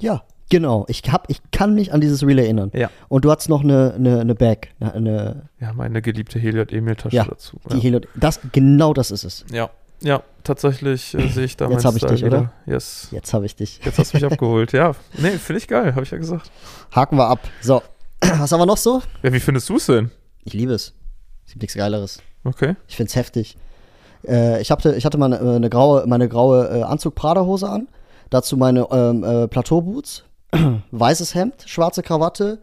Ja, 0.00 0.24
genau. 0.50 0.84
Ich, 0.88 1.02
hab, 1.10 1.30
ich 1.30 1.40
kann 1.50 1.74
mich 1.74 1.92
an 1.92 2.00
dieses 2.00 2.26
Reel 2.26 2.38
erinnern. 2.38 2.70
Ja. 2.74 2.90
Und 3.08 3.24
du 3.24 3.30
hattest 3.30 3.48
noch 3.48 3.62
eine, 3.62 3.94
eine, 3.94 4.20
eine 4.20 4.34
Bag, 4.34 4.68
eine, 4.80 5.48
Ja, 5.60 5.72
meine 5.72 6.02
geliebte 6.02 6.38
Heliot 6.38 6.72
Emil 6.72 6.96
Tasche 6.96 7.16
Ja, 7.16 7.24
dazu. 7.24 7.58
die 7.70 7.76
ja. 7.76 7.82
Heliot. 7.82 8.08
Das, 8.14 8.40
genau 8.52 8.94
das 8.94 9.10
ist 9.10 9.24
es. 9.24 9.44
Ja, 9.52 9.70
ja, 10.00 10.22
tatsächlich 10.42 11.14
äh, 11.14 11.28
sehe 11.28 11.44
ich 11.44 11.56
da 11.56 11.64
Jetzt 11.70 11.84
meinen 11.84 11.94
hab 11.94 11.96
ich 11.96 12.04
dich, 12.04 12.24
oder? 12.24 12.40
wieder. 12.40 12.52
Yes. 12.66 13.08
Jetzt 13.10 13.32
habe 13.32 13.46
ich 13.46 13.56
dich. 13.56 13.80
Jetzt 13.82 13.98
hast 13.98 14.12
du 14.12 14.18
mich 14.18 14.24
abgeholt. 14.32 14.72
Ja, 14.72 14.92
nee, 15.18 15.30
finde 15.30 15.58
ich 15.58 15.68
geil, 15.68 15.94
habe 15.94 16.02
ich 16.02 16.10
ja 16.10 16.18
gesagt. 16.18 16.50
Haken 16.94 17.16
wir 17.16 17.26
ab. 17.28 17.40
So, 17.62 17.82
was 18.20 18.52
haben 18.52 18.60
wir 18.60 18.66
noch 18.66 18.76
so? 18.76 19.00
Ja, 19.22 19.32
wie 19.32 19.40
findest 19.40 19.68
du 19.70 19.76
es 19.76 19.86
denn? 19.86 20.10
Ich 20.44 20.52
liebe 20.52 20.72
es. 20.74 20.92
Es 21.46 21.52
gibt 21.52 21.62
nichts 21.62 21.76
Geileres. 21.76 22.20
Okay. 22.44 22.76
Ich 22.86 22.96
finde 22.96 23.08
es 23.08 23.16
heftig. 23.16 23.56
Äh, 24.26 24.60
ich, 24.60 24.70
hatte, 24.70 24.94
ich 24.94 25.06
hatte 25.06 25.16
meine, 25.18 25.36
äh, 25.36 25.56
eine 25.56 25.70
graue, 25.70 26.06
meine 26.06 26.28
graue 26.28 26.68
äh, 26.68 26.82
Anzug-Prada-Hose 26.82 27.68
an. 27.68 27.88
Dazu 28.30 28.56
meine 28.56 28.86
ähm, 28.90 29.24
äh, 29.24 29.48
Plateau-Boots. 29.48 30.24
Weißes 30.90 31.34
Hemd, 31.34 31.64
schwarze 31.66 32.02
Krawatte 32.02 32.60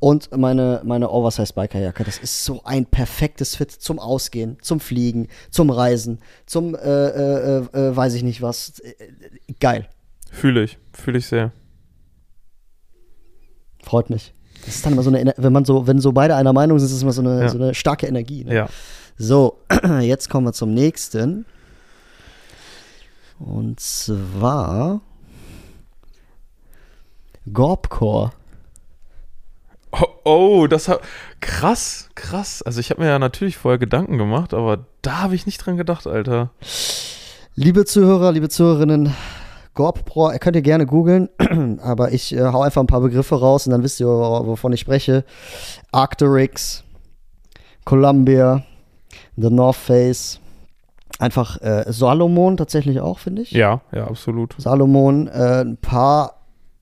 und 0.00 0.36
meine, 0.36 0.80
meine 0.84 1.10
Oversize 1.10 1.52
Bikerjacke. 1.52 2.04
Das 2.04 2.18
ist 2.18 2.44
so 2.44 2.62
ein 2.64 2.86
perfektes 2.86 3.56
Fit 3.56 3.70
zum 3.72 3.98
Ausgehen, 3.98 4.56
zum 4.62 4.80
Fliegen, 4.80 5.28
zum 5.50 5.70
Reisen, 5.70 6.20
zum, 6.46 6.74
äh, 6.74 6.78
äh, 6.78 7.56
äh, 7.72 7.96
weiß 7.96 8.14
ich 8.14 8.22
nicht 8.22 8.42
was. 8.42 8.78
Äh, 8.80 8.94
Geil. 9.60 9.88
Fühle 10.30 10.62
ich, 10.64 10.78
fühle 10.92 11.18
ich 11.18 11.26
sehr. 11.26 11.52
Freut 13.82 14.10
mich. 14.10 14.34
Das 14.64 14.74
ist 14.76 14.84
dann 14.84 14.92
immer 14.92 15.02
so 15.02 15.10
eine, 15.12 15.34
wenn 15.36 15.52
man 15.52 15.64
so, 15.64 15.86
wenn 15.86 16.00
so 16.00 16.12
beide 16.12 16.34
einer 16.36 16.52
Meinung 16.52 16.78
sind, 16.78 16.86
ist 16.88 16.94
es 16.94 17.02
immer 17.02 17.12
so 17.12 17.22
eine, 17.22 17.42
Ja. 17.42 17.48
so 17.48 17.58
eine 17.58 17.74
starke 17.74 18.06
Energie. 18.06 18.44
Ne? 18.44 18.54
Ja. 18.54 18.68
So, 19.16 19.58
jetzt 20.00 20.28
kommen 20.28 20.46
wir 20.46 20.52
zum 20.52 20.74
nächsten. 20.74 21.46
Und 23.38 23.78
zwar 23.80 25.00
Gorbcore. 27.52 28.32
Oh, 29.90 30.06
oh, 30.24 30.66
das 30.66 30.88
hat 30.88 31.00
krass, 31.40 32.10
krass. 32.14 32.62
Also 32.62 32.80
ich 32.80 32.90
habe 32.90 33.00
mir 33.00 33.08
ja 33.08 33.18
natürlich 33.18 33.56
vorher 33.56 33.78
Gedanken 33.78 34.18
gemacht, 34.18 34.52
aber 34.52 34.84
da 35.02 35.22
habe 35.22 35.34
ich 35.34 35.46
nicht 35.46 35.58
dran 35.58 35.76
gedacht, 35.76 36.06
Alter. 36.06 36.50
Liebe 37.54 37.84
Zuhörer, 37.84 38.32
liebe 38.32 38.48
Zuhörerinnen, 38.48 39.14
Gorb 39.74 40.04
Pro, 40.04 40.30
könnt 40.40 40.56
ihr 40.56 40.62
gerne 40.62 40.86
googeln, 40.86 41.28
aber 41.82 42.12
ich 42.12 42.34
äh, 42.34 42.52
hau 42.52 42.62
einfach 42.62 42.82
ein 42.82 42.86
paar 42.86 43.00
Begriffe 43.00 43.36
raus 43.36 43.66
und 43.66 43.72
dann 43.72 43.82
wisst 43.82 44.00
ihr, 44.00 44.06
wovon 44.06 44.72
ich 44.72 44.80
spreche. 44.80 45.24
Arcturix, 45.90 46.84
Columbia, 47.84 48.64
The 49.36 49.50
North 49.50 49.76
Face, 49.76 50.40
einfach 51.18 51.60
äh, 51.62 51.84
Salomon 51.88 52.56
tatsächlich 52.56 53.00
auch, 53.00 53.18
finde 53.18 53.42
ich. 53.42 53.52
Ja, 53.52 53.80
ja, 53.92 54.06
absolut. 54.06 54.54
Salomon, 54.58 55.28
äh, 55.28 55.62
ein 55.62 55.76
paar 55.76 56.37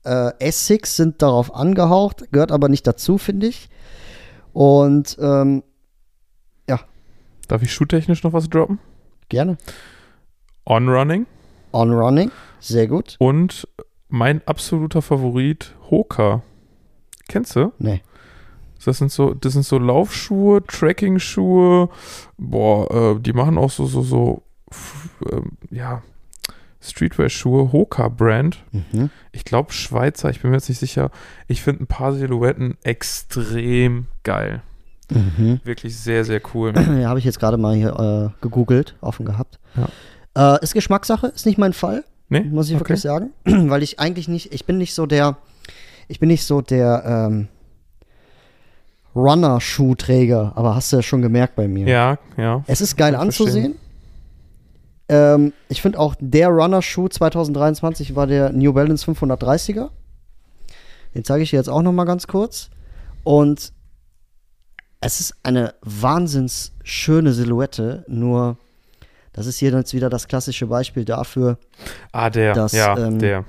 äh, 0.07 0.31
Essex 0.39 0.95
sind 0.95 1.21
darauf 1.21 1.53
angehaucht, 1.53 2.31
gehört 2.31 2.51
aber 2.51 2.69
nicht 2.69 2.87
dazu, 2.87 3.17
finde 3.17 3.47
ich. 3.47 3.69
Und 4.53 5.17
ähm, 5.19 5.63
Darf 7.49 7.63
ich 7.63 7.71
schuhtechnisch 7.73 8.23
noch 8.23 8.33
was 8.33 8.49
droppen? 8.49 8.77
gerne. 9.29 9.57
On-Running 10.65 11.25
On 11.71 11.93
Running, 11.93 12.29
sehr 12.59 12.87
gut. 12.87 13.15
und 13.19 13.67
mein 14.09 14.41
absoluter 14.45 15.01
Favorit, 15.01 15.73
Hoka. 15.89 16.41
Kennst 17.29 17.55
du? 17.55 17.71
Nee. 17.79 18.01
Das 18.83 18.97
sind 18.97 19.11
so, 19.11 19.33
das 19.33 19.53
sind 19.53 19.63
so 19.63 19.77
Laufschuhe, 19.79 20.61
Tracking-Schuhe. 20.65 21.89
Boah, 22.37 23.15
äh, 23.15 23.19
die 23.21 23.33
machen 23.33 23.57
auch 23.57 23.69
so, 23.71 23.85
so, 23.85 24.01
so, 24.01 24.43
ähm, 25.31 25.57
ja, 25.71 26.03
Streetwear-Schuhe, 26.81 27.71
Hoka-Brand. 27.71 28.57
Mhm. 28.71 29.09
Ich 29.31 29.45
glaube 29.45 29.71
Schweizer, 29.73 30.29
ich 30.29 30.41
bin 30.41 30.51
mir 30.51 30.57
jetzt 30.57 30.69
nicht 30.69 30.79
sicher. 30.79 31.09
Ich 31.47 31.61
finde 31.61 31.83
ein 31.83 31.87
paar 31.87 32.13
Silhouetten 32.13 32.77
extrem 32.83 34.07
geil. 34.23 34.61
Mhm. 35.11 35.59
Wirklich 35.63 35.97
sehr, 35.97 36.23
sehr 36.25 36.41
cool. 36.53 36.73
Ja, 37.01 37.09
habe 37.09 37.19
ich 37.19 37.25
jetzt 37.25 37.39
gerade 37.39 37.57
mal 37.57 37.75
hier 37.75 38.33
äh, 38.33 38.41
gegoogelt, 38.41 38.95
offen 39.01 39.25
gehabt. 39.25 39.59
Äh, 40.37 40.61
ist 40.63 40.73
Geschmackssache, 40.73 41.27
ist 41.27 41.45
nicht 41.45 41.57
mein 41.57 41.73
Fall, 41.73 42.03
Nee? 42.29 42.41
muss 42.41 42.67
ich 42.69 42.75
Okay. 42.75 42.81
wirklich 42.81 43.01
sagen. 43.01 43.29
Weil 43.45 43.83
ich 43.83 43.99
eigentlich 43.99 44.27
nicht, 44.27 44.53
ich 44.53 44.65
bin 44.65 44.77
nicht 44.77 44.93
so 44.93 45.05
der, 45.05 45.37
ich 46.07 46.19
bin 46.19 46.27
nicht 46.27 46.43
so 46.45 46.61
der 46.61 47.03
ähm, 47.05 47.47
Runner-Schuhträger, 49.15 50.53
aber 50.55 50.75
hast 50.75 50.91
du 50.91 50.97
ja 50.97 51.01
schon 51.01 51.21
gemerkt 51.21 51.55
bei 51.55 51.67
mir. 51.67 51.87
Ja, 51.87 52.17
ja. 52.37 52.63
Es 52.67 52.81
ist 52.81 52.95
geil 52.97 53.17
ich 53.29 53.35
verstehen. 53.35 53.75
Ähm, 55.09 55.53
ich 55.69 55.81
finde 55.81 55.99
auch 55.99 56.15
der 56.19 56.49
Runner-Schuh 56.49 57.07
2023 57.07 58.15
war 58.15 58.27
der 58.27 58.51
New 58.51 58.73
Balance 58.73 59.09
530er. 59.09 59.89
Den 61.15 61.23
zeige 61.23 61.43
ich 61.43 61.51
dir 61.51 61.57
jetzt 61.57 61.69
auch 61.69 61.81
noch 61.81 61.93
mal 61.93 62.05
ganz 62.05 62.27
kurz. 62.27 62.69
Und 63.23 63.71
es 65.01 65.19
ist 65.19 65.35
eine 65.43 65.75
wahnsinns 65.81 66.73
schöne 66.83 67.33
Silhouette, 67.33 68.03
nur 68.07 68.57
das 69.33 69.45
ist 69.45 69.59
hier 69.59 69.71
jetzt 69.71 69.93
wieder 69.93 70.09
das 70.09 70.27
klassische 70.27 70.65
Beispiel 70.65 71.05
dafür, 71.05 71.59
Ah, 72.11 72.29
der. 72.29 72.53
Das, 72.53 72.71
ja, 72.71 72.97
ähm, 72.97 73.19
der. 73.19 73.45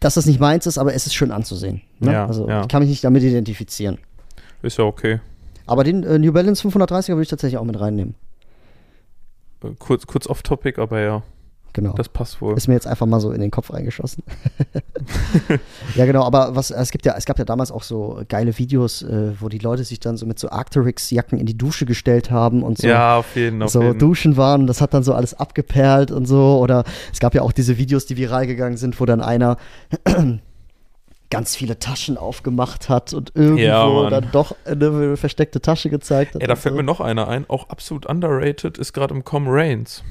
dass 0.00 0.14
das 0.14 0.24
nicht 0.24 0.40
meins 0.40 0.66
ist, 0.66 0.78
aber 0.78 0.94
es 0.94 1.06
ist 1.06 1.14
schön 1.14 1.30
anzusehen. 1.30 1.82
Ne? 1.98 2.12
Ja, 2.12 2.26
also 2.26 2.48
ja. 2.48 2.62
ich 2.62 2.68
kann 2.68 2.80
mich 2.80 2.88
nicht 2.88 3.04
damit 3.04 3.22
identifizieren. 3.22 3.98
Ist 4.62 4.78
ja 4.78 4.84
okay. 4.84 5.20
Aber 5.66 5.84
den 5.84 6.04
äh, 6.04 6.18
New 6.18 6.32
Balance 6.32 6.66
530er 6.66 7.08
würde 7.10 7.22
ich 7.22 7.28
tatsächlich 7.28 7.58
auch 7.58 7.64
mit 7.64 7.78
reinnehmen. 7.78 8.14
Kurz, 9.78 10.06
kurz 10.06 10.26
off-topic, 10.26 10.80
aber 10.80 11.00
ja, 11.00 11.22
Genau. 11.74 11.92
das 11.92 12.08
passt 12.08 12.40
wohl. 12.40 12.56
Ist 12.56 12.66
mir 12.66 12.74
jetzt 12.74 12.86
einfach 12.86 13.06
mal 13.06 13.20
so 13.20 13.30
in 13.30 13.40
den 13.40 13.50
Kopf 13.50 13.72
reingeschossen. 13.72 14.24
ja, 15.94 16.06
genau, 16.06 16.24
aber 16.24 16.56
was, 16.56 16.70
es 16.70 16.90
gibt 16.90 17.06
ja, 17.06 17.14
es 17.16 17.24
gab 17.24 17.38
ja 17.38 17.44
damals 17.44 17.70
auch 17.70 17.82
so 17.82 18.20
geile 18.28 18.56
Videos, 18.58 19.02
äh, 19.02 19.32
wo 19.38 19.48
die 19.48 19.58
Leute 19.58 19.84
sich 19.84 20.00
dann 20.00 20.16
so 20.16 20.26
mit 20.26 20.38
so 20.38 20.50
Arcteryx-Jacken 20.50 21.38
in 21.38 21.46
die 21.46 21.56
Dusche 21.56 21.86
gestellt 21.86 22.30
haben 22.30 22.62
und 22.62 22.78
so, 22.78 22.88
ja, 22.88 23.18
auf 23.18 23.36
jeden, 23.36 23.62
auf 23.62 23.70
so 23.70 23.82
jeden. 23.82 23.98
duschen 23.98 24.36
waren. 24.36 24.66
Das 24.66 24.80
hat 24.80 24.94
dann 24.94 25.02
so 25.04 25.14
alles 25.14 25.34
abgeperlt 25.34 26.10
und 26.10 26.26
so. 26.26 26.58
Oder 26.58 26.84
es 27.12 27.20
gab 27.20 27.34
ja 27.34 27.42
auch 27.42 27.52
diese 27.52 27.78
Videos, 27.78 28.06
die 28.06 28.16
viral 28.16 28.46
gegangen 28.46 28.76
sind, 28.76 28.98
wo 28.98 29.06
dann 29.06 29.20
einer 29.20 29.56
ganz 31.30 31.56
viele 31.56 31.78
Taschen 31.78 32.16
aufgemacht 32.16 32.88
hat 32.88 33.12
und 33.12 33.32
irgendwo 33.34 33.60
Ja, 33.60 34.10
dann 34.10 34.30
doch 34.32 34.56
eine 34.64 35.16
versteckte 35.16 35.60
Tasche 35.60 35.90
gezeigt 35.90 36.34
hat. 36.34 36.42
Ey, 36.42 36.48
da 36.48 36.56
fällt 36.56 36.74
so. 36.74 36.76
mir 36.76 36.84
noch 36.84 37.00
einer 37.00 37.28
ein, 37.28 37.48
auch 37.48 37.68
absolut 37.68 38.06
underrated, 38.06 38.78
ist 38.78 38.92
gerade 38.92 39.14
im 39.14 39.24
Com 39.24 39.46
Reigns. 39.48 40.02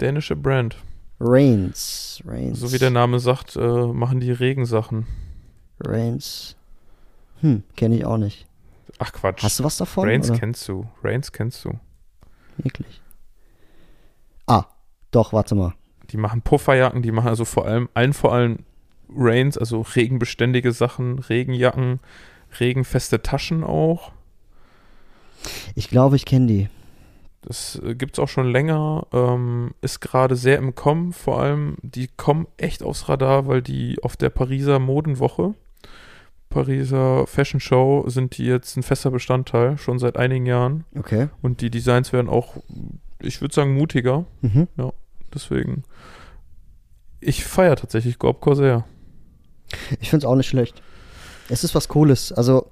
Dänische 0.00 0.36
Brand. 0.36 0.76
Reigns. 1.20 2.22
Reigns. 2.26 2.60
So 2.60 2.72
wie 2.72 2.78
der 2.78 2.90
Name 2.90 3.18
sagt, 3.18 3.56
äh, 3.56 3.86
machen 3.86 4.20
die 4.20 4.32
Regensachen. 4.32 5.06
Reigns. 5.80 6.56
Hm, 7.40 7.62
kenne 7.76 7.96
ich 7.96 8.04
auch 8.04 8.18
nicht. 8.18 8.46
Ach 8.98 9.12
Quatsch. 9.12 9.42
Hast 9.42 9.60
du 9.60 9.64
was 9.64 9.76
davon? 9.76 10.08
Reigns 10.08 10.30
oder? 10.30 10.38
kennst 10.38 10.66
du. 10.68 10.86
Reigns 11.02 11.32
kennst 11.32 11.64
du. 11.64 11.78
Wirklich. 12.56 13.00
Ah, 14.46 14.64
doch, 15.10 15.32
warte 15.32 15.54
mal. 15.54 15.74
Die 16.10 16.16
machen 16.16 16.40
Pufferjacken, 16.40 17.02
die 17.02 17.12
machen 17.12 17.28
also 17.28 17.44
vor 17.44 17.66
allem, 17.66 17.88
allen 17.94 18.12
vor 18.12 18.32
allem 18.32 18.60
Reigns, 19.14 19.56
also 19.58 19.82
regenbeständige 19.82 20.72
Sachen, 20.72 21.18
Regenjacken, 21.18 22.00
regenfeste 22.60 23.22
Taschen 23.22 23.64
auch. 23.64 24.12
Ich 25.74 25.88
glaube, 25.88 26.16
ich 26.16 26.24
kenne 26.24 26.46
die. 26.46 26.68
Das 27.42 27.80
äh, 27.84 27.94
gibt's 27.94 28.18
auch 28.18 28.28
schon 28.28 28.50
länger, 28.50 29.06
ähm, 29.12 29.70
ist 29.80 30.00
gerade 30.00 30.34
sehr 30.34 30.58
im 30.58 30.74
Kommen, 30.74 31.12
vor 31.12 31.40
allem, 31.40 31.76
die 31.82 32.08
kommen 32.16 32.48
echt 32.56 32.82
aufs 32.82 33.08
Radar, 33.08 33.46
weil 33.46 33.62
die 33.62 34.02
auf 34.02 34.16
der 34.16 34.30
Pariser 34.30 34.80
Modenwoche, 34.80 35.54
Pariser 36.50 37.26
Fashion 37.28 37.60
Show, 37.60 38.04
sind 38.08 38.36
die 38.36 38.46
jetzt 38.46 38.76
ein 38.76 38.82
fester 38.82 39.12
Bestandteil, 39.12 39.78
schon 39.78 40.00
seit 40.00 40.16
einigen 40.16 40.46
Jahren. 40.46 40.84
Okay. 40.98 41.28
Und 41.40 41.60
die 41.60 41.70
Designs 41.70 42.12
werden 42.12 42.28
auch, 42.28 42.56
ich 43.20 43.40
würde 43.40 43.54
sagen, 43.54 43.74
mutiger. 43.74 44.24
Mhm. 44.40 44.66
Deswegen, 45.32 45.84
ich 47.20 47.44
feiere 47.44 47.76
tatsächlich 47.76 48.18
Gorbcore 48.18 48.56
sehr. 48.56 48.84
Ich 50.00 50.10
finde 50.10 50.24
es 50.26 50.30
auch 50.30 50.36
nicht 50.36 50.48
schlecht. 50.48 50.82
Es 51.48 51.64
ist 51.64 51.74
was 51.74 51.88
Cooles. 51.88 52.32
Also, 52.32 52.70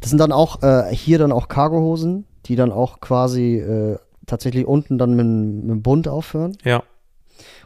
das 0.00 0.10
sind 0.10 0.18
dann 0.18 0.32
auch, 0.32 0.62
äh, 0.62 0.94
hier 0.94 1.18
dann 1.18 1.32
auch 1.32 1.48
Cargohosen, 1.48 2.26
die 2.46 2.56
dann 2.56 2.72
auch 2.72 3.00
quasi 3.00 3.56
äh, 3.56 3.98
tatsächlich 4.26 4.66
unten 4.66 4.98
dann 4.98 5.14
mit, 5.14 5.26
mit 5.26 5.70
dem 5.70 5.82
Bund 5.82 6.08
aufhören. 6.08 6.56
Ja. 6.64 6.82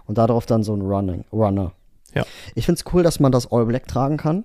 Und 0.06 0.18
darauf 0.18 0.46
dann 0.46 0.62
so 0.62 0.74
ein 0.74 0.82
Running, 0.82 1.24
Runner. 1.32 1.72
Ja. 2.14 2.24
Ich 2.54 2.64
finde 2.66 2.80
es 2.80 2.92
cool, 2.92 3.02
dass 3.02 3.20
man 3.20 3.32
das 3.32 3.52
All 3.52 3.66
Black 3.66 3.86
tragen 3.86 4.16
kann. 4.16 4.44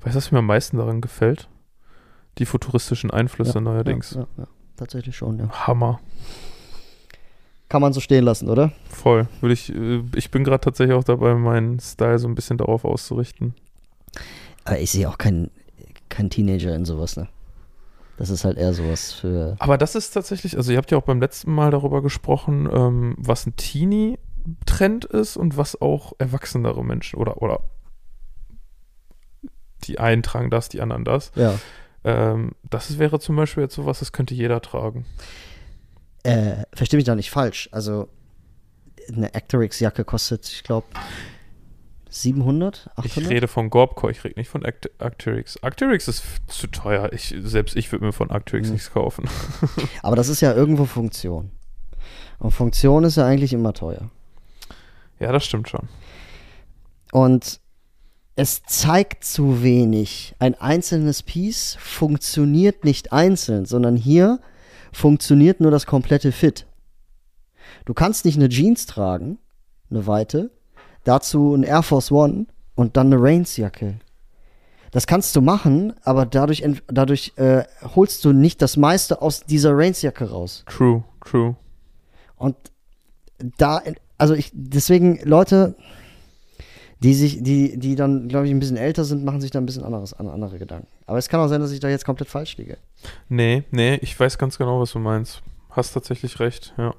Weißt 0.00 0.14
du, 0.14 0.18
was 0.18 0.32
mir 0.32 0.38
am 0.38 0.46
meisten 0.46 0.78
daran 0.78 1.00
gefällt? 1.00 1.48
Die 2.38 2.46
futuristischen 2.46 3.10
Einflüsse 3.10 3.60
neuerdings. 3.60 4.12
Ja, 4.12 4.20
ja, 4.20 4.26
ja. 4.38 4.46
Tatsächlich 4.76 5.16
schon, 5.16 5.38
ja. 5.38 5.50
Hammer. 5.50 6.00
Kann 7.72 7.80
man 7.80 7.94
so 7.94 8.00
stehen 8.00 8.24
lassen, 8.24 8.50
oder? 8.50 8.70
Voll. 8.90 9.28
Würde 9.40 9.54
ich, 9.54 9.74
äh, 9.74 10.02
ich 10.14 10.30
bin 10.30 10.44
gerade 10.44 10.60
tatsächlich 10.60 10.94
auch 10.94 11.04
dabei, 11.04 11.32
meinen 11.32 11.80
Style 11.80 12.18
so 12.18 12.28
ein 12.28 12.34
bisschen 12.34 12.58
darauf 12.58 12.84
auszurichten. 12.84 13.54
Aber 14.64 14.78
ich 14.78 14.90
sehe 14.90 15.08
auch 15.08 15.16
keinen 15.16 15.50
kein 16.10 16.28
Teenager 16.28 16.74
in 16.74 16.84
sowas, 16.84 17.16
ne? 17.16 17.28
Das 18.18 18.28
ist 18.28 18.44
halt 18.44 18.58
eher 18.58 18.74
sowas 18.74 19.14
für. 19.14 19.56
Aber 19.58 19.78
das 19.78 19.94
ist 19.94 20.10
tatsächlich, 20.10 20.58
also 20.58 20.70
ihr 20.70 20.76
habt 20.76 20.90
ja 20.90 20.98
auch 20.98 21.04
beim 21.04 21.18
letzten 21.18 21.54
Mal 21.54 21.70
darüber 21.70 22.02
gesprochen, 22.02 22.68
ähm, 22.70 23.14
was 23.16 23.46
ein 23.46 23.56
Teenie-Trend 23.56 25.06
ist 25.06 25.38
und 25.38 25.56
was 25.56 25.80
auch 25.80 26.12
erwachsenere 26.18 26.84
Menschen 26.84 27.18
oder, 27.18 27.40
oder 27.40 27.60
die 29.84 29.98
einen 29.98 30.22
tragen 30.22 30.50
das, 30.50 30.68
die 30.68 30.82
anderen 30.82 31.06
das. 31.06 31.32
Ja. 31.36 31.58
Ähm, 32.04 32.50
das 32.68 32.98
wäre 32.98 33.18
zum 33.18 33.36
Beispiel 33.36 33.62
jetzt 33.62 33.76
sowas, 33.76 34.00
das 34.00 34.12
könnte 34.12 34.34
jeder 34.34 34.60
tragen. 34.60 35.06
Äh, 36.24 36.64
versteh 36.72 36.96
mich 36.96 37.04
da 37.04 37.14
nicht 37.14 37.30
falsch. 37.30 37.68
Also, 37.72 38.08
eine 39.14 39.34
Actorix-Jacke 39.34 40.04
kostet, 40.04 40.48
ich 40.48 40.62
glaube, 40.62 40.86
700, 42.10 42.90
800? 42.96 43.16
Ich 43.16 43.28
rede 43.30 43.48
von 43.48 43.70
Gorbcore, 43.70 44.12
ich 44.12 44.22
rede 44.22 44.38
nicht 44.38 44.48
von 44.50 44.64
Act 44.64 44.90
Actyrix. 45.00 45.56
Actyrix 45.62 46.08
ist 46.08 46.22
zu 46.46 46.66
teuer. 46.66 47.10
Ich, 47.12 47.34
selbst 47.42 47.74
ich 47.74 47.90
würde 47.90 48.04
mir 48.04 48.12
von 48.12 48.30
Actyrix 48.30 48.68
Mhm. 48.68 48.74
nichts 48.74 48.92
kaufen. 48.92 49.28
Aber 50.02 50.14
das 50.16 50.28
ist 50.28 50.40
ja 50.42 50.52
irgendwo 50.54 50.84
Funktion. 50.84 51.50
Und 52.38 52.50
Funktion 52.50 53.04
ist 53.04 53.16
ja 53.16 53.26
eigentlich 53.26 53.52
immer 53.52 53.72
teuer. 53.72 54.10
Ja, 55.20 55.32
das 55.32 55.44
stimmt 55.46 55.68
schon. 55.68 55.88
Und 57.12 57.60
es 58.36 58.62
zeigt 58.64 59.24
zu 59.24 59.62
wenig. 59.62 60.34
Ein 60.38 60.54
einzelnes 60.54 61.22
Piece 61.22 61.76
funktioniert 61.80 62.84
nicht 62.84 63.12
einzeln, 63.12 63.64
sondern 63.64 63.96
hier 63.96 64.40
funktioniert 64.92 65.60
nur 65.60 65.70
das 65.70 65.86
komplette 65.86 66.32
Fit. 66.32 66.66
Du 67.84 67.94
kannst 67.94 68.24
nicht 68.24 68.36
eine 68.36 68.48
Jeans 68.48 68.86
tragen, 68.86 69.38
eine 69.90 70.06
weite, 70.06 70.50
dazu 71.04 71.54
ein 71.54 71.62
Air 71.62 71.82
Force 71.82 72.12
One 72.12 72.46
und 72.74 72.96
dann 72.96 73.12
eine 73.12 73.22
Reigns-Jacke. 73.22 73.98
Das 74.90 75.06
kannst 75.06 75.34
du 75.34 75.40
machen, 75.40 75.94
aber 76.02 76.26
dadurch, 76.26 76.64
dadurch 76.86 77.32
äh, 77.36 77.64
holst 77.96 78.24
du 78.24 78.32
nicht 78.32 78.60
das 78.60 78.76
meiste 78.76 79.22
aus 79.22 79.44
dieser 79.44 79.76
Reigns-Jacke 79.76 80.30
raus. 80.30 80.64
True, 80.68 81.02
true. 81.24 81.56
Und 82.36 82.56
da, 83.56 83.80
also 84.18 84.34
ich, 84.34 84.50
deswegen, 84.52 85.18
Leute, 85.24 85.74
die 87.02 87.14
sich, 87.14 87.42
die, 87.42 87.78
die 87.78 87.96
dann, 87.96 88.28
glaube 88.28 88.46
ich, 88.46 88.52
ein 88.52 88.60
bisschen 88.60 88.76
älter 88.76 89.04
sind, 89.04 89.24
machen 89.24 89.40
sich 89.40 89.50
da 89.50 89.58
ein 89.58 89.66
bisschen 89.66 89.84
anderes, 89.84 90.12
an- 90.14 90.28
andere 90.28 90.58
Gedanken. 90.58 90.86
Aber 91.06 91.18
es 91.18 91.28
kann 91.28 91.40
auch 91.40 91.48
sein, 91.48 91.60
dass 91.60 91.72
ich 91.72 91.80
da 91.80 91.88
jetzt 91.88 92.04
komplett 92.04 92.28
falsch 92.28 92.56
liege. 92.56 92.76
Nee, 93.28 93.64
nee, 93.70 93.96
ich 94.02 94.18
weiß 94.18 94.38
ganz 94.38 94.58
genau, 94.58 94.80
was 94.80 94.92
du 94.92 94.98
meinst. 94.98 95.42
Hast 95.70 95.92
tatsächlich 95.92 96.38
recht, 96.38 96.74
ja. 96.78 96.94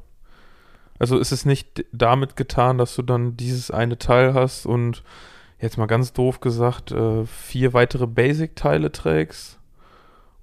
Also 0.99 1.17
ist 1.17 1.31
es 1.31 1.45
nicht 1.45 1.85
damit 1.91 2.35
getan, 2.35 2.77
dass 2.77 2.95
du 2.95 3.01
dann 3.01 3.35
dieses 3.37 3.71
eine 3.71 3.97
Teil 3.97 4.33
hast 4.33 4.65
und 4.65 5.03
jetzt 5.59 5.77
mal 5.77 5.85
ganz 5.87 6.13
doof 6.13 6.39
gesagt, 6.39 6.91
äh, 6.91 7.25
vier 7.25 7.73
weitere 7.73 8.05
Basic-Teile 8.07 8.91
trägst 8.91 9.59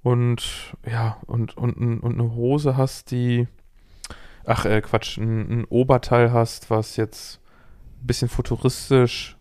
und 0.03 0.73
ja, 0.89 1.17
und, 1.27 1.55
und, 1.57 1.75
und 2.01 2.19
eine 2.19 2.33
Hose 2.35 2.75
hast, 2.77 3.11
die, 3.11 3.47
ach 4.45 4.65
äh, 4.65 4.81
Quatsch, 4.81 5.17
ein, 5.17 5.61
ein 5.61 5.65
Oberteil 5.65 6.31
hast, 6.31 6.69
was 6.69 6.95
jetzt 6.97 7.39
ein 8.01 8.07
bisschen 8.07 8.29
futuristisch, 8.29 9.37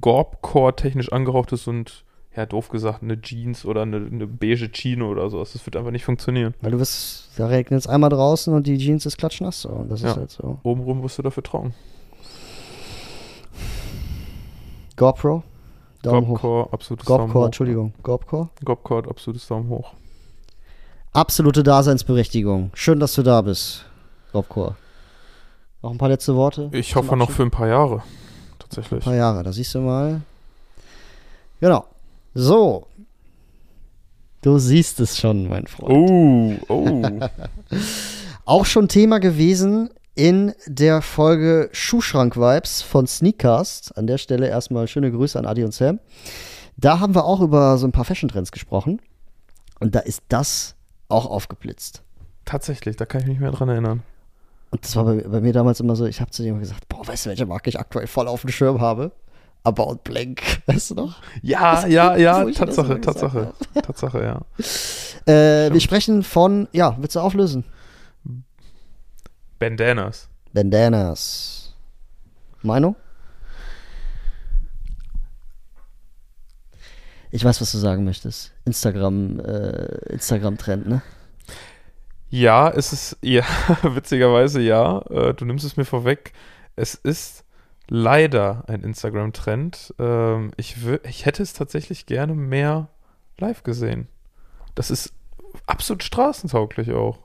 Gorbcore 0.00 0.74
technisch 0.76 1.12
angehaucht 1.12 1.52
ist 1.52 1.66
und 1.68 2.04
ja, 2.36 2.44
doof 2.44 2.68
gesagt, 2.68 3.02
eine 3.02 3.20
Jeans 3.22 3.64
oder 3.64 3.82
eine, 3.82 3.96
eine 3.96 4.26
beige 4.26 4.68
Chino 4.70 5.08
oder 5.10 5.30
sowas. 5.30 5.52
Das 5.54 5.64
wird 5.64 5.74
einfach 5.76 5.90
nicht 5.90 6.04
funktionieren. 6.04 6.52
Weil 6.60 6.72
du 6.72 6.78
bist, 6.78 7.30
da 7.38 7.46
regnet 7.46 7.80
es 7.80 7.86
einmal 7.86 8.10
draußen 8.10 8.52
und 8.52 8.66
die 8.66 8.76
Jeans 8.76 9.06
ist 9.06 9.16
klatschnass 9.16 9.62
so. 9.62 9.70
Und 9.70 9.90
das 9.90 10.02
Ja. 10.02 10.10
ist 10.10 10.16
halt 10.16 10.30
so. 10.30 10.58
Obenrum 10.62 11.02
wirst 11.02 11.16
du 11.18 11.22
dafür 11.22 11.42
trocken. 11.42 11.72
GoPro, 14.96 15.42
Daumen 16.02 16.26
hoch. 16.28 16.34
Gobcore, 16.40 16.72
absolutes 16.72 17.06
Daumen 17.06 17.32
hoch. 17.34 17.46
Entschuldigung. 17.46 17.92
Gobcore 18.02 18.48
hat 19.02 19.08
absolutes 19.08 19.46
Daumen 19.46 19.68
hoch. 19.68 19.92
Absolute 21.12 21.62
Daseinsberechtigung. 21.62 22.70
Schön, 22.74 23.00
dass 23.00 23.14
du 23.14 23.22
da 23.22 23.40
bist, 23.42 23.86
GoPro. 24.32 24.74
Noch 25.82 25.90
ein 25.90 25.98
paar 25.98 26.08
letzte 26.08 26.34
Worte? 26.34 26.68
Ich 26.72 26.96
hoffe 26.96 27.16
noch 27.16 27.30
für 27.30 27.42
ein 27.42 27.50
paar 27.50 27.68
Jahre. 27.68 28.02
Ein 28.66 28.70
Tatsächlich. 28.70 29.04
paar 29.04 29.14
Jahre. 29.14 29.42
Da 29.42 29.52
siehst 29.52 29.74
du 29.74 29.80
mal. 29.80 30.20
Genau. 31.60 31.86
So. 32.34 32.86
Du 34.42 34.58
siehst 34.58 35.00
es 35.00 35.18
schon, 35.18 35.48
mein 35.48 35.66
Freund. 35.66 35.90
Oh, 35.90 36.54
oh. 36.68 37.02
Auch 38.44 38.64
schon 38.64 38.88
Thema 38.88 39.18
gewesen 39.18 39.90
in 40.14 40.54
der 40.66 41.02
Folge 41.02 41.68
Schuhschrank-Vibes 41.72 42.82
von 42.82 43.06
Sneakcast. 43.06 43.96
An 43.96 44.06
der 44.06 44.18
Stelle 44.18 44.48
erstmal 44.48 44.86
schöne 44.86 45.10
Grüße 45.10 45.38
an 45.38 45.46
Adi 45.46 45.64
und 45.64 45.74
Sam. 45.74 45.98
Da 46.76 47.00
haben 47.00 47.14
wir 47.14 47.24
auch 47.24 47.40
über 47.40 47.76
so 47.78 47.86
ein 47.86 47.92
paar 47.92 48.04
Fashion-Trends 48.04 48.52
gesprochen. 48.52 49.00
Und 49.80 49.94
da 49.94 50.00
ist 50.00 50.22
das 50.28 50.74
auch 51.08 51.26
aufgeblitzt. 51.26 52.02
Tatsächlich, 52.44 52.96
da 52.96 53.04
kann 53.04 53.22
ich 53.22 53.26
mich 53.26 53.40
mehr 53.40 53.50
dran 53.50 53.68
erinnern. 53.68 54.02
Und 54.76 54.84
das 54.84 54.94
war 54.94 55.04
bei, 55.04 55.22
bei 55.22 55.40
mir 55.40 55.54
damals 55.54 55.80
immer 55.80 55.96
so, 55.96 56.04
ich 56.04 56.20
habe 56.20 56.30
zu 56.30 56.42
dir 56.42 56.50
immer 56.50 56.58
gesagt, 56.58 56.86
boah, 56.90 57.08
weißt 57.08 57.24
du, 57.24 57.30
welche 57.30 57.46
Marke 57.46 57.70
ich 57.70 57.80
aktuell 57.80 58.06
voll 58.06 58.28
auf 58.28 58.42
dem 58.42 58.50
Schirm 58.50 58.78
habe? 58.78 59.10
About 59.64 60.00
Blank, 60.04 60.42
weißt 60.66 60.90
du 60.90 60.96
noch? 60.96 61.16
Ja, 61.40 61.86
ja, 61.86 62.14
ja, 62.14 62.44
das 62.44 62.56
Tatsache, 62.56 63.00
Tatsache. 63.00 63.54
Tatsache, 63.74 64.22
ja. 64.22 65.32
Äh, 65.32 65.72
wir 65.72 65.80
sprechen 65.80 66.22
von, 66.22 66.68
ja, 66.72 66.94
willst 67.00 67.16
du 67.16 67.20
auflösen? 67.20 67.64
Bandanas. 69.58 70.28
Bandanas. 70.52 71.74
Meinung? 72.60 72.96
Ich 77.30 77.42
weiß, 77.42 77.62
was 77.62 77.72
du 77.72 77.78
sagen 77.78 78.04
möchtest. 78.04 78.52
Instagram, 78.66 79.40
äh, 79.40 80.12
Instagram-Trend, 80.12 80.86
ne? 80.86 81.00
Ja, 82.28 82.68
es 82.70 82.92
ist, 82.92 83.16
ja, 83.22 83.44
witzigerweise 83.82 84.60
ja. 84.60 85.00
Äh, 85.10 85.34
du 85.34 85.44
nimmst 85.44 85.64
es 85.64 85.76
mir 85.76 85.84
vorweg. 85.84 86.32
Es 86.74 86.94
ist 86.94 87.44
leider 87.88 88.64
ein 88.68 88.82
Instagram-Trend. 88.82 89.94
Ähm, 89.98 90.50
ich, 90.56 90.76
ich 91.04 91.26
hätte 91.26 91.42
es 91.42 91.52
tatsächlich 91.52 92.06
gerne 92.06 92.34
mehr 92.34 92.88
live 93.38 93.62
gesehen. 93.62 94.08
Das 94.74 94.90
ist 94.90 95.12
absolut 95.66 96.02
straßentauglich 96.02 96.92
auch. 96.92 97.18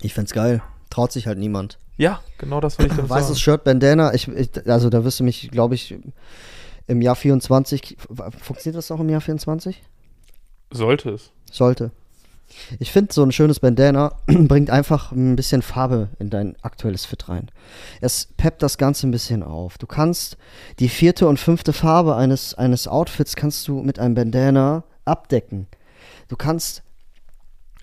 Ich 0.00 0.14
find's 0.14 0.32
geil. 0.32 0.62
Traut 0.90 1.12
sich 1.12 1.26
halt 1.26 1.38
niemand. 1.38 1.78
Ja, 1.96 2.20
genau 2.38 2.60
das 2.60 2.78
will 2.78 2.86
ich 2.86 2.94
dann 2.94 3.08
Weißes 3.10 3.28
sagen. 3.28 3.38
Shirt, 3.38 3.64
Bandana. 3.64 4.14
Ich, 4.14 4.28
ich, 4.28 4.50
also 4.68 4.90
da 4.90 5.04
wirst 5.04 5.20
du 5.20 5.24
mich, 5.24 5.50
glaube 5.50 5.74
ich, 5.74 5.96
im 6.86 7.02
Jahr 7.02 7.16
24. 7.16 7.96
Funktioniert 8.40 8.76
das 8.76 8.90
auch 8.90 9.00
im 9.00 9.08
Jahr 9.08 9.20
24? 9.20 9.82
Sollte 10.72 11.10
es. 11.10 11.32
Sollte. 11.50 11.92
Ich 12.78 12.92
finde, 12.92 13.12
so 13.12 13.22
ein 13.22 13.32
schönes 13.32 13.60
Bandana 13.60 14.12
bringt 14.26 14.70
einfach 14.70 15.12
ein 15.12 15.36
bisschen 15.36 15.62
Farbe 15.62 16.08
in 16.18 16.30
dein 16.30 16.56
aktuelles 16.62 17.04
Fit 17.04 17.28
rein. 17.28 17.50
Es 18.00 18.28
peppt 18.36 18.62
das 18.62 18.78
Ganze 18.78 19.06
ein 19.06 19.10
bisschen 19.10 19.42
auf. 19.42 19.78
Du 19.78 19.86
kannst 19.86 20.36
die 20.78 20.88
vierte 20.88 21.26
und 21.28 21.38
fünfte 21.38 21.72
Farbe 21.72 22.16
eines, 22.16 22.54
eines 22.54 22.86
Outfits 22.88 23.36
kannst 23.36 23.66
du 23.68 23.82
mit 23.82 23.98
einem 23.98 24.14
Bandana 24.14 24.84
abdecken. 25.04 25.66
Du 26.28 26.36
kannst, 26.36 26.82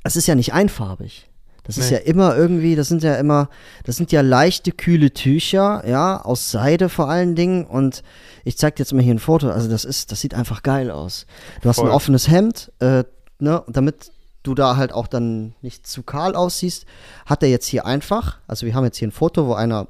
es 0.04 0.16
ist 0.16 0.28
ja 0.28 0.36
nicht 0.36 0.54
einfarbig. 0.54 1.30
Das 1.64 1.78
ist 1.78 1.92
Nee. 1.92 1.98
ja 1.98 2.04
immer 2.04 2.34
irgendwie, 2.38 2.78
das 2.78 2.88
sind 2.88 3.04
ja 3.04 3.16
immer, 3.16 3.50
das 3.84 3.98
sind 3.98 4.14
ja 4.14 4.22
leichte, 4.22 4.72
kühle 4.72 5.12
Tücher, 5.12 5.84
ja, 5.86 6.22
aus 6.22 6.50
Seide 6.50 6.88
vor 6.88 7.10
allen 7.10 7.36
Dingen. 7.36 7.66
Und 7.66 8.04
ich 8.46 8.58
zeig 8.58 8.78
dir 8.78 8.84
jetzt 8.84 8.94
mal 8.94 9.04
hier 9.04 9.14
ein 9.14 9.20
Foto. 9.20 9.50
Also 9.50 9.70
das 9.70 9.84
ist, 9.84 10.14
das 10.14 10.22
sieht 10.22 10.34
einfach 10.34 10.64
geil 10.64 10.90
aus. 10.90 11.26
Du 11.62 11.68
hast 11.68 11.76
Voll. 11.76 11.90
ein 11.90 11.92
offenes 11.92 12.30
Hemd, 12.30 12.72
äh, 12.80 13.04
ne, 13.40 13.64
damit 13.68 14.12
du 14.44 14.56
da 14.56 14.78
halt 14.78 14.94
auch 14.94 15.08
dann 15.08 15.54
nicht 15.62 15.88
zu 15.88 16.04
kahl 16.04 16.36
aussiehst, 16.36 16.86
hat 17.26 17.44
er 17.44 17.50
jetzt 17.50 17.68
hier 17.68 17.86
einfach, 17.86 18.38
also 18.48 18.66
wir 18.66 18.74
haben 18.74 18.86
jetzt 18.86 18.98
hier 18.98 19.08
ein 19.08 19.12
Foto, 19.12 19.48
wo 19.48 19.54
einer 19.54 19.88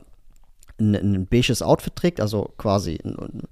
ein, 0.79 0.95
ein 0.95 1.27
beiges 1.27 1.61
Outfit 1.61 1.95
trägt, 1.95 2.21
also 2.21 2.51
quasi 2.57 2.99
ein, 3.03 3.47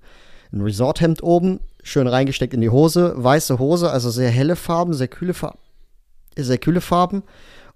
ein 0.51 0.61
Resorthemd 0.61 1.23
oben, 1.23 1.59
schön 1.83 2.07
reingesteckt 2.07 2.53
in 2.53 2.61
die 2.61 2.69
Hose, 2.69 3.13
weiße 3.15 3.59
Hose, 3.59 3.91
also 3.91 4.09
sehr 4.09 4.29
helle 4.29 4.55
Farben, 4.55 4.93
sehr 4.93 5.07
kühle 5.07 5.33
Farben, 5.33 5.59
sehr 6.35 6.57
kühle 6.57 6.81
Farben 6.81 7.23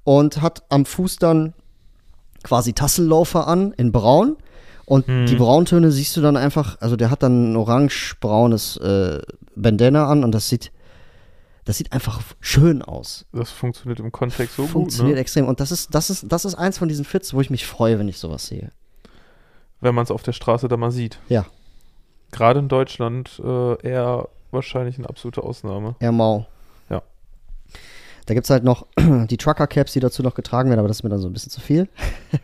und 0.03 0.41
hat 0.41 0.63
am 0.69 0.85
Fuß 0.85 1.17
dann 1.17 1.53
quasi 2.43 2.73
Tasselloafer 2.73 3.47
an 3.47 3.73
in 3.73 3.91
braun 3.91 4.37
und 4.85 5.07
die 5.07 5.35
Brauntöne 5.35 5.91
siehst 5.91 6.17
du 6.17 6.21
dann 6.21 6.35
einfach, 6.35 6.77
also 6.79 6.95
der 6.95 7.11
hat 7.11 7.21
dann 7.21 7.51
ein 7.51 7.55
orange-braunes 7.55 8.77
äh, 8.77 9.19
Bandana 9.55 10.07
an 10.07 10.23
und 10.23 10.33
das 10.33 10.49
sieht 10.49 10.71
das 11.69 11.77
sieht 11.77 11.93
einfach 11.93 12.19
schön 12.39 12.81
aus. 12.81 13.27
Das 13.31 13.51
funktioniert 13.51 13.99
im 13.99 14.11
Kontext 14.11 14.55
so 14.55 14.65
Funktioniert 14.65 15.11
gut, 15.11 15.15
ne? 15.17 15.21
extrem. 15.21 15.47
Und 15.47 15.59
das 15.59 15.71
ist, 15.71 15.93
das, 15.93 16.09
ist, 16.09 16.25
das 16.27 16.43
ist 16.43 16.55
eins 16.55 16.79
von 16.79 16.87
diesen 16.87 17.05
Fits, 17.05 17.31
wo 17.31 17.41
ich 17.41 17.51
mich 17.51 17.67
freue, 17.67 17.99
wenn 17.99 18.07
ich 18.07 18.17
sowas 18.17 18.47
sehe. 18.47 18.71
wenn 19.79 19.93
man 19.93 20.03
es 20.03 20.09
auf 20.09 20.23
der 20.23 20.33
Straße 20.33 20.67
da 20.67 20.77
mal 20.77 20.89
sieht. 20.89 21.19
Ja. 21.29 21.45
Gerade 22.31 22.59
in 22.61 22.69
Deutschland 22.69 23.39
äh, 23.45 23.87
eher 23.87 24.29
wahrscheinlich 24.49 24.97
eine 24.97 25.07
absolute 25.07 25.43
Ausnahme. 25.43 25.95
Air 25.99 26.11
Mau. 26.11 26.47
Ja. 26.89 27.03
Da 28.25 28.33
gibt 28.33 28.47
es 28.47 28.49
halt 28.49 28.63
noch 28.63 28.87
die 28.97 29.37
Trucker-Caps, 29.37 29.93
die 29.93 29.99
dazu 29.99 30.23
noch 30.23 30.33
getragen 30.33 30.71
werden, 30.71 30.79
aber 30.79 30.87
das 30.87 30.97
ist 30.97 31.03
mir 31.03 31.09
dann 31.09 31.19
so 31.21 31.29
ein 31.29 31.33
bisschen 31.33 31.51
zu 31.51 31.61
viel. 31.61 31.87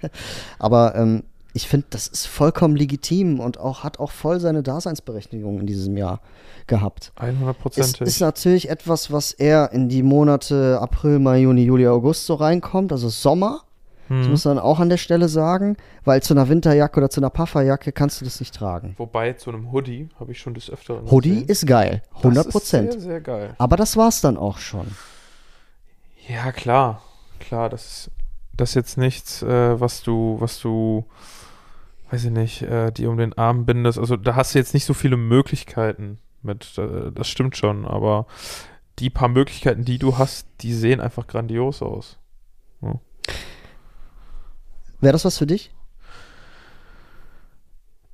aber 0.60 0.94
ähm, 0.94 1.24
ich 1.56 1.68
finde, 1.70 1.88
das 1.90 2.08
ist 2.08 2.28
vollkommen 2.28 2.76
legitim 2.76 3.40
und 3.40 3.58
auch 3.60 3.84
hat 3.84 4.00
auch 4.00 4.12
voll 4.12 4.40
seine 4.42 4.62
Daseinsberechtigung 4.62 5.60
in 5.62 5.66
diesem 5.66 5.96
Jahr 5.96 6.20
gehabt. 6.68 7.14
100% 7.18 7.50
Es 7.50 7.58
Prozent. 7.58 8.02
ist 8.02 8.20
natürlich 8.20 8.70
etwas, 8.70 9.12
was 9.12 9.32
eher 9.32 9.72
in 9.72 9.88
die 9.88 10.04
Monate 10.04 10.80
April, 10.82 11.20
Mai, 11.20 11.40
Juni, 11.40 11.64
Juli, 11.64 11.88
August 11.88 12.26
so 12.26 12.34
reinkommt, 12.36 12.92
also 12.92 13.08
Sommer. 13.10 13.62
Das 14.10 14.26
Hm. 14.26 14.32
muss 14.32 14.46
man 14.46 14.60
auch 14.60 14.80
an 14.80 14.90
der 14.90 14.98
Stelle 14.98 15.30
sagen, 15.30 15.78
weil 16.04 16.22
zu 16.22 16.34
einer 16.36 16.48
Winterjacke 16.48 16.98
oder 17.00 17.10
zu 17.10 17.22
einer 17.22 17.32
Pufferjacke 17.32 17.92
kannst 17.92 18.22
du 18.22 18.26
das 18.26 18.40
nicht 18.40 18.54
tragen. 18.54 18.94
Wobei 18.98 19.34
zu 19.34 19.50
einem 19.50 19.72
Hoodie 19.72 20.10
habe 20.20 20.34
ich 20.34 20.40
schon 20.40 20.54
des 20.54 20.70
Öfteren 20.70 21.10
Hoodie 21.10 21.30
gesehen. 21.30 21.48
ist 21.50 21.66
geil, 21.66 22.04
Das 22.14 22.18
100 22.24 22.46
ist 22.46 22.52
Prozent. 22.52 22.92
Sehr, 22.92 23.02
sehr 23.02 23.22
geil. 23.22 23.56
Aber 23.58 23.78
das 23.78 23.96
war's 23.98 24.22
dann 24.22 24.38
auch 24.38 24.58
schon. 24.60 24.88
Ja, 26.28 26.52
klar. 26.52 27.02
Klar, 27.40 27.70
das 27.70 27.86
ist 27.86 28.12
das 28.58 28.70
ist 28.70 28.76
jetzt 28.76 28.98
nichts, 28.98 29.42
äh, 29.42 29.80
was 29.82 30.02
du, 30.02 30.38
was 30.40 30.62
du, 30.62 31.04
weiß 32.16 32.24
ich 32.26 32.32
nicht, 32.32 32.62
äh, 32.62 32.92
dir 32.94 33.10
um 33.10 33.18
den 33.18 33.38
Arm 33.38 33.66
bindest. 33.66 34.00
Also 34.00 34.16
da 34.16 34.36
hast 34.36 34.56
du 34.56 34.60
jetzt 34.60 34.74
nicht 34.74 34.86
so 34.86 34.94
viele 34.94 35.18
Möglichkeiten 35.18 36.18
mit. 36.42 36.78
Äh, 36.78 37.12
das 37.12 37.28
stimmt 37.28 37.58
schon, 37.58 37.86
aber 37.86 38.26
die 39.00 39.10
paar 39.10 39.28
Möglichkeiten, 39.28 39.84
die 39.84 39.98
du 40.00 40.18
hast, 40.18 40.48
die 40.62 40.74
sehen 40.74 41.02
einfach 41.02 41.28
grandios 41.28 41.82
aus. 41.82 42.18
Wäre 45.02 45.12
das 45.12 45.26
was 45.26 45.38
für 45.38 45.46
dich? 45.46 45.72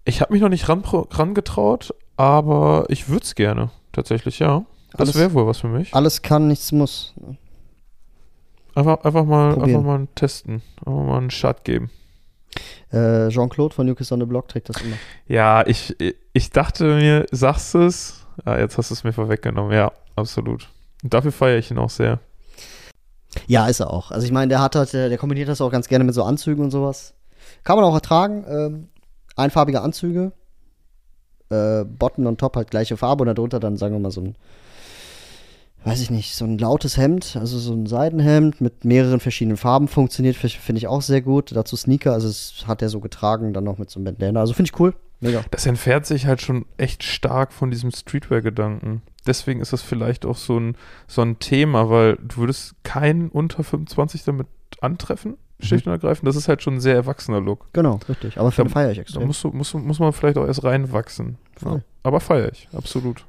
Ich 0.03 0.19
habe 0.19 0.33
mich 0.33 0.41
noch 0.41 0.49
nicht 0.49 0.67
ran, 0.67 0.83
rangetraut, 0.83 1.93
aber 2.17 2.85
ich 2.89 3.07
würde 3.07 3.23
es 3.23 3.35
gerne. 3.35 3.69
Tatsächlich, 3.91 4.39
ja. 4.39 4.65
Das 4.93 5.09
Alles- 5.09 5.15
wäre 5.15 5.33
wohl 5.33 5.45
was 5.45 5.59
für 5.59 5.67
mich. 5.67 5.93
Alles 5.93 6.23
kann, 6.23 6.47
nichts 6.47 6.71
muss. 6.71 7.13
Einfach, 8.73 9.03
einfach, 9.03 9.25
mal, 9.25 9.53
Probieren. 9.53 9.75
einfach 9.77 9.85
mal 9.99 10.07
testen. 10.15 10.63
Einfach 10.83 11.03
mal 11.05 11.17
einen 11.19 11.29
Shot 11.29 11.63
geben. 11.65 11.91
Äh, 12.91 13.29
Jean-Claude 13.29 13.73
von 13.73 13.85
Newcastle 13.85 14.15
on 14.15 14.21
the 14.21 14.25
Block 14.25 14.47
trägt 14.47 14.69
das 14.69 14.81
immer. 14.81 14.95
Ja, 15.27 15.65
ich, 15.65 15.95
ich 16.33 16.49
dachte 16.49 16.95
mir, 16.95 17.25
sagst 17.31 17.73
du 17.73 17.79
es? 17.79 18.25
Ja, 18.45 18.57
jetzt 18.57 18.77
hast 18.77 18.89
du 18.89 18.93
es 18.93 19.03
mir 19.03 19.13
vorweggenommen. 19.13 19.71
Ja, 19.71 19.91
absolut. 20.15 20.69
Und 21.03 21.13
dafür 21.13 21.31
feiere 21.31 21.57
ich 21.57 21.71
ihn 21.71 21.77
auch 21.77 21.89
sehr. 21.89 22.19
Ja, 23.47 23.67
ist 23.67 23.79
er 23.79 23.91
auch. 23.91 24.11
Also 24.11 24.25
ich 24.25 24.31
meine, 24.31 24.49
der 24.49 24.61
hat 24.61 24.75
halt, 24.75 24.93
der, 24.93 25.09
der 25.09 25.17
kombiniert 25.17 25.47
das 25.47 25.61
auch 25.61 25.71
ganz 25.71 25.87
gerne 25.87 26.03
mit 26.03 26.13
so 26.13 26.23
Anzügen 26.23 26.63
und 26.63 26.71
sowas. 26.71 27.13
Kann 27.63 27.77
man 27.77 27.85
auch 27.85 27.93
ertragen. 27.93 28.45
Ähm, 28.47 28.89
einfarbige 29.35 29.81
Anzüge. 29.81 30.33
Äh, 31.49 31.85
Bottom 31.85 32.27
und 32.27 32.39
Top 32.39 32.55
halt 32.55 32.71
gleiche 32.71 32.97
Farbe 32.97 33.23
und 33.23 33.35
darunter 33.35 33.59
dann, 33.59 33.77
sagen 33.77 33.93
wir 33.93 33.99
mal, 33.99 34.11
so 34.11 34.21
ein, 34.21 34.35
weiß 35.84 36.01
ich 36.01 36.11
nicht, 36.11 36.36
so 36.36 36.45
ein 36.45 36.57
lautes 36.57 36.97
Hemd, 36.97 37.36
also 37.39 37.57
so 37.57 37.73
ein 37.73 37.86
Seidenhemd 37.88 38.61
mit 38.61 38.86
mehreren 38.86 39.19
verschiedenen 39.19 39.57
Farben 39.57 39.88
funktioniert, 39.88 40.36
finde 40.36 40.77
ich 40.77 40.88
auch 40.88 41.01
sehr 41.01 41.21
gut. 41.21 41.51
Dazu 41.55 41.75
Sneaker, 41.75 42.13
also 42.13 42.27
es 42.27 42.65
hat 42.67 42.82
er 42.82 42.89
so 42.89 42.99
getragen, 42.99 43.53
dann 43.53 43.63
noch 43.63 43.77
mit 43.79 43.89
so 43.89 43.99
einem 43.99 44.05
Bandana. 44.05 44.39
Also 44.41 44.53
finde 44.53 44.71
ich 44.73 44.79
cool. 44.79 44.93
Mega. 45.19 45.41
Das 45.51 45.65
entfernt 45.67 46.05
sich 46.07 46.25
halt 46.25 46.41
schon 46.41 46.65
echt 46.77 47.03
stark 47.03 47.51
von 47.53 47.69
diesem 47.71 47.91
Streetwear-Gedanken. 47.91 49.01
Deswegen 49.27 49.61
ist 49.61 49.71
das 49.73 49.82
vielleicht 49.84 50.25
auch 50.25 50.36
so 50.38 50.59
ein, 50.59 50.75
so 51.07 51.21
ein 51.21 51.38
Thema, 51.39 51.89
weil 51.89 52.15
du 52.17 52.38
würdest 52.38 52.73
keinen 52.84 53.29
unter 53.29 53.63
25 53.63 54.23
damit 54.23 54.47
antreffen, 54.82 55.38
schlicht 55.59 55.86
und 55.86 55.91
ergreifend. 55.93 56.27
Das 56.27 56.36
ist 56.36 56.47
halt 56.47 56.63
schon 56.63 56.75
ein 56.75 56.82
sehr 56.82 56.95
erwachsener 56.95 57.39
Look. 57.39 57.67
Genau, 57.73 57.99
richtig. 58.09 58.39
Aber 58.39 58.51
für 58.51 58.63
Da- 58.63 58.67
den 58.67 58.71
feiere 58.71 58.91
ich 58.91 58.97
Da 58.97 59.01
extrem. 59.03 59.27
musst 59.27 59.43
du, 59.43 59.49
musst, 59.49 59.73
muss 59.75 59.99
man 59.99 60.11
vielleicht 60.11 60.38
auch 60.39 60.45
erst 60.47 60.63
reinwachsen. 60.63 61.38
Ja. 61.63 61.82
Aber 62.01 62.19
feiere 62.19 62.51
ich, 62.51 62.67
absolut. 62.73 63.25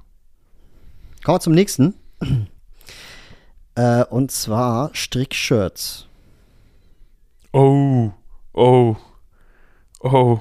Kommen 1.24 1.36
wir 1.36 1.40
zum 1.40 1.53
nächsten. 1.53 1.94
äh, 3.74 4.04
und 4.04 4.30
zwar 4.30 4.94
Strickshirts. 4.94 6.06
Oh, 7.52 8.10
oh, 8.52 8.96
oh. 10.00 10.40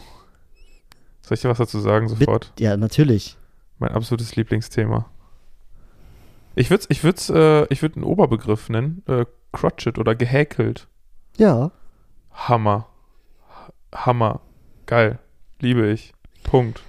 Soll 1.21 1.35
ich 1.35 1.41
dir 1.41 1.49
was 1.49 1.57
dazu 1.57 1.79
sagen 1.79 2.07
sofort? 2.09 2.53
Ja, 2.59 2.77
natürlich. 2.77 3.37
Mein 3.79 3.91
absolutes 3.91 4.35
Lieblingsthema. 4.35 5.09
Ich 6.55 6.69
würde 6.69 6.85
ich 6.89 7.03
würd's, 7.03 7.29
äh, 7.29 7.65
ich 7.69 7.81
würd 7.81 7.95
einen 7.95 8.03
Oberbegriff 8.03 8.69
nennen. 8.69 9.03
Äh, 9.07 9.25
Crotchet 9.51 9.97
oder 9.97 10.15
gehäkelt. 10.15 10.87
Ja. 11.37 11.71
Hammer. 12.31 12.87
Hammer. 13.93 14.41
Geil. 14.85 15.19
Liebe 15.59 15.89
ich. 15.89 16.13
Punkt. 16.43 16.81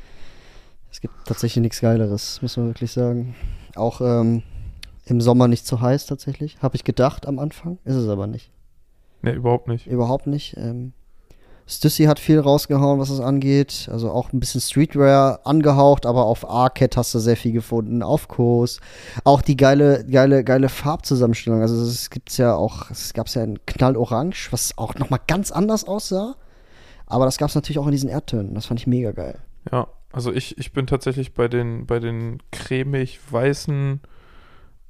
Es 0.91 1.01
gibt 1.01 1.15
tatsächlich 1.27 1.63
nichts 1.63 1.81
Geileres, 1.81 2.41
muss 2.43 2.57
man 2.57 2.67
wirklich 2.69 2.93
sagen. 2.93 3.35
Auch 3.75 4.01
ähm, 4.01 4.43
im 5.05 5.21
Sommer 5.21 5.49
nicht 5.49 5.67
zu 5.67 5.81
heiß 5.81 6.07
tatsächlich. 6.07 6.59
Habe 6.61 6.77
ich 6.77 6.85
gedacht 6.85 7.27
am 7.27 7.39
Anfang. 7.39 7.79
Ist 7.85 7.97
es 7.97 8.09
aber 8.09 8.27
nicht. 8.27 8.51
Ne, 9.23 9.33
überhaupt 9.33 9.69
nicht. 9.69 9.87
Überhaupt 9.87 10.27
nicht. 10.27 10.57
Ähm, 10.57 10.93
Stussy 11.67 12.05
hat 12.05 12.19
viel 12.19 12.41
rausgehauen, 12.41 12.99
was 12.99 13.11
es 13.11 13.21
angeht. 13.21 13.89
Also 13.91 14.11
auch 14.11 14.33
ein 14.33 14.41
bisschen 14.41 14.61
Streetwear 14.61 15.41
angehaucht, 15.45 16.07
aber 16.07 16.27
auf 16.27 16.49
Arcade 16.49 16.97
hast 16.97 17.15
du 17.15 17.19
sehr 17.19 17.37
viel 17.37 17.53
gefunden. 17.53 18.03
Auf 18.03 18.29
Kurs. 18.29 18.81
Auch 19.25 19.43
die 19.43 19.57
geile, 19.57 20.05
geile, 20.05 20.45
geile 20.45 20.69
Farbzusammenstellung. 20.69 21.63
Also 21.63 21.81
es 21.83 22.11
gibt's 22.11 22.37
ja 22.37 22.55
auch, 22.55 22.91
es 22.91 23.15
gab's 23.15 23.35
ja 23.35 23.45
in 23.45 23.65
Knallorange, 23.67 24.35
was 24.51 24.77
auch 24.77 24.95
nochmal 24.97 25.21
ganz 25.27 25.51
anders 25.51 25.85
aussah. 25.85 26.35
Aber 27.07 27.25
das 27.25 27.39
gab's 27.39 27.55
natürlich 27.55 27.79
auch 27.79 27.87
in 27.87 27.93
diesen 27.93 28.09
Erdtönen. 28.09 28.55
Das 28.55 28.67
fand 28.67 28.81
ich 28.81 28.87
mega 28.87 29.13
geil. 29.13 29.39
Ja, 29.71 29.89
also 30.13 30.33
ich, 30.33 30.59
ich 30.59 30.73
bin 30.73 30.87
tatsächlich 30.87 31.35
bei 31.35 31.49
den, 31.49 31.87
bei 31.87 32.01
den 32.01 32.43
cremig-weißen 32.51 34.01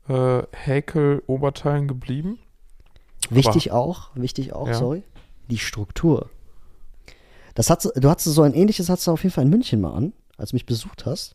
äh, 0.09 0.42
Häkel-Oberteilen 0.53 1.88
geblieben. 1.88 2.38
Wichtig 3.30 3.70
auch, 3.70 4.11
wichtig 4.14 4.53
auch, 4.53 4.66
Ja. 4.68 4.74
sorry, 4.74 5.03
die 5.50 5.59
Struktur. 5.59 6.28
Das 7.55 7.70
hat, 7.70 7.86
du 7.94 8.09
hattest 8.11 8.34
so 8.34 8.42
ein 8.42 8.55
ähnliches, 8.55 8.88
hattest 8.88 9.07
du 9.07 9.12
auf 9.12 9.22
jeden 9.22 9.32
Fall 9.34 9.44
in 9.44 9.50
München 9.50 9.80
mal 9.80 9.92
an, 9.94 10.12
als 10.36 10.50
du 10.50 10.57
mich 10.57 10.66
besucht 10.66 11.07
hast. 11.07 11.34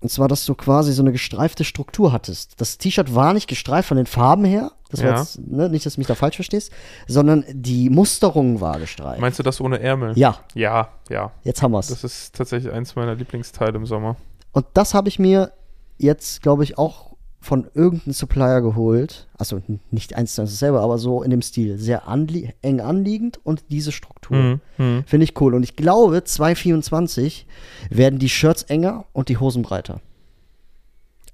Und 0.00 0.10
zwar, 0.10 0.28
dass 0.28 0.44
du 0.44 0.54
quasi 0.54 0.92
so 0.92 1.02
eine 1.02 1.10
gestreifte 1.12 1.64
Struktur 1.64 2.12
hattest. 2.12 2.60
Das 2.60 2.76
T-Shirt 2.76 3.14
war 3.14 3.32
nicht 3.32 3.48
gestreift 3.48 3.88
von 3.88 3.96
den 3.96 4.04
Farben 4.06 4.44
her. 4.44 4.72
Das 4.90 5.02
war 5.02 5.10
Ja. 5.12 5.18
jetzt, 5.20 5.38
ne, 5.40 5.70
nicht, 5.70 5.86
dass 5.86 5.94
du 5.94 6.00
mich 6.00 6.06
da 6.06 6.14
falsch 6.14 6.36
verstehst, 6.36 6.70
sondern 7.08 7.44
die 7.48 7.88
Musterung 7.88 8.60
war 8.60 8.78
gestreift. 8.78 9.20
Meinst 9.20 9.38
du 9.38 9.42
das 9.42 9.58
ohne 9.60 9.80
Ärmel? 9.80 10.16
ja, 10.18 10.38
Ja, 10.54 10.90
ja. 11.08 11.32
jetzt 11.44 11.62
haben 11.62 11.72
wir's. 11.72 11.86
Das 11.88 12.04
ist 12.04 12.34
tatsächlich 12.36 12.72
eins 12.72 12.94
meiner 12.94 13.14
Lieblingsteile 13.14 13.74
im 13.76 13.86
Sommer. 13.86 14.16
Und 14.52 14.66
das 14.74 14.92
habe 14.92 15.08
ich 15.08 15.18
mir 15.18 15.52
jetzt, 15.96 16.42
glaube 16.42 16.62
ich, 16.62 16.76
auch 16.76 17.15
von 17.46 17.68
irgendeinem 17.74 18.12
Supplier 18.12 18.60
geholt. 18.60 19.28
Also 19.38 19.62
nicht 19.92 20.14
eins 20.14 20.34
zu 20.34 20.42
eins 20.42 20.58
selber, 20.58 20.80
aber 20.80 20.98
so 20.98 21.22
in 21.22 21.30
dem 21.30 21.42
Stil. 21.42 21.78
Sehr 21.78 22.08
anlie 22.08 22.52
eng 22.60 22.80
anliegend 22.80 23.38
und 23.44 23.64
diese 23.70 23.92
Struktur. 23.92 24.36
Mhm. 24.36 24.60
Mhm. 24.78 25.04
Finde 25.06 25.24
ich 25.24 25.40
cool. 25.40 25.54
Und 25.54 25.62
ich 25.62 25.76
glaube, 25.76 26.24
2024 26.24 27.46
werden 27.88 28.18
die 28.18 28.28
Shirts 28.28 28.64
enger 28.64 29.04
und 29.12 29.28
die 29.28 29.38
Hosen 29.38 29.62
breiter. 29.62 30.00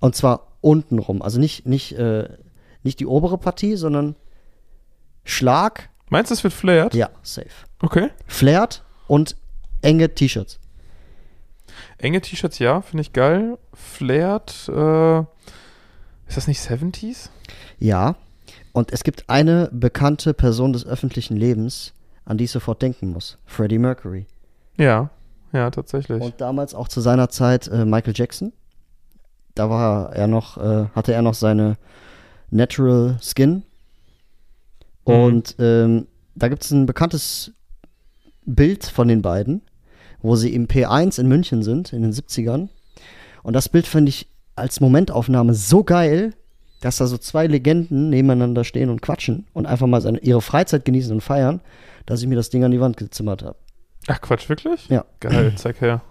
Und 0.01 0.15
zwar 0.15 0.49
untenrum. 0.61 1.23
Also 1.23 1.41
nicht, 1.41 1.67
nicht, 1.67 1.93
äh, 1.93 2.29
nicht 2.83 3.01
die 3.01 3.07
obere 3.07 3.39
Partie, 3.39 3.77
sondern 3.77 4.15
Schlag. 5.25 5.89
Meinst 6.11 6.31
du, 6.31 6.35
es 6.35 6.45
wird 6.45 6.53
flared? 6.53 6.95
Ja, 6.95 7.09
safe. 7.23 7.49
Okay. 7.81 8.11
Flared 8.27 8.85
und 9.09 9.35
enge 9.81 10.15
T-Shirts. 10.15 10.61
Enge 11.97 12.21
T-Shirts, 12.21 12.59
ja, 12.59 12.83
finde 12.83 13.01
ich 13.01 13.15
geil. 13.15 13.57
Flared, 13.73 14.69
äh, 14.69 15.25
ist 16.33 16.37
das 16.37 16.49
nicht 16.49 16.63
70s? 16.63 17.29
Ja. 17.79 18.17
Und 18.73 18.91
es 18.91 19.05
gibt 19.05 19.29
eine 19.29 19.69
bekannte 19.71 20.33
Person 20.33 20.73
des 20.73 20.87
öffentlichen 20.87 21.37
Lebens, 21.37 21.93
an 22.25 22.39
die 22.39 22.45
ich 22.45 22.51
sofort 22.51 22.81
denken 22.81 23.11
muss. 23.11 23.37
Freddie 23.45 23.79
Mercury. 23.79 24.25
Ja, 24.79 25.11
ja, 25.53 25.71
tatsächlich. 25.71 26.23
Und 26.23 26.41
damals 26.41 26.75
auch 26.75 26.89
zu 26.89 27.03
seiner 27.03 27.29
Zeit 27.29 27.69
äh, 27.69 27.85
Michael 27.85 28.15
Jackson. 28.17 28.55
Da 29.55 29.69
war 29.69 30.15
er 30.15 30.27
noch, 30.27 30.57
äh, 30.57 30.87
hatte 30.95 31.13
er 31.13 31.21
noch 31.21 31.35
seine 31.35 31.77
Natural 32.51 33.19
Skin. 33.21 33.65
Mhm. 35.07 35.15
Und 35.15 35.57
ähm, 35.59 36.07
da 36.35 36.49
gibt 36.49 36.65
es 36.65 36.71
ein 36.71 36.87
bekanntes 36.87 37.53
Bild 38.47 38.87
von 38.87 39.07
den 39.07 39.21
beiden, 39.21 39.61
wo 40.23 40.35
sie 40.35 40.55
im 40.55 40.67
P1 40.67 41.21
in 41.21 41.29
München 41.29 41.63
sind, 41.63 41.93
in 41.93 42.01
den 42.01 42.13
70ern. 42.13 42.71
Und 43.43 43.53
das 43.53 43.69
Bild 43.69 43.87
finde 43.87 44.09
ich 44.09 44.32
als 44.57 44.81
Momentaufnahme 44.81 45.55
so 45.55 45.83
geil, 45.85 46.35
dass 46.81 46.97
da 46.97 47.07
so 47.07 47.17
zwei 47.19 47.47
Legenden 47.47 48.11
nebeneinander 48.11 48.65
stehen 48.65 48.91
und 48.91 49.03
quatschen 49.03 49.47
und 49.53 49.67
einfach 49.67 49.87
mal 49.87 50.01
seine, 50.01 50.19
ihre 50.19 50.43
Freizeit 50.43 50.85
genießen 50.85 51.13
und 51.13 51.21
feiern, 51.21 51.61
dass 52.07 52.21
ich 52.23 52.29
mir 52.29 52.35
das 52.37 52.51
Ding 52.51 52.65
an 52.65 52.71
die 52.73 52.81
Wand 52.81 52.97
gezimmert 52.97 53.43
habe. 53.43 53.57
Ach, 54.09 54.21
Quatsch, 54.21 54.49
wirklich? 54.49 54.89
Ja. 54.89 55.05
Geil, 55.21 55.53
zeig 55.57 55.81
her. 55.81 56.03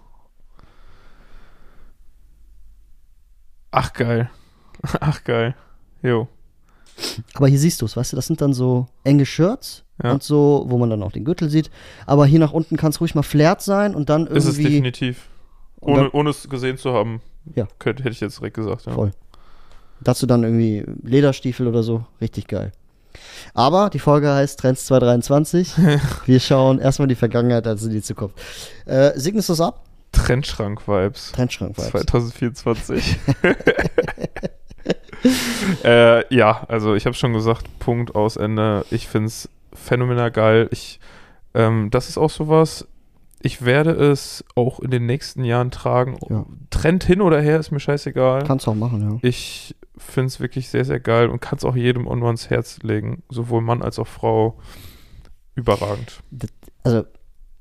Ach, 3.71 3.93
geil. 3.93 4.29
Ach, 4.99 5.23
geil. 5.23 5.55
Jo. 6.01 6.27
Aber 7.33 7.47
hier 7.47 7.59
siehst 7.59 7.81
du 7.81 7.85
es, 7.85 7.95
weißt 7.95 8.11
du, 8.11 8.15
das 8.15 8.27
sind 8.27 8.41
dann 8.41 8.53
so 8.53 8.87
enge 9.03 9.25
Shirts 9.25 9.83
Ja. 10.03 10.11
und 10.11 10.23
so, 10.23 10.65
wo 10.67 10.77
man 10.77 10.89
dann 10.89 11.03
auch 11.03 11.11
den 11.11 11.25
Gürtel 11.25 11.49
sieht. 11.49 11.71
Aber 12.05 12.25
hier 12.25 12.39
nach 12.39 12.51
unten 12.53 12.77
kann 12.77 12.89
es 12.91 12.99
ruhig 13.01 13.15
mal 13.15 13.23
flared 13.23 13.61
sein 13.61 13.95
und 13.95 14.09
dann 14.09 14.27
Ist 14.27 14.45
es 14.45 14.57
irgendwie. 14.57 14.71
definitiv. 14.75 15.27
Ohne, 15.79 16.11
ohne 16.11 16.29
es 16.29 16.47
gesehen 16.49 16.77
zu 16.77 16.93
haben, 16.93 17.21
Ja. 17.55 17.67
könnte, 17.79 18.03
hätte 18.03 18.13
ich 18.13 18.19
jetzt 18.19 18.39
direkt 18.39 18.55
gesagt. 18.55 18.85
Ja. 18.85 18.93
voll. 18.93 19.11
Dazu 20.01 20.25
dann 20.25 20.43
irgendwie 20.43 20.83
Lederstiefel 21.03 21.67
oder 21.67 21.83
so. 21.83 22.05
Richtig 22.19 22.47
geil. 22.47 22.71
Aber 23.53 23.89
die 23.89 23.99
Folge 23.99 24.33
heißt 24.33 24.59
Trends 24.59 24.85
223. 24.85 25.73
Wir 26.25 26.39
schauen 26.39 26.79
erstmal 26.79 27.07
die 27.07 27.15
Vergangenheit 27.15 27.67
als 27.67 27.83
in 27.83 27.91
die 27.91 28.01
Zukunft. 28.01 28.39
Äh, 28.85 29.11
signest 29.15 29.49
du 29.49 29.53
es 29.53 29.61
ab? 29.61 29.83
Trendschrank-Vibes. 30.11 31.31
Trendschrank 31.33 31.77
Vibes. 31.77 31.91
2024. 31.91 33.17
äh, 35.83 36.35
ja, 36.35 36.65
also 36.67 36.95
ich 36.95 37.05
habe 37.05 37.15
schon 37.15 37.33
gesagt, 37.33 37.67
Punkt 37.79 38.15
aus 38.15 38.37
Ende. 38.37 38.85
Ich 38.91 39.07
finde 39.07 39.27
es 39.27 39.49
phänomenal 39.73 40.31
geil. 40.31 40.67
Ich, 40.71 40.99
ähm, 41.53 41.89
das 41.91 42.09
ist 42.09 42.17
auch 42.17 42.29
sowas. 42.29 42.87
Ich 43.43 43.65
werde 43.65 43.91
es 43.91 44.43
auch 44.55 44.79
in 44.79 44.91
den 44.91 45.05
nächsten 45.05 45.43
Jahren 45.43 45.71
tragen. 45.71 46.17
Ja. 46.29 46.45
Trend 46.69 47.03
hin 47.03 47.21
oder 47.21 47.41
her 47.41 47.59
ist 47.59 47.71
mir 47.71 47.79
scheißegal. 47.79 48.43
Kannst 48.45 48.67
du 48.67 48.71
auch 48.71 48.75
machen, 48.75 49.01
ja. 49.01 49.17
Ich 49.27 49.75
finde 49.97 50.27
es 50.27 50.39
wirklich 50.39 50.69
sehr, 50.69 50.85
sehr 50.85 50.99
geil 50.99 51.29
und 51.29 51.39
kann 51.41 51.57
es 51.57 51.65
auch 51.65 51.75
jedem 51.75 52.07
und 52.07 52.23
ans 52.23 52.49
Herz 52.49 52.79
legen. 52.83 53.23
Sowohl 53.29 53.61
Mann 53.61 53.81
als 53.81 53.97
auch 53.99 54.07
Frau. 54.07 54.57
Überragend. 55.55 56.21
Also, 56.83 57.03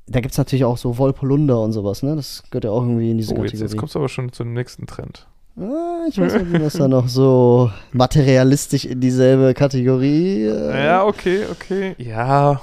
da 0.06 0.20
gibt 0.20 0.32
es 0.32 0.38
natürlich 0.38 0.64
auch 0.64 0.76
so 0.78 0.96
Wollpolunder 0.98 1.60
und 1.60 1.72
sowas, 1.72 2.02
ne? 2.02 2.14
Das 2.16 2.42
gehört 2.50 2.64
ja 2.64 2.70
auch 2.70 2.82
irgendwie 2.82 3.10
in 3.10 3.18
diese 3.18 3.32
Oh, 3.34 3.36
jetzt, 3.38 3.46
Kategorie. 3.52 3.64
jetzt 3.70 3.76
kommst 3.78 3.94
du 3.94 3.98
aber 3.98 4.08
schon 4.08 4.32
zu 4.32 4.44
dem 4.44 4.52
nächsten 4.52 4.86
Trend. 4.86 5.26
Ah, 5.58 6.06
ich 6.08 6.18
weiß 6.18 6.34
nicht, 6.34 6.54
ob 6.54 6.60
das 6.62 6.74
da 6.74 6.88
noch 6.88 7.08
so 7.08 7.70
materialistisch 7.92 8.84
in 8.84 9.00
dieselbe 9.00 9.52
Kategorie. 9.54 10.44
Äh, 10.44 10.84
Ja, 10.86 11.04
okay, 11.04 11.40
okay. 11.50 11.94
Ja. 11.98 12.60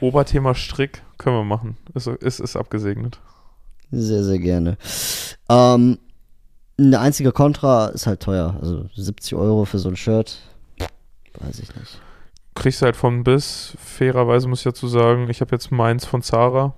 Oberthema 0.00 0.54
Strick 0.54 1.02
können 1.18 1.36
wir 1.36 1.44
machen. 1.44 1.76
Ist, 1.94 2.06
ist, 2.06 2.40
ist 2.40 2.56
abgesegnet. 2.56 3.20
Sehr, 3.90 4.24
sehr 4.24 4.38
gerne. 4.38 4.76
Ähm, 5.48 5.98
eine 6.78 7.00
einzige 7.00 7.32
Kontra 7.32 7.86
ist 7.86 8.06
halt 8.06 8.20
teuer. 8.20 8.56
Also 8.60 8.88
70 8.94 9.34
Euro 9.34 9.64
für 9.64 9.78
so 9.78 9.88
ein 9.88 9.96
Shirt. 9.96 10.38
Weiß 11.40 11.58
ich 11.58 11.74
nicht. 11.74 12.00
Kriegst 12.54 12.80
du 12.80 12.86
halt 12.86 12.96
von 12.96 13.24
bis. 13.24 13.76
Fairerweise 13.78 14.48
muss 14.48 14.60
ich 14.60 14.64
dazu 14.64 14.88
sagen, 14.88 15.28
ich 15.30 15.40
habe 15.40 15.54
jetzt 15.54 15.70
meins 15.70 16.04
von 16.04 16.22
Zara. 16.22 16.74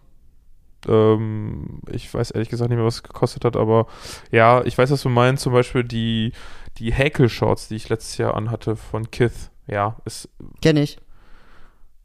Ähm, 0.86 1.80
ich 1.90 2.12
weiß 2.12 2.30
ehrlich 2.32 2.48
gesagt 2.48 2.70
nicht 2.70 2.76
mehr, 2.76 2.86
was 2.86 2.96
es 2.96 3.02
gekostet 3.02 3.44
hat, 3.44 3.56
aber 3.56 3.86
ja, 4.30 4.62
ich 4.64 4.76
weiß, 4.76 4.90
was 4.90 5.02
du 5.02 5.08
meinst. 5.08 5.42
Zum 5.42 5.52
Beispiel 5.52 5.84
die, 5.84 6.32
die 6.78 6.92
Häkel-Shorts, 6.92 7.68
die 7.68 7.76
ich 7.76 7.88
letztes 7.88 8.18
Jahr 8.18 8.34
anhatte 8.34 8.76
von 8.76 9.10
Kith. 9.10 9.50
Ja, 9.66 9.96
ist 10.04 10.28
Kenn 10.62 10.76
ich. 10.76 10.98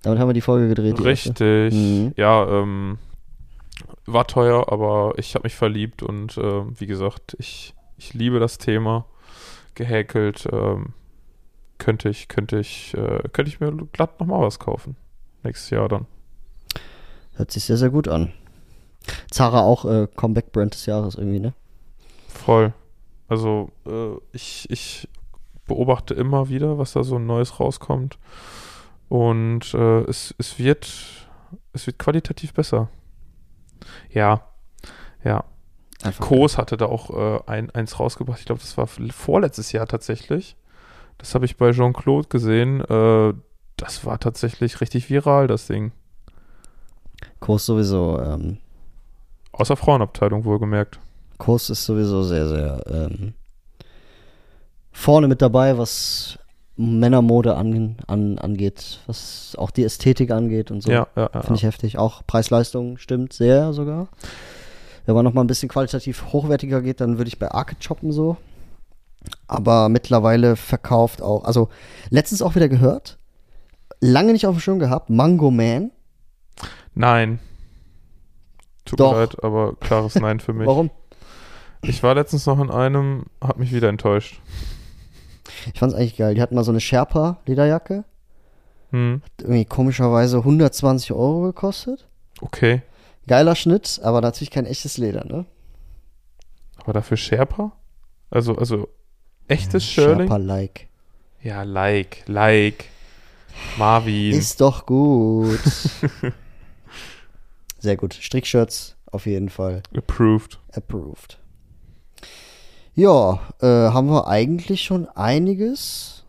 Damit 0.04 0.20
haben 0.20 0.30
wir 0.30 0.34
die 0.34 0.42
Folge 0.42 0.68
gedreht. 0.68 1.00
die 1.00 1.04
richtig. 1.04 1.74
Mhm. 1.74 2.14
Ja, 2.16 2.48
ähm, 2.48 3.00
war 4.06 4.28
teuer, 4.28 4.72
aber 4.72 5.14
ich 5.18 5.34
habe 5.34 5.46
mich 5.46 5.56
verliebt 5.56 6.04
und 6.04 6.38
äh, 6.38 6.80
wie 6.80 6.86
gesagt, 6.86 7.36
ich, 7.40 7.74
ich 7.98 8.14
liebe 8.14 8.40
das 8.40 8.58
Thema. 8.58 9.06
Gehäkelt. 9.76 10.48
Ähm, 10.52 10.94
könnte 11.80 12.10
ich, 12.10 12.28
könnte 12.28 12.60
ich, 12.60 12.94
äh, 12.96 13.24
könnte 13.32 13.50
ich 13.50 13.60
mir 13.60 13.72
glatt 13.92 14.20
nochmal 14.20 14.42
was 14.42 14.60
kaufen. 14.60 14.96
Nächstes 15.42 15.70
Jahr 15.72 15.90
dann. 15.90 16.06
Hört 17.36 17.52
sich 17.52 17.64
sehr, 17.64 17.78
sehr 17.78 17.90
gut 17.90 18.08
an. 18.08 18.32
Zara 19.32 19.62
auch 19.62 19.86
äh, 19.86 20.08
Comeback-Brand 20.16 20.74
des 20.74 20.86
Jahres 20.86 21.16
irgendwie, 21.16 21.40
ne? 21.40 21.54
Voll. 22.28 22.74
Also 23.28 23.70
äh, 23.86 24.16
ich, 24.32 24.70
ich 24.70 25.08
beobachte 25.66 26.14
immer 26.14 26.50
wieder, 26.50 26.78
was 26.78 26.94
da 26.94 27.04
so 27.04 27.20
Neues 27.20 27.60
rauskommt. 27.60 28.18
Und 29.10 29.74
äh, 29.74 30.02
es, 30.02 30.34
es 30.38 30.58
wird 30.58 31.24
es 31.74 31.88
wird 31.88 32.00
qualitativ 32.00 32.54
besser. 32.54 32.90
Ja. 34.10 34.48
Ja. 35.24 35.44
Einfach 36.04 36.26
Kos 36.26 36.58
hatte 36.58 36.78
da 36.78 36.86
auch 36.86 37.10
äh, 37.10 37.40
ein, 37.48 37.70
eins 37.72 38.00
rausgebracht. 38.00 38.40
Ich 38.40 38.46
glaube, 38.46 38.62
das 38.62 38.78
war 38.78 38.88
vorletztes 38.88 39.72
Jahr 39.72 39.88
tatsächlich. 39.88 40.58
Das 41.18 41.34
habe 41.34 41.46
ich 41.46 41.58
bei 41.58 41.72
Jean-Claude 41.72 42.28
gesehen. 42.28 42.82
Äh, 42.82 43.34
das 43.78 44.06
war 44.06 44.20
tatsächlich 44.20 44.82
richtig 44.82 45.10
viral, 45.10 45.48
das 45.48 45.68
Ding. 45.68 45.92
Kurs 47.40 47.66
sowieso, 47.66 48.20
ähm, 48.20 48.58
Außer 49.54 49.78
Frauenabteilung 49.78 50.46
wohlgemerkt. 50.46 51.00
Kurs 51.38 51.70
ist 51.70 51.86
sowieso 51.86 52.24
sehr, 52.24 52.48
sehr 52.50 52.84
ähm, 52.88 53.34
vorne 54.92 55.28
mit 55.28 55.44
dabei, 55.44 55.78
was 55.78 56.40
Männermode 56.76 57.56
an, 57.56 57.98
an, 58.08 58.40
angeht, 58.40 59.00
was 59.06 59.56
auch 59.58 59.70
die 59.70 59.84
Ästhetik 59.84 60.32
angeht 60.32 60.72
und 60.72 60.82
so. 60.82 60.92
Ja, 60.92 61.08
ja, 61.16 61.30
ja. 61.34 61.42
Finde 61.42 61.56
ich 61.56 61.64
heftig. 61.64 61.98
Auch 61.98 62.26
Preis-Leistung 62.26 62.98
stimmt 62.98 63.34
sehr 63.34 63.74
sogar. 63.74 64.08
Wenn 65.06 65.16
man 65.16 65.26
nochmal 65.26 65.44
ein 65.44 65.48
bisschen 65.48 65.70
qualitativ 65.70 66.26
hochwertiger 66.32 66.82
geht, 66.82 67.02
dann 67.02 67.18
würde 67.18 67.28
ich 67.28 67.38
bei 67.38 67.52
Arcade 67.52 67.82
shoppen 67.82 68.12
so. 68.12 68.38
Aber 69.48 69.90
mittlerweile 69.90 70.56
verkauft 70.56 71.22
auch, 71.22 71.44
also 71.44 71.70
letztens 72.10 72.42
auch 72.42 72.56
wieder 72.56 72.70
gehört, 72.70 73.20
lange 74.00 74.34
nicht 74.34 74.48
auf 74.48 74.56
dem 74.56 74.60
Schirm 74.60 74.80
gehabt, 74.80 75.10
Mango 75.10 75.52
Man. 75.52 75.92
Nein. 76.96 77.40
Tut 78.86 79.00
Doch. 79.00 79.14
mir 79.14 79.20
leid, 79.20 79.44
aber 79.44 79.76
klares 79.76 80.16
Nein 80.16 80.40
für 80.40 80.54
mich. 80.54 80.68
Warum? 80.68 80.90
Ich 81.82 82.02
war 82.02 82.16
letztens 82.16 82.46
noch 82.46 82.60
in 82.60 82.72
einem, 82.72 83.26
hab 83.42 83.58
mich 83.58 83.74
wieder 83.74 83.90
enttäuscht. 83.90 84.42
Ich 85.74 85.80
fand's 85.80 85.96
eigentlich 85.96 86.16
geil. 86.18 86.36
Die 86.36 86.42
hatten 86.42 86.56
mal 86.56 86.64
so 86.64 86.72
eine 86.72 86.80
Sherpa-Lederjacke. 86.80 88.04
Hm, 88.92 89.22
Hat 89.24 89.32
irgendwie 89.42 89.66
komischerweise 89.66 90.38
120 90.38 91.12
Euro 91.14 91.42
gekostet. 91.42 92.08
okay. 92.42 92.82
Geiler 93.26 93.56
Schnitt, 93.56 94.02
aber 94.04 94.20
natürlich 94.20 94.52
kein 94.52 94.66
echtes 94.66 94.98
Leder, 94.98 95.24
ne? 95.24 95.46
Aber 96.76 96.92
dafür 96.92 97.16
Sherpa? 97.16 97.72
Also, 98.30 98.56
also 98.58 98.90
echtes 99.48 99.86
Shirling? 99.86 100.28
Sherpa-like. 100.28 100.88
Ja, 101.42 101.64
like, 101.64 102.24
like. 102.28 102.86
Marvin. 103.78 104.34
Ist 104.34 104.60
doch 104.60 104.86
gut. 104.86 105.60
Sehr 107.80 107.96
gut. 107.98 108.14
Strickshirts 108.14 108.96
auf 109.12 109.26
jeden 109.26 109.50
Fall 109.50 109.84
Approved. 109.96 110.60
approved. 110.74 111.40
Ja, 112.96 113.40
äh, 113.60 113.66
haben 113.66 114.08
wir 114.08 114.28
eigentlich 114.28 114.84
schon 114.84 115.08
einiges. 115.10 116.24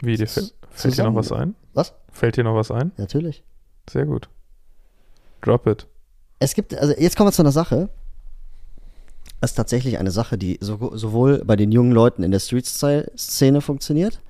Wie, 0.00 0.16
dir 0.16 0.26
fällt, 0.26 0.54
fällt 0.70 0.96
dir 0.96 1.04
noch 1.04 1.14
was 1.14 1.32
ein? 1.32 1.54
Was? 1.74 1.92
Fällt 2.12 2.36
dir 2.36 2.44
noch 2.44 2.54
was 2.54 2.70
ein? 2.70 2.92
Natürlich. 2.96 3.44
Sehr 3.88 4.06
gut. 4.06 4.28
Drop 5.42 5.66
it. 5.66 5.86
Es 6.38 6.54
gibt, 6.54 6.74
also 6.74 6.94
jetzt 6.96 7.16
kommen 7.16 7.28
wir 7.28 7.32
zu 7.32 7.42
einer 7.42 7.52
Sache. 7.52 7.90
Das 9.40 9.52
ist 9.52 9.56
tatsächlich 9.56 9.98
eine 9.98 10.10
Sache, 10.10 10.38
die 10.38 10.58
so, 10.60 10.96
sowohl 10.96 11.44
bei 11.44 11.56
den 11.56 11.72
jungen 11.72 11.92
Leuten 11.92 12.22
in 12.22 12.30
der 12.30 12.40
Street-Szene 12.40 13.60
funktioniert, 13.60 14.20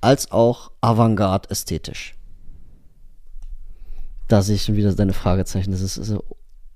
als 0.00 0.30
auch 0.30 0.70
Avantgarde 0.80 1.50
ästhetisch. 1.50 2.14
Da 4.26 4.42
sehe 4.42 4.56
ich 4.56 4.64
schon 4.64 4.76
wieder 4.76 4.92
deine 4.92 5.14
Fragezeichen. 5.14 5.72
Das 5.72 5.80
ist 5.80 5.94
so 5.94 6.24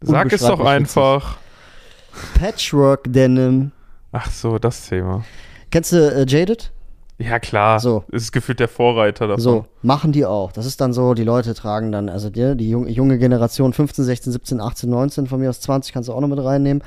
Sag 0.00 0.32
es 0.32 0.40
doch 0.40 0.60
einfach. 0.60 1.38
Patchwork 2.34 3.12
Denim. 3.12 3.72
Ach 4.12 4.30
so, 4.30 4.58
das 4.58 4.88
Thema. 4.88 5.24
Kennst 5.70 5.92
du 5.92 5.96
äh, 5.96 6.26
Jaded? 6.28 6.70
Ja, 7.18 7.38
klar. 7.38 7.80
So. 7.80 8.04
Ist 8.10 8.32
gefühlt 8.32 8.60
der 8.60 8.68
Vorreiter 8.68 9.26
davon. 9.26 9.42
So, 9.42 9.64
machen 9.82 10.12
die 10.12 10.26
auch. 10.26 10.52
Das 10.52 10.66
ist 10.66 10.80
dann 10.80 10.92
so, 10.92 11.14
die 11.14 11.24
Leute 11.24 11.54
tragen 11.54 11.92
dann, 11.92 12.08
also 12.08 12.30
die, 12.30 12.56
die 12.56 12.68
junge, 12.70 13.18
Generation 13.18 13.72
15, 13.72 14.04
16, 14.04 14.32
17, 14.32 14.60
18, 14.60 14.90
19, 14.90 15.26
von 15.26 15.40
mir 15.40 15.50
aus 15.50 15.60
20 15.60 15.92
kannst 15.92 16.08
du 16.08 16.12
auch 16.12 16.20
noch 16.20 16.28
mit 16.28 16.42
reinnehmen. 16.42 16.82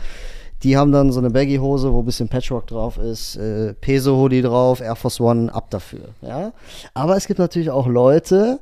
Die 0.64 0.78
haben 0.78 0.92
dann 0.92 1.12
so 1.12 1.20
eine 1.20 1.30
Baggy-Hose, 1.30 1.92
wo 1.94 2.00
ein 2.00 2.06
bisschen 2.06 2.30
Patchwork 2.30 2.68
drauf 2.68 2.98
ist, 2.98 3.36
äh, 3.38 3.74
Peso-Hoodie 3.74 4.42
drauf, 4.42 4.82
Air 4.82 4.96
Force 4.96 5.20
One, 5.20 5.54
ab 5.54 5.70
dafür. 5.70 6.10
Ja? 6.22 6.54
Aber 6.94 7.18
es 7.18 7.28
gibt 7.28 7.40
natürlich 7.40 7.70
auch 7.70 7.88
Leute, 7.88 8.60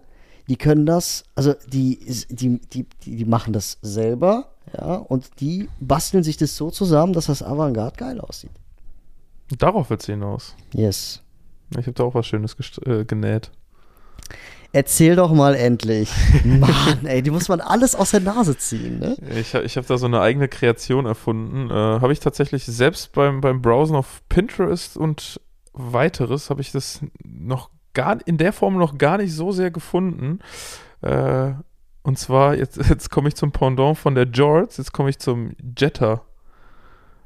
die 0.47 0.57
können 0.57 0.85
das, 0.85 1.23
also 1.35 1.53
die, 1.67 1.99
die, 2.29 2.59
die, 2.59 2.85
die, 3.05 3.25
machen 3.25 3.53
das 3.53 3.77
selber, 3.81 4.49
ja, 4.77 4.95
und 4.95 5.39
die 5.39 5.69
basteln 5.79 6.23
sich 6.23 6.37
das 6.37 6.55
so 6.55 6.69
zusammen, 6.69 7.13
dass 7.13 7.27
das 7.27 7.43
Avantgarde 7.43 7.95
geil 7.97 8.19
aussieht. 8.19 8.51
Darauf 9.57 9.89
wird's 9.89 10.05
hinaus. 10.05 10.55
Yes. 10.73 11.21
Ich 11.71 11.85
habe 11.85 11.93
da 11.93 12.03
auch 12.03 12.15
was 12.15 12.27
Schönes 12.27 12.55
äh, 12.85 13.05
genäht. 13.05 13.51
Erzähl 14.75 15.15
doch 15.15 15.31
mal 15.31 15.53
endlich. 15.53 16.09
Mann, 16.43 17.05
ey, 17.05 17.21
die 17.21 17.29
muss 17.29 17.47
man 17.47 17.61
alles 17.61 17.95
aus 17.95 18.11
der 18.11 18.21
Nase 18.21 18.57
ziehen, 18.57 18.99
ne? 18.99 19.15
Ich, 19.39 19.53
ich 19.53 19.77
habe 19.77 19.87
da 19.87 19.97
so 19.97 20.07
eine 20.07 20.19
eigene 20.19 20.47
Kreation 20.47 21.05
erfunden. 21.05 21.69
Äh, 21.69 21.73
habe 21.73 22.11
ich 22.11 22.19
tatsächlich 22.19 22.65
selbst 22.65 23.11
beim, 23.11 23.39
beim 23.39 23.61
Browsen 23.61 23.95
auf 23.95 24.23
Pinterest 24.29 24.97
und 24.97 25.39
weiteres 25.73 26.49
habe 26.49 26.61
ich 26.61 26.71
das 26.71 27.01
noch 27.23 27.69
gar 27.93 28.17
in 28.25 28.37
der 28.37 28.53
Form 28.53 28.77
noch 28.77 28.97
gar 28.97 29.17
nicht 29.17 29.33
so 29.33 29.51
sehr 29.51 29.71
gefunden. 29.71 30.39
Äh, 31.01 31.51
und 32.03 32.17
zwar, 32.19 32.55
jetzt, 32.55 32.77
jetzt 32.89 33.09
komme 33.09 33.27
ich 33.29 33.35
zum 33.35 33.51
Pendant 33.51 33.97
von 33.97 34.15
der 34.15 34.25
Jorts, 34.25 34.77
jetzt 34.77 34.91
komme 34.93 35.09
ich 35.09 35.19
zum 35.19 35.51
Jetta. 35.77 36.21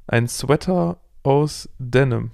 Ein 0.07 0.27
Sweater 0.27 0.97
aus 1.23 1.69
Denim. 1.79 2.31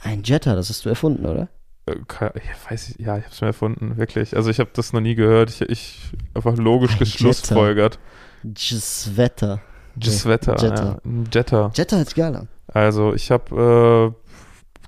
Ein 0.00 0.22
Jetta, 0.22 0.54
das 0.54 0.68
hast 0.70 0.84
du 0.84 0.88
erfunden, 0.88 1.26
oder? 1.26 1.48
Äh, 1.86 1.96
ke- 2.06 2.32
Ich 2.36 2.70
weiß 2.70 2.90
ich, 2.90 2.98
ja, 3.04 3.16
ich 3.18 3.24
habe 3.24 3.32
es 3.34 3.40
mir 3.40 3.46
erfunden, 3.48 3.96
wirklich. 3.96 4.36
Also 4.36 4.50
ich 4.50 4.58
habe 4.60 4.70
das 4.72 4.92
noch 4.92 5.00
nie 5.00 5.14
gehört. 5.14 5.50
Ich, 5.50 5.60
ich 5.62 6.12
einfach 6.34 6.56
logisch 6.56 6.92
Ein 6.92 6.98
geschlussfolgert. 7.00 7.98
Jetta. 8.44 9.60
Jetta, 9.98 10.56
Jetta. 10.56 10.84
ja. 10.84 10.98
Jetta. 11.32 11.70
Jetta 11.74 11.96
hört 11.96 12.06
sich 12.08 12.16
geil 12.16 12.36
an. 12.36 12.48
Also 12.68 13.14
ich 13.14 13.30
habe 13.30 14.14
äh, 14.14 14.25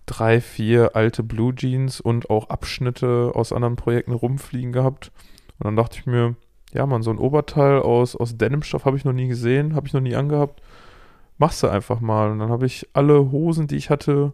drei, 0.08 0.40
vier 0.40 0.96
alte 0.96 1.22
Blue 1.22 1.54
Jeans 1.54 2.00
und 2.00 2.30
auch 2.30 2.48
Abschnitte 2.48 3.32
aus 3.34 3.52
anderen 3.52 3.76
Projekten 3.76 4.12
rumfliegen 4.12 4.72
gehabt. 4.72 5.12
Und 5.58 5.66
dann 5.66 5.76
dachte 5.76 5.98
ich 5.98 6.06
mir, 6.06 6.34
ja 6.72 6.86
man, 6.86 7.02
so 7.02 7.10
ein 7.10 7.18
Oberteil 7.18 7.80
aus, 7.80 8.16
aus 8.16 8.36
Denimstoff 8.36 8.84
habe 8.84 8.96
ich 8.96 9.04
noch 9.04 9.12
nie 9.12 9.28
gesehen, 9.28 9.74
habe 9.74 9.86
ich 9.86 9.92
noch 9.92 10.00
nie 10.00 10.16
angehabt. 10.16 10.62
Machst 11.36 11.62
du 11.62 11.68
einfach 11.68 12.00
mal. 12.00 12.30
Und 12.30 12.40
dann 12.40 12.50
habe 12.50 12.66
ich 12.66 12.88
alle 12.94 13.30
Hosen, 13.30 13.68
die 13.68 13.76
ich 13.76 13.90
hatte, 13.90 14.32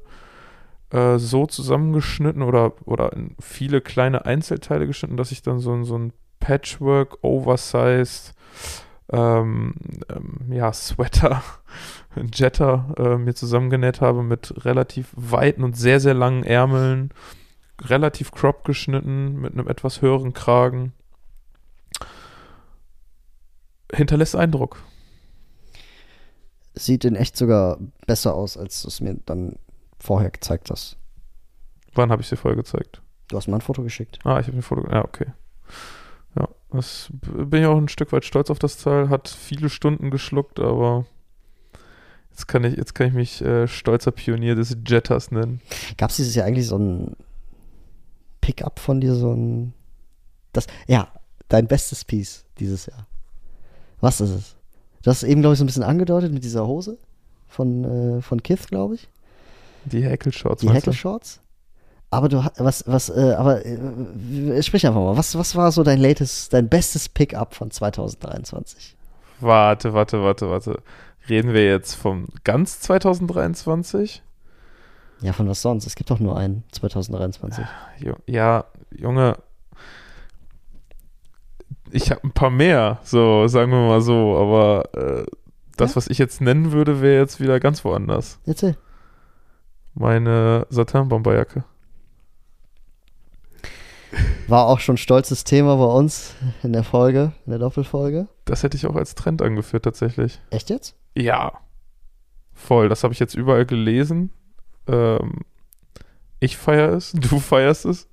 äh, 0.90 1.18
so 1.18 1.46
zusammengeschnitten 1.46 2.42
oder, 2.42 2.72
oder 2.84 3.12
in 3.12 3.34
viele 3.40 3.80
kleine 3.80 4.26
Einzelteile 4.26 4.86
geschnitten, 4.86 5.16
dass 5.16 5.32
ich 5.32 5.42
dann 5.42 5.58
so, 5.58 5.82
so 5.82 5.98
ein 5.98 6.12
Patchwork, 6.40 7.18
Oversized, 7.22 8.34
ähm, 9.12 9.74
ähm, 10.08 10.52
ja, 10.52 10.72
Sweater, 10.72 11.42
Jetta 12.32 12.94
äh, 12.96 13.18
mir 13.18 13.34
zusammengenäht 13.34 14.00
habe 14.00 14.22
mit 14.22 14.64
relativ 14.64 15.12
weiten 15.14 15.62
und 15.62 15.76
sehr, 15.76 16.00
sehr 16.00 16.14
langen 16.14 16.44
Ärmeln, 16.44 17.12
relativ 17.80 18.32
crop 18.32 18.64
geschnitten, 18.64 19.40
mit 19.40 19.52
einem 19.52 19.68
etwas 19.68 20.00
höheren 20.00 20.32
Kragen. 20.32 20.92
Hinterlässt 23.92 24.36
Eindruck. 24.36 24.82
Sieht 26.74 27.04
in 27.04 27.14
echt 27.14 27.36
sogar 27.36 27.78
besser 28.06 28.34
aus, 28.34 28.56
als 28.56 28.82
du 28.82 28.88
es 28.88 29.00
mir 29.00 29.16
dann 29.26 29.58
vorher 29.98 30.30
gezeigt 30.30 30.70
hast. 30.70 30.96
Wann 31.94 32.10
habe 32.10 32.22
ich 32.22 32.28
dir 32.28 32.36
vorher 32.36 32.56
gezeigt? 32.56 33.02
Du 33.28 33.36
hast 33.36 33.46
mir 33.46 33.54
ein 33.54 33.60
Foto 33.60 33.82
geschickt. 33.82 34.18
Ah, 34.24 34.40
ich 34.40 34.48
habe 34.48 34.56
ein 34.56 34.62
Foto. 34.62 34.90
Ja, 34.90 35.04
okay. 35.04 35.26
Das 36.74 37.08
bin 37.22 37.62
ich 37.62 37.66
auch 37.66 37.76
ein 37.76 37.88
Stück 37.88 38.12
weit 38.12 38.24
stolz 38.24 38.50
auf 38.50 38.58
das 38.58 38.78
Teil. 38.78 39.08
Hat 39.08 39.28
viele 39.28 39.70
Stunden 39.70 40.10
geschluckt, 40.10 40.58
aber 40.58 41.06
jetzt 42.30 42.48
kann 42.48 42.64
ich, 42.64 42.76
jetzt 42.76 42.94
kann 42.94 43.06
ich 43.06 43.12
mich 43.12 43.42
äh, 43.42 43.68
stolzer 43.68 44.10
Pionier 44.10 44.56
des 44.56 44.76
Jetters 44.84 45.30
nennen. 45.30 45.60
Gab 45.96 46.10
es 46.10 46.16
dieses 46.16 46.34
Jahr 46.34 46.46
eigentlich 46.46 46.66
so 46.66 46.76
ein 46.76 47.16
Pickup 48.40 48.80
von 48.80 49.00
dir, 49.00 49.14
so 49.14 49.32
ein. 49.32 49.72
Das, 50.52 50.66
ja, 50.88 51.08
dein 51.48 51.68
bestes 51.68 52.04
Piece 52.04 52.44
dieses 52.58 52.86
Jahr. 52.86 53.06
Was 54.00 54.20
ist 54.20 54.30
es? 54.30 54.56
Du 55.02 55.10
hast 55.10 55.22
es 55.22 55.28
eben, 55.28 55.42
glaube 55.42 55.54
ich, 55.54 55.58
so 55.58 55.64
ein 55.64 55.66
bisschen 55.66 55.82
angedeutet 55.84 56.32
mit 56.32 56.42
dieser 56.42 56.66
Hose 56.66 56.98
von, 57.46 57.84
äh, 58.18 58.20
von 58.20 58.42
Kith, 58.42 58.66
glaube 58.68 58.96
ich. 58.96 59.08
Die 59.84 60.04
Hackle-Shorts. 60.04 60.62
Die 60.62 60.66
meinst 60.66 60.86
du? 60.86 60.92
Aber 62.14 62.28
du 62.28 62.44
was, 62.58 62.84
was, 62.86 63.08
äh, 63.10 63.34
aber 63.36 63.64
äh, 63.66 64.62
sprich 64.62 64.86
einfach 64.86 65.00
mal, 65.00 65.16
was, 65.16 65.36
was 65.36 65.56
war 65.56 65.72
so 65.72 65.82
dein 65.82 65.98
latest, 65.98 66.52
dein 66.52 66.68
bestes 66.68 67.08
Pickup 67.08 67.54
von 67.54 67.70
2023? 67.70 68.96
Warte, 69.40 69.92
warte, 69.94 70.22
warte, 70.22 70.48
warte. 70.48 70.80
Reden 71.28 71.52
wir 71.52 71.64
jetzt 71.66 71.94
vom 71.94 72.26
ganz 72.44 72.80
2023? 72.80 74.22
Ja, 75.22 75.32
von 75.32 75.48
was 75.48 75.62
sonst? 75.62 75.86
Es 75.86 75.96
gibt 75.96 76.10
doch 76.10 76.20
nur 76.20 76.36
einen 76.36 76.62
2023. 76.72 77.64
Jo- 77.98 78.16
Ja, 78.26 78.64
Junge. 78.90 79.36
Ich 81.90 82.10
habe 82.10 82.20
ein 82.24 82.32
paar 82.32 82.50
mehr, 82.50 82.98
so 83.04 83.46
sagen 83.46 83.70
wir 83.72 83.78
mal 83.86 84.00
so, 84.00 84.36
aber 84.36 84.84
äh, 84.94 85.24
das, 85.76 85.90
Ja? 85.92 85.96
was 85.96 86.06
ich 86.08 86.18
jetzt 86.18 86.40
nennen 86.40 86.72
würde, 86.72 87.00
wäre 87.00 87.20
jetzt 87.20 87.40
wieder 87.40 87.58
ganz 87.60 87.84
woanders. 87.84 88.38
Erzähl. 88.46 88.76
Meine 89.94 90.66
Satin-Bomberjacke. 90.70 91.64
War 94.48 94.66
auch 94.66 94.80
schon 94.80 94.96
stolzes 94.96 95.44
Thema 95.44 95.76
bei 95.76 95.86
uns 95.86 96.34
in 96.62 96.72
der 96.72 96.84
Folge, 96.84 97.32
in 97.46 97.50
der 97.50 97.58
Doppelfolge. 97.58 98.28
Das 98.44 98.62
hätte 98.62 98.76
ich 98.76 98.86
auch 98.86 98.96
als 98.96 99.14
Trend 99.14 99.40
angeführt, 99.40 99.84
tatsächlich. 99.84 100.40
Echt 100.50 100.70
jetzt? 100.70 100.96
Ja. 101.14 101.52
Voll, 102.52 102.88
das 102.88 103.04
habe 103.04 103.14
ich 103.14 103.20
jetzt 103.20 103.34
überall 103.34 103.64
gelesen. 103.64 104.30
Ähm, 104.86 105.40
ich 106.40 106.56
feiere 106.56 106.92
es, 106.92 107.12
du 107.14 107.40
feierst 107.40 107.86
es. 107.86 108.08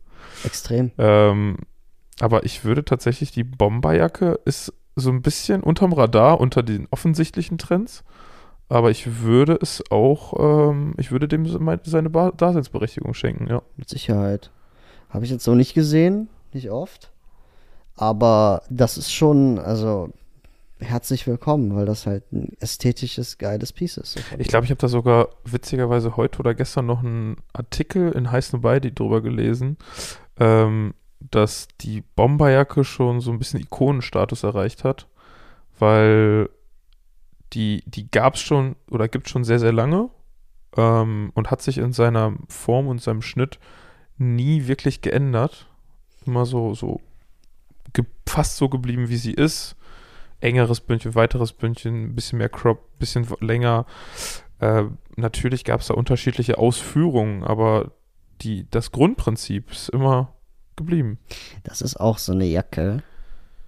Extrem. 0.46 0.92
Ähm, 0.98 1.58
aber 2.20 2.46
ich 2.46 2.64
würde 2.64 2.86
tatsächlich, 2.86 3.32
die 3.32 3.44
Bomberjacke 3.44 4.40
ist 4.46 4.74
so 4.96 5.10
ein 5.10 5.22
bisschen 5.22 5.62
unterm 5.64 5.94
Radar, 5.94 6.40
unter 6.40 6.64
den 6.64 6.88
offensichtlichen 6.92 7.58
Trends. 7.58 8.04
Aber 8.70 8.90
ich 8.90 9.22
würde 9.22 9.60
es 9.62 9.84
auch, 9.92 10.70
ähm, 10.72 10.94
ich 10.98 11.12
würde 11.12 11.28
dem 11.28 11.46
seine 11.84 12.10
Daseinsberechtigung 12.10 13.14
schenken, 13.14 13.48
ja. 13.48 13.62
Mit 13.76 13.90
Sicherheit. 13.90 14.52
Habe 15.12 15.26
ich 15.26 15.32
jetzt 15.32 15.44
so 15.44 15.56
nicht 15.56 15.74
gesehen, 15.74 16.30
nicht 16.54 16.72
oft. 16.72 17.12
Aber 17.96 18.64
das 18.70 18.98
ist 18.98 19.12
schon, 19.12 19.60
also 19.60 20.10
herzlich 20.80 21.28
willkommen, 21.28 21.76
weil 21.76 21.86
das 21.86 22.08
halt 22.08 22.32
ein 22.32 22.54
ästhetisches, 22.60 23.38
geiles 23.38 23.74
Piece 23.74 23.98
ist. 23.98 24.14
so 24.14 24.20
Ich 24.40 24.48
glaube, 24.48 24.66
ich 24.66 24.72
habe 24.72 24.80
da 24.80 24.88
sogar 24.88 25.30
witzigerweise 25.46 26.18
heute 26.18 26.40
oder 26.40 26.56
gestern 26.56 26.86
noch 26.86 27.04
einen 27.04 27.38
Artikel 27.54 28.12
in 28.14 28.32
Heiß 28.32 28.54
Nobody 28.54 28.94
drüber 28.94 29.22
gelesen, 29.22 29.78
ähm, 30.40 30.94
dass 31.20 31.68
die 31.82 32.02
Bomberjacke 32.16 32.84
schon 32.84 33.20
so 33.20 33.32
ein 33.32 33.38
bisschen 33.38 33.60
Ikonenstatus 33.60 34.44
erreicht 34.44 34.84
hat, 34.84 35.08
weil 35.78 36.50
die, 37.54 37.84
die 37.86 38.10
gab 38.10 38.36
es 38.36 38.42
schon 38.42 38.76
oder 38.90 39.08
gibt 39.08 39.30
schon 39.30 39.44
sehr, 39.44 39.60
sehr 39.60 39.74
lange 39.74 40.10
ähm, 40.78 41.32
und 41.36 41.52
hat 41.52 41.62
sich 41.62 41.78
in 41.78 41.92
seiner 41.92 42.34
Form 42.48 42.88
und 42.88 43.02
seinem 43.02 43.22
Schnitt 43.22 43.60
nie 44.22 44.68
wirklich 44.68 45.02
geändert. 45.02 45.66
Immer 46.26 46.46
so, 46.46 46.74
so 46.76 47.02
ge 47.94 48.06
fast 48.28 48.58
so 48.58 48.70
geblieben, 48.70 49.10
wie 49.10 49.18
sie 49.18 49.34
ist. 49.34 49.76
Engeres 50.40 50.80
Bündchen, 50.82 51.14
weiteres 51.16 51.54
Bündchen, 51.54 52.06
ein 52.06 52.16
bisschen 52.16 52.38
mehr 52.40 52.50
Crop, 52.50 52.98
bisschen 53.00 53.30
w- 53.30 53.36
länger. 53.42 53.86
Äh, 54.60 54.84
natürlich 55.16 55.66
gab 55.66 55.82
es 55.82 55.88
da 55.88 55.94
unterschiedliche 55.94 56.58
Ausführungen, 56.58 57.44
aber 57.44 57.92
die, 58.42 58.66
das 58.72 58.92
Grundprinzip 58.92 59.72
ist 59.72 59.90
immer 59.90 60.34
geblieben. 60.76 61.20
Das 61.64 61.82
ist 61.82 62.00
auch 62.00 62.18
so 62.18 62.32
eine 62.32 62.46
Jacke. 62.46 63.04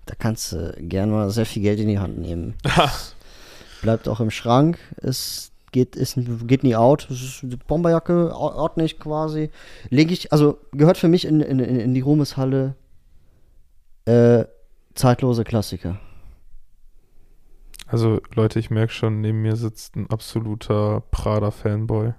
Da 0.05 0.15
kannst 0.15 0.51
du 0.51 0.75
gern 0.79 1.11
mal 1.11 1.29
sehr 1.29 1.45
viel 1.45 1.61
Geld 1.61 1.79
in 1.79 1.87
die 1.87 1.99
Hand 1.99 2.17
nehmen. 2.17 2.55
Bleibt 3.81 4.07
auch 4.07 4.19
im 4.19 4.31
Schrank. 4.31 4.79
Es 4.97 5.51
geht, 5.73 5.97
ist, 5.97 6.17
geht 6.47 6.63
nie 6.63 6.75
out. 6.77 7.07
Es 7.11 7.21
ist 7.21 7.43
eine 7.43 7.57
Bomberjacke, 7.57 8.31
or- 8.33 8.55
ordentlich 8.55 8.99
quasi. 8.99 9.49
Lege 9.89 10.13
ich, 10.13 10.31
also 10.31 10.57
gehört 10.71 10.97
für 10.97 11.09
mich 11.09 11.25
in, 11.25 11.41
in, 11.41 11.59
in 11.59 11.79
in 11.81 11.93
die 11.93 11.99
Ruhmeshalle 12.01 12.75
äh, 14.05 14.45
zeitlose 14.95 15.43
Klassiker. 15.43 15.99
Also 17.87 18.21
Leute, 18.33 18.59
ich 18.59 18.69
merke 18.71 18.93
schon, 18.93 19.19
neben 19.21 19.41
mir 19.41 19.55
sitzt 19.57 19.95
ein 19.97 20.09
absoluter 20.09 21.03
Prada-Fanboy. 21.11 22.13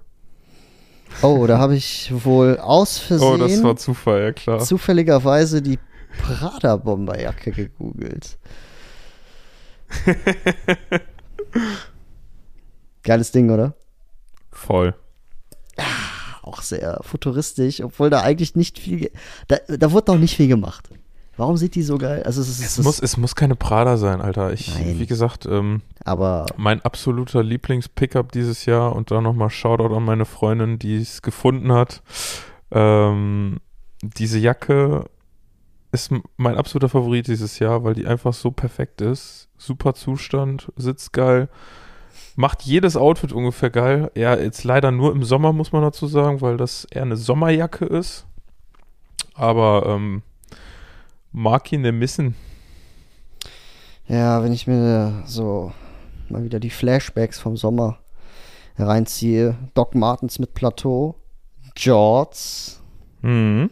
Oh, 1.21 1.45
da 1.47 1.59
habe 1.59 1.75
ich 1.75 2.11
wohl 2.25 2.57
aus 2.59 2.97
Versehen 2.97 3.27
Oh, 3.33 3.37
das 3.37 3.61
war 3.63 3.75
Zufall, 3.75 4.21
ja 4.21 4.31
klar. 4.31 4.59
zufälligerweise 4.59 5.61
die 5.61 5.79
Prada-Bomberjacke 6.21 7.51
gegoogelt. 7.51 8.37
Geiles 13.05 13.31
Ding, 13.31 13.49
oder? 13.49 13.73
Voll. 14.51 14.93
Auch 16.41 16.61
sehr 16.61 16.99
futuristisch, 17.01 17.81
obwohl 17.81 18.09
da 18.09 18.21
eigentlich 18.21 18.55
nicht 18.55 18.77
viel. 18.79 19.11
Da, 19.47 19.57
da 19.67 19.91
wurde 19.91 20.11
noch 20.11 20.19
nicht 20.19 20.35
viel 20.35 20.47
gemacht. 20.47 20.89
Warum 21.37 21.57
sieht 21.57 21.75
die 21.75 21.81
so 21.81 21.97
geil? 21.97 22.23
Also 22.23 22.41
es 22.41 22.47
ist, 22.47 22.61
Es 22.61 22.77
es 22.77 22.85
muss, 22.85 22.99
es 22.99 23.17
muss 23.17 23.35
keine 23.35 23.55
Prada 23.55 23.97
sein, 23.97 24.21
Alter. 24.21 24.53
Ich, 24.53 24.73
Nein. 24.73 24.99
wie 24.99 25.05
gesagt, 25.05 25.45
ähm, 25.45 25.81
aber 26.05 26.45
mein 26.55 26.81
absoluter 26.81 27.43
Lieblings-Pickup 27.43 28.31
dieses 28.31 28.65
Jahr 28.65 28.95
und 28.95 29.11
dann 29.11 29.23
nochmal 29.23 29.49
Shoutout 29.49 29.93
an 29.93 30.03
meine 30.03 30.25
Freundin, 30.25 30.79
die 30.79 30.95
es 30.95 31.21
gefunden 31.21 31.73
hat. 31.73 32.01
Ähm, 32.71 33.59
diese 34.01 34.39
Jacke 34.39 35.05
ist 35.91 36.11
mein 36.37 36.55
absoluter 36.55 36.89
Favorit 36.89 37.27
dieses 37.27 37.59
Jahr, 37.59 37.83
weil 37.83 37.95
die 37.95 38.07
einfach 38.07 38.33
so 38.33 38.51
perfekt 38.51 39.01
ist. 39.01 39.49
Super 39.57 39.93
Zustand, 39.93 40.71
sitzt 40.77 41.11
geil, 41.11 41.49
macht 42.35 42.63
jedes 42.63 42.95
Outfit 42.97 43.31
ungefähr 43.33 43.69
geil. 43.69 44.11
Ja, 44.15 44.35
jetzt 44.35 44.63
leider 44.63 44.91
nur 44.91 45.11
im 45.13 45.23
Sommer, 45.23 45.53
muss 45.53 45.71
man 45.71 45.81
dazu 45.81 46.07
sagen, 46.07 46.41
weil 46.41 46.57
das 46.57 46.85
eher 46.91 47.03
eine 47.03 47.15
Sommerjacke 47.17 47.85
ist. 47.85 48.25
Aber 49.33 49.85
ähm, 49.87 50.21
mag 51.31 51.71
ihn 51.71 51.81
nicht 51.81 51.93
missen. 51.93 52.35
ja, 54.07 54.43
wenn 54.43 54.53
ich 54.53 54.67
mir 54.67 55.23
so 55.25 55.71
mal 56.29 56.43
wieder 56.43 56.59
die 56.59 56.69
Flashbacks 56.69 57.39
vom 57.39 57.57
Sommer 57.57 57.97
hereinziehe, 58.75 59.55
Doc 59.73 59.95
Martens 59.95 60.39
mit 60.39 60.53
Plateau, 60.53 61.15
Jorts, 61.77 62.81
Mhm. 63.21 63.69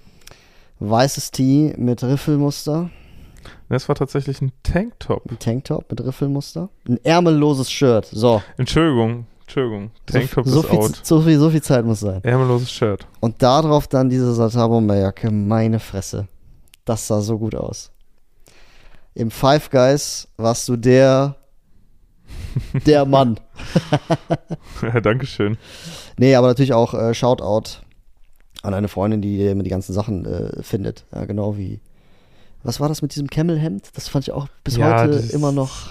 weißes 0.79 1.31
Tee 1.31 1.73
mit 1.77 2.03
Riffelmuster, 2.03 2.89
Das 3.73 3.89
war 3.89 3.95
tatsächlich 3.95 4.39
ein 4.39 4.51
Tanktop. 4.61 5.25
ein 5.31 5.39
Tanktop 5.39 5.89
mit 5.89 5.99
Riffelmuster, 5.99 6.69
ein 6.87 7.03
ärmelloses 7.03 7.71
Shirt. 7.71 8.05
So, 8.05 8.43
Entschuldigung, 8.55 9.25
Entschuldigung. 9.41 9.89
Tanktop 10.05 10.45
so, 10.45 10.51
so, 10.51 10.59
ist 10.61 10.69
viel, 10.69 10.77
out. 10.77 10.99
so, 11.01 11.21
viel, 11.21 11.39
so 11.39 11.49
viel 11.49 11.63
Zeit 11.63 11.83
muss 11.83 12.01
sein. 12.01 12.23
Ärmelloses 12.23 12.71
Shirt. 12.71 13.07
Und 13.19 13.41
darauf 13.41 13.87
dann 13.87 14.11
diese 14.11 14.31
Satarbomberjacke, 14.31 15.31
meine 15.31 15.79
Fresse. 15.79 16.27
Das 16.85 17.07
sah 17.07 17.21
so 17.21 17.39
gut 17.39 17.55
aus. 17.55 17.89
Im 19.15 19.31
Five 19.31 19.71
Guys 19.71 20.27
warst 20.37 20.69
du 20.69 20.75
der, 20.75 21.37
der 22.85 23.05
Mann. 23.05 23.39
Ja, 24.83 25.01
Dankeschön. 25.01 25.57
Nee, 26.19 26.35
aber 26.35 26.45
natürlich 26.45 26.73
auch 26.73 26.93
äh, 26.93 27.15
Shoutout 27.15 27.79
an 28.61 28.75
eine 28.75 28.87
Freundin, 28.87 29.23
die 29.23 29.43
immer 29.47 29.63
die 29.63 29.71
ganzen 29.71 29.93
Sachen 29.93 30.25
äh, 30.25 30.61
findet. 30.61 31.05
Ja, 31.11 31.25
genau 31.25 31.57
wie. 31.57 31.79
Was 32.63 32.79
war 32.79 32.87
das 32.87 33.01
mit 33.01 33.13
diesem 33.13 33.29
Camel-Hemd? 33.29 33.89
Das 33.93 34.07
fand 34.07 34.27
ich 34.27 34.33
auch 34.33 34.47
bis 34.63 34.77
Ja, 34.77 35.01
heute 35.01 35.19
immer 35.33 35.51
noch 35.51 35.89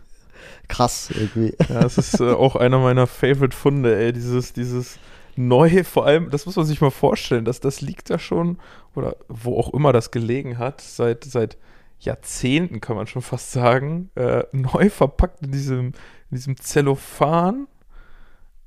krass 0.68 1.10
irgendwie. 1.10 1.54
Ja, 1.68 1.80
das 1.80 1.98
ist 1.98 2.20
äh, 2.20 2.32
auch 2.32 2.56
einer 2.56 2.78
meiner 2.78 3.06
Favorite-Funde, 3.06 3.96
ey. 3.96 4.12
Dieses, 4.12 4.52
dieses 4.52 4.98
neue, 5.36 5.84
vor 5.84 6.06
allem, 6.06 6.30
das 6.30 6.46
muss 6.46 6.56
man 6.56 6.66
sich 6.66 6.80
mal 6.80 6.90
vorstellen, 6.90 7.44
dass 7.44 7.60
das 7.60 7.80
liegt 7.80 8.10
da 8.10 8.18
schon, 8.18 8.58
oder 8.94 9.16
wo 9.28 9.58
auch 9.58 9.72
immer 9.72 9.92
das 9.92 10.10
gelegen 10.10 10.58
hat, 10.58 10.80
seit, 10.80 11.24
seit 11.24 11.56
Jahrzehnten, 11.98 12.80
kann 12.80 12.96
man 12.96 13.06
schon 13.06 13.22
fast 13.22 13.52
sagen, 13.52 14.10
äh, 14.14 14.44
neu 14.52 14.90
verpackt 14.90 15.42
in 15.42 15.52
diesem, 15.52 15.86
in 16.30 16.36
diesem 16.36 16.56
Zellophan, 16.56 17.68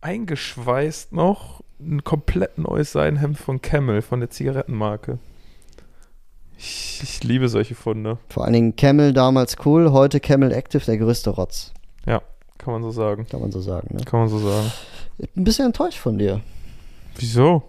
eingeschweißt 0.02 1.14
noch, 1.14 1.62
ein 1.80 2.04
komplett 2.04 2.58
neues 2.58 2.94
Seidenhemd 2.94 3.38
von 3.38 3.62
Camel, 3.62 4.02
von 4.02 4.20
der 4.20 4.30
Zigarettenmarke. 4.30 5.20
Ich, 6.58 7.00
ich 7.04 7.24
liebe 7.24 7.50
solche 7.50 7.76
Funde, 7.76 8.18
Vor 8.30 8.44
allen 8.46 8.54
Dingen 8.54 8.76
Camel 8.76 9.14
damals 9.14 9.58
cool, 9.66 9.92
heute 9.92 10.20
Camel 10.20 10.52
Active 10.52 10.84
der 10.86 10.98
größte 10.98 11.30
Rotz. 11.32 11.72
kann 12.58 12.72
man 12.74 12.82
so 12.84 12.90
sagen. 12.92 13.28
Kann 13.30 13.42
man 13.42 13.52
so 13.52 13.60
sagen. 13.62 13.96
Ne? 13.96 14.04
Kann 14.06 14.22
man 14.22 14.30
so 14.30 14.40
sagen. 14.40 14.72
Ich 15.18 15.30
bin 15.32 15.42
ein 15.42 15.46
bisschen 15.46 15.66
enttäuscht 15.68 16.00
von 16.00 16.18
dir. 16.18 16.42
Wieso? 17.18 17.64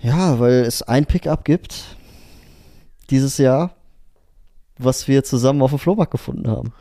Ja, 0.00 0.38
weil 0.40 0.64
es 0.64 0.82
ein 0.82 1.06
Pickup 1.06 1.44
gibt 1.44 1.84
dieses 3.10 3.38
Jahr, 3.38 3.74
was 4.78 5.06
wir 5.08 5.22
zusammen 5.24 5.62
auf 5.62 5.70
dem 5.70 5.78
Flohmarkt 5.78 6.10
gefunden 6.10 6.48
haben. 6.48 6.72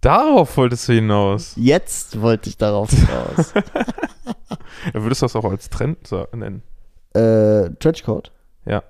Darauf 0.00 0.56
wolltest 0.56 0.88
du 0.88 0.92
hinaus. 0.94 1.52
Jetzt 1.56 2.20
wollte 2.20 2.48
ich 2.50 2.56
darauf 2.58 2.90
hinaus. 2.94 3.54
Ja, 4.92 5.02
würdest 5.02 5.22
du 5.22 5.24
das 5.26 5.36
auch 5.36 5.44
als 5.44 5.70
Trend 5.70 5.98
nennen? 6.34 6.62
äh, 7.14 7.70
Trenchcoat? 7.78 8.32
Ja. 8.66 8.82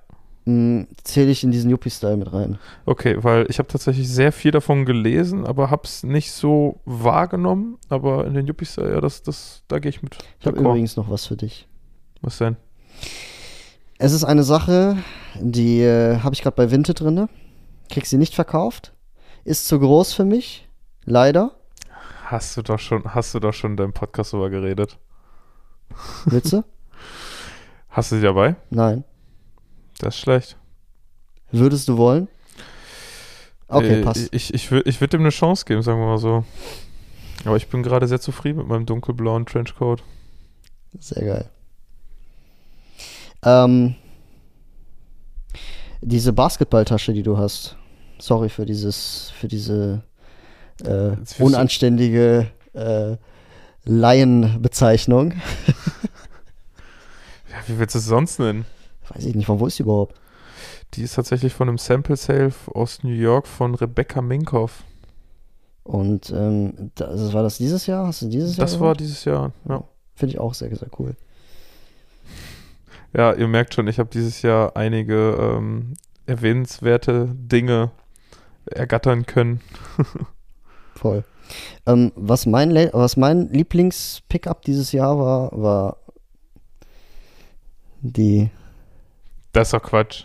Hm, 0.46 0.88
Zähle 1.04 1.30
ich 1.30 1.44
in 1.44 1.50
diesen 1.50 1.70
Yuppie-Style 1.70 2.16
mit 2.16 2.32
rein. 2.32 2.58
Okay, 2.86 3.16
weil 3.20 3.46
ich 3.48 3.58
habe 3.58 3.68
tatsächlich 3.68 4.08
sehr 4.08 4.32
viel 4.32 4.50
davon 4.50 4.84
gelesen, 4.84 5.46
aber 5.46 5.70
hab's 5.70 6.02
nicht 6.02 6.32
so 6.32 6.80
wahrgenommen. 6.84 7.78
Aber 7.88 8.26
in 8.26 8.34
den 8.34 8.46
Yuppies, 8.46 8.78
äh, 8.78 8.90
ja, 8.90 9.00
das, 9.00 9.22
das, 9.22 9.62
da 9.68 9.78
gehe 9.78 9.90
ich 9.90 10.02
mit. 10.02 10.16
Ich 10.40 10.46
habe 10.46 10.58
übrigens 10.58 10.96
noch 10.96 11.10
was 11.10 11.26
für 11.26 11.36
dich. 11.36 11.68
Was 12.22 12.38
denn? 12.38 12.56
Es 13.98 14.12
ist 14.12 14.24
eine 14.24 14.44
Sache, 14.44 14.96
die 15.38 15.82
äh, 15.82 16.18
habe 16.20 16.34
ich 16.34 16.42
gerade 16.42 16.56
bei 16.56 16.70
Winte 16.70 16.94
drinne. 16.94 17.28
Krieg 17.90 18.06
sie 18.06 18.16
nicht 18.16 18.34
verkauft. 18.34 18.94
Ist 19.44 19.68
zu 19.68 19.78
groß 19.78 20.14
für 20.14 20.24
mich. 20.24 20.68
Leider. 21.04 21.52
Hast 22.24 22.56
du 22.56 22.62
doch 22.62 22.78
schon, 22.78 23.14
hast 23.14 23.34
du 23.34 23.40
doch 23.40 23.52
schon 23.52 23.72
in 23.72 23.76
deinem 23.76 23.92
Podcast 23.92 24.32
drüber 24.32 24.48
geredet? 24.48 24.98
Willst 26.24 26.52
du? 26.52 26.64
Hast 27.88 28.12
du 28.12 28.16
sie 28.16 28.22
dabei? 28.22 28.54
Nein. 28.70 29.02
Das 30.00 30.14
ist 30.14 30.20
schlecht. 30.20 30.56
Würdest 31.52 31.88
du 31.88 31.96
wollen? 31.96 32.28
Okay, 33.68 34.00
Äh, 34.00 34.02
passt. 34.02 34.28
Ich, 34.32 34.52
ich, 34.54 34.70
ich 34.72 35.00
würde 35.00 35.08
dem 35.10 35.20
eine 35.20 35.30
Chance 35.30 35.64
geben, 35.64 35.82
sagen 35.82 36.00
wir 36.00 36.06
mal 36.06 36.18
so. 36.18 36.44
Aber 37.44 37.56
ich 37.56 37.68
bin 37.68 37.82
gerade 37.82 38.06
sehr 38.08 38.20
zufrieden 38.20 38.58
mit 38.58 38.66
meinem 38.68 38.86
dunkelblauen 38.86 39.46
Trenchcoat. 39.46 40.02
Sehr 40.98 41.24
geil. 41.24 41.50
Ähm, 43.42 43.94
diese 46.02 46.32
Basketballtasche, 46.32 47.12
die 47.12 47.22
du 47.22 47.38
hast. 47.38 47.76
Sorry 48.18 48.48
für 48.48 48.66
dieses, 48.66 49.30
für 49.38 49.48
diese 49.48 50.02
äh, 50.82 50.86
du- 51.16 51.16
unanständige 51.38 52.50
äh, 52.74 53.16
Laienbezeichnung. 53.84 55.34
Ja, 57.50 57.56
wie 57.66 57.80
willst 57.80 57.96
du 57.96 57.98
es 57.98 58.04
sonst 58.06 58.38
nennen? 58.38 58.64
Weiß 59.10 59.24
ich 59.24 59.34
nicht, 59.34 59.46
von 59.46 59.60
wo 59.60 59.66
ist 59.66 59.78
die 59.78 59.82
überhaupt? 59.82 60.18
Die 60.94 61.02
ist 61.02 61.14
tatsächlich 61.14 61.52
von 61.52 61.68
einem 61.68 61.78
Sample 61.78 62.16
Sale 62.16 62.52
aus 62.72 63.02
New 63.02 63.12
York 63.12 63.46
von 63.46 63.74
Rebecca 63.74 64.20
Minkoff. 64.22 64.84
Und 65.84 66.30
ähm, 66.30 66.90
das, 66.94 67.32
war 67.32 67.42
das 67.42 67.58
dieses 67.58 67.86
Jahr? 67.86 68.06
Hast 68.06 68.22
du 68.22 68.28
dieses 68.28 68.56
Jahr? 68.56 68.66
Das 68.66 68.78
war 68.80 68.94
dieses 68.94 69.24
Jahr. 69.24 69.52
Ja. 69.68 69.84
Finde 70.14 70.34
ich 70.34 70.38
auch 70.38 70.54
sehr, 70.54 70.74
sehr 70.76 70.88
cool. 70.98 71.16
Ja, 73.12 73.32
ihr 73.32 73.48
merkt 73.48 73.74
schon, 73.74 73.88
ich 73.88 73.98
habe 73.98 74.10
dieses 74.10 74.42
Jahr 74.42 74.76
einige 74.76 75.36
ähm, 75.40 75.94
erwähnenswerte 76.26 77.28
Dinge 77.32 77.90
ergattern 78.66 79.26
können. 79.26 79.60
Voll. 80.94 81.24
Ähm, 81.86 82.12
was 82.14 82.46
mein, 82.46 82.70
Le- 82.70 82.90
was 82.92 83.16
mein 83.16 83.48
Lieblings-Pickup 83.48 84.62
dieses 84.62 84.92
Jahr 84.92 85.18
war, 85.18 85.50
war 85.60 85.96
die. 88.02 88.50
Das 89.52 89.68
ist 89.68 89.72
doch 89.74 89.82
Quatsch. 89.82 90.24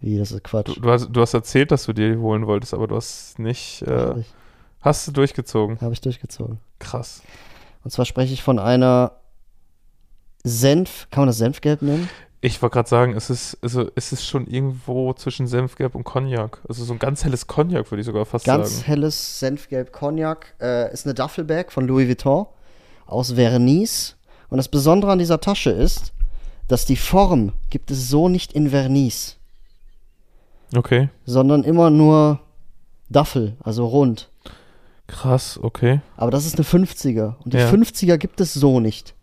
Wie, 0.00 0.18
das 0.18 0.32
ist 0.32 0.42
Quatsch. 0.44 0.68
Du, 0.68 0.80
du, 0.80 0.90
hast, 0.90 1.08
du 1.10 1.20
hast 1.20 1.34
erzählt, 1.34 1.70
dass 1.70 1.84
du 1.84 1.92
dir 1.92 2.12
die 2.12 2.18
holen 2.18 2.46
wolltest, 2.46 2.72
aber 2.74 2.86
du 2.86 2.96
hast 2.96 3.38
nicht. 3.38 3.82
Äh, 3.82 3.90
Habe 3.90 4.24
hast 4.80 5.06
du 5.08 5.12
durchgezogen. 5.12 5.78
hab 5.80 5.92
ich 5.92 6.00
durchgezogen. 6.00 6.58
Krass. 6.78 7.22
Und 7.84 7.90
zwar 7.90 8.04
spreche 8.04 8.32
ich 8.32 8.42
von 8.42 8.58
einer 8.58 9.12
Senf, 10.42 11.08
kann 11.10 11.22
man 11.22 11.26
das 11.28 11.38
Senfgelb 11.38 11.82
nennen? 11.82 12.08
Ich 12.42 12.62
wollte 12.62 12.72
gerade 12.74 12.88
sagen, 12.88 13.14
es 13.14 13.28
ist, 13.28 13.58
also, 13.60 13.90
es 13.94 14.12
ist 14.12 14.26
schon 14.26 14.46
irgendwo 14.46 15.12
zwischen 15.12 15.46
Senfgelb 15.46 15.94
und 15.94 16.04
Cognac. 16.04 16.62
Also 16.66 16.84
so 16.84 16.94
ein 16.94 16.98
ganz 16.98 17.24
helles 17.24 17.46
Cognac, 17.46 17.90
würde 17.90 18.00
ich 18.00 18.06
sogar 18.06 18.24
fast 18.24 18.46
Ganz 18.46 18.76
sagen. 18.76 18.84
helles 18.86 19.38
Senfgelb 19.40 19.92
Cognac. 19.92 20.54
Äh, 20.58 20.90
ist 20.92 21.04
eine 21.04 21.12
Duffelbag 21.12 21.70
von 21.70 21.86
Louis 21.86 22.08
Vuitton 22.08 22.46
aus 23.06 23.32
Vernice. 23.32 24.14
Und 24.48 24.56
das 24.56 24.68
Besondere 24.68 25.12
an 25.12 25.18
dieser 25.18 25.40
Tasche 25.40 25.70
ist, 25.70 26.12
dass 26.70 26.84
die 26.84 26.96
Form 26.96 27.52
gibt 27.70 27.90
es 27.90 28.08
so 28.08 28.28
nicht 28.28 28.52
in 28.52 28.70
Vernice, 28.70 29.36
Okay. 30.74 31.08
sondern 31.24 31.64
immer 31.64 31.90
nur 31.90 32.40
Duffel, 33.08 33.56
also 33.60 33.86
rund. 33.86 34.30
Krass, 35.08 35.58
okay. 35.60 36.00
Aber 36.16 36.30
das 36.30 36.46
ist 36.46 36.54
eine 36.56 36.64
50er. 36.64 37.34
Und 37.44 37.52
die 37.54 37.58
Ja. 37.58 37.68
50er 37.68 38.16
gibt 38.18 38.40
es 38.40 38.54
so 38.54 38.78
nicht. 38.78 39.14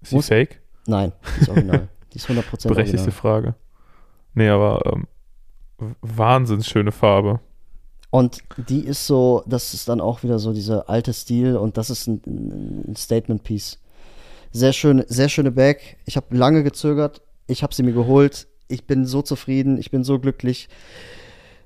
Ist 0.00 0.12
die 0.12 0.16
Muss- 0.16 0.28
fake? 0.28 0.60
Nein, 0.86 1.12
die 1.36 1.40
ist 1.42 1.48
original. 1.50 1.88
die 2.12 2.16
ist 2.16 2.26
100% 2.28 2.68
Berechtigte 2.68 3.02
original. 3.02 3.10
Frage. 3.12 3.54
Nee, 4.34 4.48
aber 4.48 4.80
ähm, 4.86 5.06
w- 5.78 5.94
wahnsinns 6.00 6.66
schöne 6.66 6.90
Farbe. 6.92 7.40
Und 8.10 8.42
die 8.68 8.80
ist 8.80 9.06
so, 9.06 9.42
das 9.46 9.74
ist 9.74 9.88
dann 9.88 10.00
auch 10.00 10.22
wieder 10.22 10.38
so 10.38 10.52
dieser 10.52 10.88
alte 10.88 11.12
Stil 11.12 11.56
und 11.56 11.76
das 11.76 11.88
ist 11.90 12.06
ein, 12.08 12.22
ein 12.88 12.96
Statement-Piece. 12.96 13.78
Sehr 14.52 14.72
schön, 14.72 15.02
sehr 15.08 15.28
schöne 15.28 15.50
Bag. 15.50 15.78
Ich 16.04 16.16
habe 16.16 16.36
lange 16.36 16.62
gezögert. 16.62 17.22
Ich 17.46 17.62
habe 17.62 17.74
sie 17.74 17.82
mir 17.82 17.92
geholt. 17.92 18.46
Ich 18.68 18.86
bin 18.86 19.06
so 19.06 19.22
zufrieden. 19.22 19.78
Ich 19.78 19.90
bin 19.90 20.04
so 20.04 20.18
glücklich. 20.18 20.68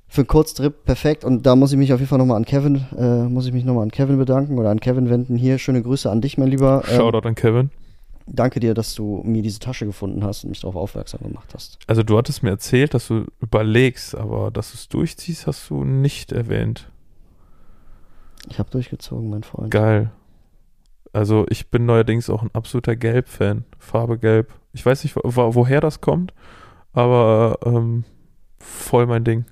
Für 0.09 0.21
einen 0.21 0.29
Kurztrip 0.29 0.85
perfekt. 0.85 1.25
Und 1.25 1.47
da 1.47 1.57
muss 1.57 1.73
ich 1.73 1.79
mich 1.79 1.93
auf 1.93 1.99
jeden 1.99 2.09
Fall 2.09 2.19
nochmal 2.19 2.37
an 2.37 2.45
Kevin, 2.45 2.87
äh, 2.97 3.25
muss 3.25 3.47
ich 3.47 3.53
mich 3.53 3.65
nochmal 3.65 3.83
an 3.83 3.91
Kevin 3.91 4.19
bedanken 4.19 4.57
oder 4.59 4.71
an 4.71 4.79
Kevin 4.79 5.11
wenden. 5.11 5.37
Hier, 5.37 5.59
schöne 5.59 5.83
Grüße 5.83 6.09
an 6.11 6.21
dich, 6.21 6.39
mein 6.39 6.49
Lieber. 6.49 6.85
Ähm, 6.89 6.97
Shoutout 6.97 7.27
an 7.27 7.35
Kevin. 7.35 7.71
danke 8.29 8.61
dir, 8.61 8.73
dass 8.73 8.95
du 8.95 9.21
mir 9.25 9.43
diese 9.43 9.59
Tasche 9.59 9.85
gefunden 9.85 10.23
hast 10.25 10.45
und 10.45 10.51
mich 10.51 10.61
darauf 10.61 10.77
aufmerksam 10.77 11.21
gemacht 11.23 11.53
hast. 11.55 11.79
Also 11.89 12.05
du 12.05 12.17
hattest 12.17 12.45
mir 12.45 12.51
erzählt, 12.51 12.95
dass 12.95 13.09
du 13.09 13.25
überlegst, 13.41 14.15
aber 14.15 14.53
dass 14.53 14.71
du 14.71 14.77
es 14.77 14.89
durchziehst, 14.89 15.49
hast 15.49 15.69
du 15.71 15.83
nicht 15.83 16.31
erwähnt. 16.31 16.89
Ich 18.49 18.61
habe 18.61 18.71
durchgezogen, 18.71 19.29
mein 19.29 19.43
Freund. 19.43 19.73
Geil. 19.73 20.13
Also 21.17 21.47
ich 21.49 21.71
bin 21.71 21.87
neuerdings 21.87 22.29
auch 22.29 22.43
ein 22.43 22.51
absoluter 22.53 22.95
Gelb-Fan. 22.95 23.65
Farbe 23.79 24.19
Gelb. 24.19 24.53
Ich 24.75 24.85
weiß 24.85 25.03
nicht, 25.03 25.17
wo, 25.17 25.55
woher 25.55 25.81
das 25.81 26.03
kommt, 26.03 26.35
aber 26.93 27.59
ähm, 27.65 28.05
voll 28.59 29.07
mein 29.07 29.25
Ding. 29.25 29.47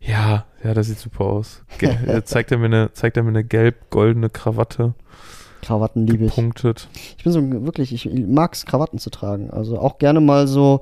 Ja, 0.00 0.46
ja, 0.64 0.72
das 0.72 0.86
sieht 0.86 0.98
super 0.98 1.26
aus. 1.26 1.62
Ge 1.76 1.90
äh, 2.06 2.24
zeigt 2.24 2.50
er 2.50 2.56
mir 2.56 2.64
eine, 2.64 2.94
zeigt 2.94 3.18
er 3.18 3.24
mir 3.24 3.28
eine 3.28 3.44
gelb-goldene 3.44 4.30
Krawatte, 4.30 4.94
Krawatten 5.60 6.06
liebe 6.06 6.24
ich. 6.24 6.34
punktet. 6.34 6.88
Ich 7.18 7.24
bin 7.24 7.32
so 7.34 7.66
wirklich, 7.66 7.92
ich 7.92 8.10
mag 8.26 8.54
es, 8.54 8.64
Krawatten 8.64 8.98
zu 8.98 9.10
tragen. 9.10 9.50
Also 9.50 9.78
auch 9.78 9.98
gerne 9.98 10.22
mal 10.22 10.46
so, 10.46 10.80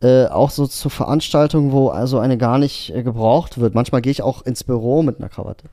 äh, 0.00 0.28
auch 0.28 0.48
so 0.48 0.66
zu 0.66 0.88
Veranstaltungen, 0.88 1.72
wo 1.72 1.90
also 1.90 2.18
eine 2.20 2.38
gar 2.38 2.56
nicht 2.56 2.94
äh, 2.94 3.02
gebraucht 3.02 3.58
wird. 3.58 3.74
Manchmal 3.74 4.00
gehe 4.00 4.12
ich 4.12 4.22
auch 4.22 4.46
ins 4.46 4.64
Büro 4.64 5.02
mit 5.02 5.18
einer 5.18 5.28
Krawatte. 5.28 5.68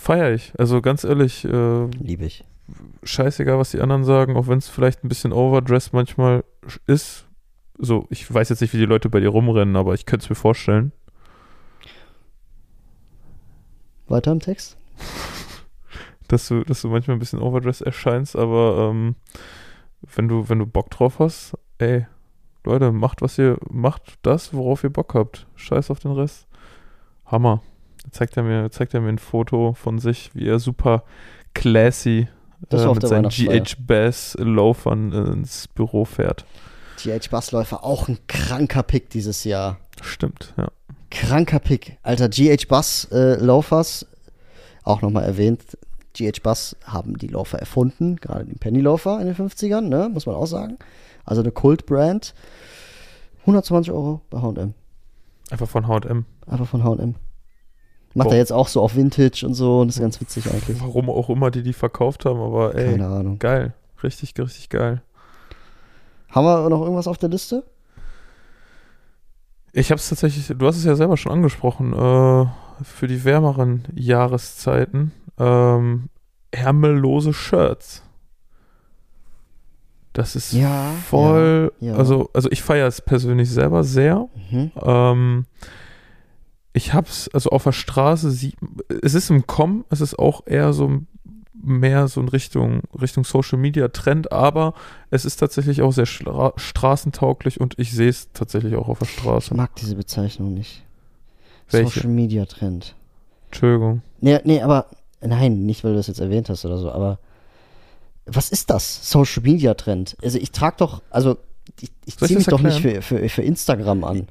Feier 0.00 0.32
ich. 0.32 0.52
Also 0.58 0.80
ganz 0.80 1.04
ehrlich, 1.04 1.44
äh, 1.44 1.86
Liebe 1.98 2.24
ich. 2.24 2.44
scheißegal, 3.02 3.58
was 3.58 3.72
die 3.72 3.80
anderen 3.80 4.04
sagen, 4.04 4.34
auch 4.34 4.48
wenn 4.48 4.58
es 4.58 4.68
vielleicht 4.68 5.04
ein 5.04 5.08
bisschen 5.08 5.32
overdressed 5.32 5.92
manchmal 5.92 6.42
ist. 6.86 7.26
So, 7.76 8.06
ich 8.08 8.32
weiß 8.32 8.48
jetzt 8.48 8.62
nicht, 8.62 8.72
wie 8.72 8.78
die 8.78 8.86
Leute 8.86 9.10
bei 9.10 9.20
dir 9.20 9.28
rumrennen, 9.28 9.76
aber 9.76 9.92
ich 9.92 10.06
könnte 10.06 10.24
es 10.24 10.30
mir 10.30 10.36
vorstellen. 10.36 10.92
Weiter 14.08 14.32
im 14.32 14.40
Text? 14.40 14.78
dass 16.28 16.48
du, 16.48 16.64
dass 16.64 16.80
du 16.80 16.88
manchmal 16.88 17.16
ein 17.16 17.20
bisschen 17.20 17.40
overdressed 17.40 17.86
erscheinst, 17.86 18.36
aber 18.36 18.90
ähm, 18.90 19.16
wenn 20.14 20.28
du, 20.28 20.48
wenn 20.48 20.60
du 20.60 20.66
Bock 20.66 20.90
drauf 20.90 21.18
hast, 21.18 21.58
ey, 21.78 22.06
Leute, 22.64 22.90
macht 22.92 23.20
was 23.20 23.36
ihr, 23.38 23.58
macht 23.68 24.18
das, 24.22 24.54
worauf 24.54 24.82
ihr 24.82 24.90
Bock 24.90 25.14
habt. 25.14 25.46
Scheiß 25.56 25.90
auf 25.90 25.98
den 26.00 26.12
Rest. 26.12 26.46
Hammer. 27.26 27.62
Zeigt 28.10 28.36
er 28.36 28.42
mir, 28.42 28.70
zeigt 28.70 28.94
er 28.94 29.00
mir 29.00 29.08
ein 29.08 29.18
Foto 29.18 29.74
von 29.74 29.98
sich, 29.98 30.30
wie 30.34 30.46
er 30.46 30.58
super 30.58 31.04
classy 31.54 32.28
äh, 32.70 32.86
mit 32.86 33.06
seinen. 33.06 33.28
GH 33.28 33.76
Bass 33.86 34.36
Loafern 34.38 35.12
ins 35.12 35.68
Büro 35.68 36.04
fährt. 36.04 36.44
TH 36.96 37.30
Bassläufer, 37.30 37.84
auch 37.84 38.08
ein 38.08 38.18
kranker 38.26 38.82
Pick 38.82 39.10
dieses 39.10 39.44
Jahr. 39.44 39.78
Stimmt, 40.02 40.54
ja. 40.56 40.68
Kranker 41.10 41.58
Pick. 41.58 41.98
Alter, 42.02 42.28
GH 42.28 42.68
Bass 42.68 43.08
äh, 43.10 43.42
Loafers, 43.42 44.06
auch 44.82 45.02
nochmal 45.02 45.24
erwähnt, 45.24 45.62
GH 46.14 46.42
Bass 46.42 46.76
haben 46.84 47.16
die 47.16 47.28
Loafer 47.28 47.58
erfunden, 47.58 48.16
gerade 48.16 48.44
den 48.44 48.58
Penny 48.58 48.80
Loafer 48.80 49.20
in 49.20 49.26
den 49.26 49.36
50ern, 49.36 49.82
ne, 49.82 50.10
muss 50.12 50.26
man 50.26 50.34
auch 50.34 50.46
sagen. 50.46 50.78
Also 51.24 51.42
eine 51.42 51.52
Kult-Brand. 51.52 52.34
120 53.42 53.92
Euro 53.92 54.20
bei 54.30 54.40
H&M. 54.40 54.74
Einfach 55.50 55.68
von 55.68 55.88
H&M. 55.88 56.26
Einfach 56.46 56.66
von 56.66 56.84
H&M. 56.84 57.14
Macht 58.14 58.28
Boah. 58.28 58.34
er 58.34 58.38
jetzt 58.38 58.52
auch 58.52 58.66
so 58.68 58.80
auf 58.82 58.96
Vintage 58.96 59.44
und 59.46 59.54
so 59.54 59.80
und 59.80 59.88
das 59.88 59.96
ist 59.96 60.02
ganz 60.02 60.20
witzig 60.20 60.50
eigentlich. 60.50 60.80
Warum 60.80 61.08
auch 61.10 61.28
immer 61.30 61.50
die 61.50 61.62
die 61.62 61.72
verkauft 61.72 62.24
haben, 62.24 62.40
aber 62.40 62.74
ey, 62.74 62.90
Keine 62.92 63.06
Ahnung. 63.06 63.38
geil. 63.38 63.72
Richtig, 64.02 64.34
richtig 64.38 64.68
geil. 64.68 65.02
Haben 66.30 66.44
wir 66.46 66.68
noch 66.70 66.80
irgendwas 66.82 67.06
auf 67.06 67.18
der 67.18 67.28
Liste? 67.28 67.64
Ich 69.72 69.90
habe 69.92 70.00
es 70.00 70.08
tatsächlich, 70.08 70.46
du 70.56 70.66
hast 70.66 70.76
es 70.76 70.84
ja 70.84 70.96
selber 70.96 71.16
schon 71.16 71.30
angesprochen, 71.32 71.92
äh, 71.92 72.46
für 72.82 73.06
die 73.06 73.24
wärmeren 73.24 73.84
Jahreszeiten, 73.94 75.12
ähm, 75.38 76.08
ärmellose 76.50 77.32
Shirts. 77.32 78.02
Das 80.12 80.34
ist 80.34 80.52
Ja, 80.52 80.90
voll, 81.06 81.72
ja, 81.78 81.92
ja. 81.92 81.96
also, 81.96 82.30
also 82.34 82.50
ich 82.50 82.62
feiere 82.62 82.88
es 82.88 83.00
persönlich 83.00 83.48
selber 83.48 83.84
sehr. 83.84 84.26
Mhm. 84.50 84.72
Ähm, 84.82 85.46
ich 86.72 86.94
hab's, 86.94 87.28
also 87.32 87.50
auf 87.50 87.64
der 87.64 87.72
Straße 87.72 88.30
sieht, 88.30 88.56
es 89.02 89.14
ist 89.14 89.30
im 89.30 89.46
Kommen, 89.46 89.84
es 89.90 90.00
ist 90.00 90.18
auch 90.18 90.46
eher 90.46 90.72
so 90.72 91.00
mehr 91.62 92.08
so 92.08 92.20
in 92.20 92.28
Richtung, 92.28 92.82
Richtung 92.98 93.24
Social 93.24 93.58
Media 93.58 93.88
Trend, 93.88 94.32
aber 94.32 94.72
es 95.10 95.24
ist 95.26 95.36
tatsächlich 95.36 95.82
auch 95.82 95.92
sehr 95.92 96.06
stra 96.06 96.52
straßentauglich 96.56 97.60
und 97.60 97.78
ich 97.78 97.92
sehe 97.92 98.08
es 98.08 98.28
tatsächlich 98.32 98.76
auch 98.76 98.88
auf 98.88 98.98
der 99.00 99.08
Ich 99.08 99.14
Straße. 99.14 99.54
mag 99.54 99.74
diese 99.76 99.94
Bezeichnung 99.96 100.54
nicht. 100.54 100.82
Welche? 101.70 101.90
Social 102.00 102.10
Media 102.10 102.46
Trend. 102.46 102.94
Entschuldigung. 103.50 104.00
Nee, 104.20 104.38
nee, 104.44 104.62
aber 104.62 104.86
nein, 105.20 105.66
nicht 105.66 105.84
weil 105.84 105.90
du 105.92 105.96
das 105.98 106.06
jetzt 106.06 106.20
erwähnt 106.20 106.48
hast 106.48 106.64
oder 106.64 106.78
so, 106.78 106.90
aber 106.90 107.18
was 108.26 108.48
ist 108.50 108.70
das? 108.70 109.10
Social 109.10 109.42
Media 109.42 109.74
Trend? 109.74 110.16
Also 110.22 110.38
ich 110.38 110.52
trage 110.52 110.76
doch, 110.78 111.02
also 111.10 111.36
ich, 111.80 111.90
ich 112.06 112.14
ich 112.14 112.16
ziehe 112.16 112.38
mich 112.38 112.46
doch 112.46 112.60
nicht 112.62 112.80
für, 112.80 113.02
für, 113.02 113.28
für 113.28 113.42
Instagram 113.42 114.04
an. 114.04 114.28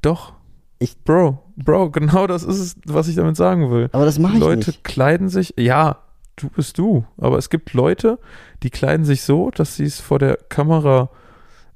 Doch. 0.00 0.34
Ich- 0.78 0.96
Bro, 1.02 1.38
Bro, 1.64 1.90
genau 1.90 2.26
das 2.26 2.42
ist 2.42 2.58
es, 2.58 2.76
was 2.84 3.08
ich 3.08 3.16
damit 3.16 3.36
sagen 3.36 3.70
will. 3.70 3.88
Aber 3.92 4.04
das 4.04 4.18
mache 4.18 4.34
ich 4.34 4.40
Leute 4.40 4.70
nicht. 4.70 4.84
kleiden 4.84 5.28
sich, 5.28 5.54
ja, 5.58 5.98
du 6.36 6.48
bist 6.48 6.78
du, 6.78 7.04
aber 7.18 7.38
es 7.38 7.50
gibt 7.50 7.72
Leute, 7.72 8.18
die 8.62 8.70
kleiden 8.70 9.04
sich 9.04 9.22
so, 9.22 9.50
dass 9.50 9.76
sie 9.76 9.84
es 9.84 10.00
vor 10.00 10.18
der 10.18 10.36
Kamera 10.48 11.10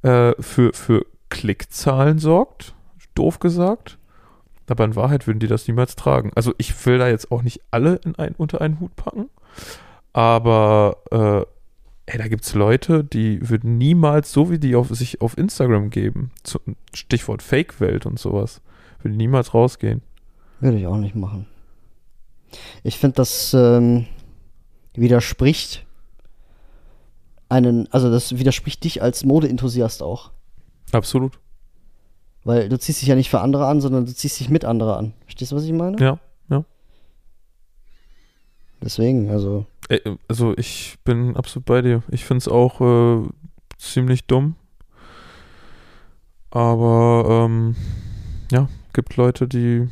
äh, 0.02 0.32
für, 0.40 0.72
für 0.72 1.06
Klickzahlen 1.28 2.18
sorgt, 2.18 2.74
doof 3.14 3.38
gesagt. 3.38 3.98
Aber 4.68 4.84
in 4.84 4.96
Wahrheit 4.96 5.26
würden 5.26 5.38
die 5.38 5.46
das 5.46 5.68
niemals 5.68 5.94
tragen. 5.94 6.32
Also 6.34 6.52
ich 6.58 6.86
will 6.86 6.98
da 6.98 7.08
jetzt 7.08 7.30
auch 7.30 7.42
nicht 7.42 7.60
alle 7.70 8.00
in 8.04 8.16
ein, 8.16 8.34
unter 8.36 8.60
einen 8.60 8.80
Hut 8.80 8.96
packen, 8.96 9.30
aber 10.12 10.96
äh, 11.10 12.10
ey, 12.12 12.18
da 12.18 12.28
gibt 12.28 12.44
es 12.44 12.54
Leute, 12.54 13.04
die 13.04 13.48
würden 13.48 13.78
niemals, 13.78 14.32
so 14.32 14.50
wie 14.50 14.58
die 14.58 14.74
auf, 14.74 14.88
sich 14.88 15.20
auf 15.20 15.36
Instagram 15.36 15.90
geben, 15.90 16.30
Stichwort 16.94 17.42
Fake-Welt 17.42 18.06
und 18.06 18.18
sowas, 18.18 18.60
würden 19.06 19.16
niemals 19.16 19.54
rausgehen. 19.54 20.02
Würde 20.60 20.78
ich 20.78 20.86
auch 20.86 20.96
nicht 20.96 21.14
machen. 21.14 21.46
Ich 22.82 22.98
finde, 22.98 23.16
das 23.16 23.54
ähm, 23.54 24.06
widerspricht 24.94 25.84
einen, 27.48 27.90
also 27.92 28.10
das 28.10 28.38
widerspricht 28.38 28.84
dich 28.84 29.02
als 29.02 29.24
Modeenthusiast 29.24 30.02
auch. 30.02 30.30
Absolut. 30.92 31.38
Weil 32.44 32.68
du 32.68 32.78
ziehst 32.78 33.00
dich 33.00 33.08
ja 33.08 33.14
nicht 33.14 33.30
für 33.30 33.40
andere 33.40 33.66
an, 33.66 33.80
sondern 33.80 34.06
du 34.06 34.14
ziehst 34.14 34.38
dich 34.38 34.48
mit 34.48 34.64
anderen 34.64 34.94
an. 34.94 35.12
Verstehst 35.24 35.52
du, 35.52 35.56
was 35.56 35.64
ich 35.64 35.72
meine? 35.72 35.96
Ja. 36.02 36.18
Deswegen, 38.82 39.30
also. 39.30 39.66
Ey, 39.88 40.00
Also 40.28 40.56
ich 40.56 40.96
bin 41.04 41.36
absolut 41.36 41.64
bei 41.66 41.82
dir. 41.82 42.02
Ich 42.08 42.24
finde 42.24 42.38
es 42.38 42.48
auch 42.48 42.80
äh, 42.80 43.28
ziemlich 43.78 44.26
dumm. 44.26 44.56
Aber 46.50 47.46
ähm, 47.46 47.74
ja, 48.50 48.68
gibt 48.96 49.16
Leute, 49.16 49.46
die 49.46 49.88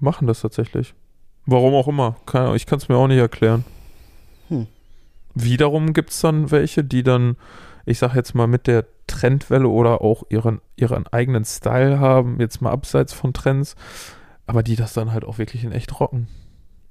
machen 0.00 0.26
das 0.26 0.40
tatsächlich. 0.40 0.94
Warum 1.46 1.72
auch 1.72 1.86
immer. 1.86 2.16
Keine, 2.26 2.54
ich 2.56 2.66
kann 2.66 2.78
es 2.78 2.88
mir 2.88 2.96
auch 2.96 3.06
nicht 3.06 3.18
erklären. 3.18 3.64
Hm. 4.48 4.66
Wiederum 5.34 5.92
gibt 5.92 6.10
es 6.10 6.20
dann 6.20 6.50
welche, 6.50 6.82
die 6.82 7.04
dann, 7.04 7.36
ich 7.86 8.00
sag 8.00 8.16
jetzt 8.16 8.34
mal, 8.34 8.48
mit 8.48 8.66
der 8.66 8.86
Trendwelle 9.06 9.68
oder 9.68 10.02
auch 10.02 10.24
ihren, 10.30 10.60
ihren 10.74 11.06
eigenen 11.06 11.44
Style 11.44 12.00
haben, 12.00 12.40
jetzt 12.40 12.60
mal 12.60 12.72
abseits 12.72 13.12
von 13.12 13.32
Trends, 13.32 13.76
aber 14.46 14.64
die 14.64 14.74
das 14.74 14.94
dann 14.94 15.12
halt 15.12 15.24
auch 15.24 15.38
wirklich 15.38 15.62
in 15.62 15.70
echt 15.70 16.00
rocken. 16.00 16.26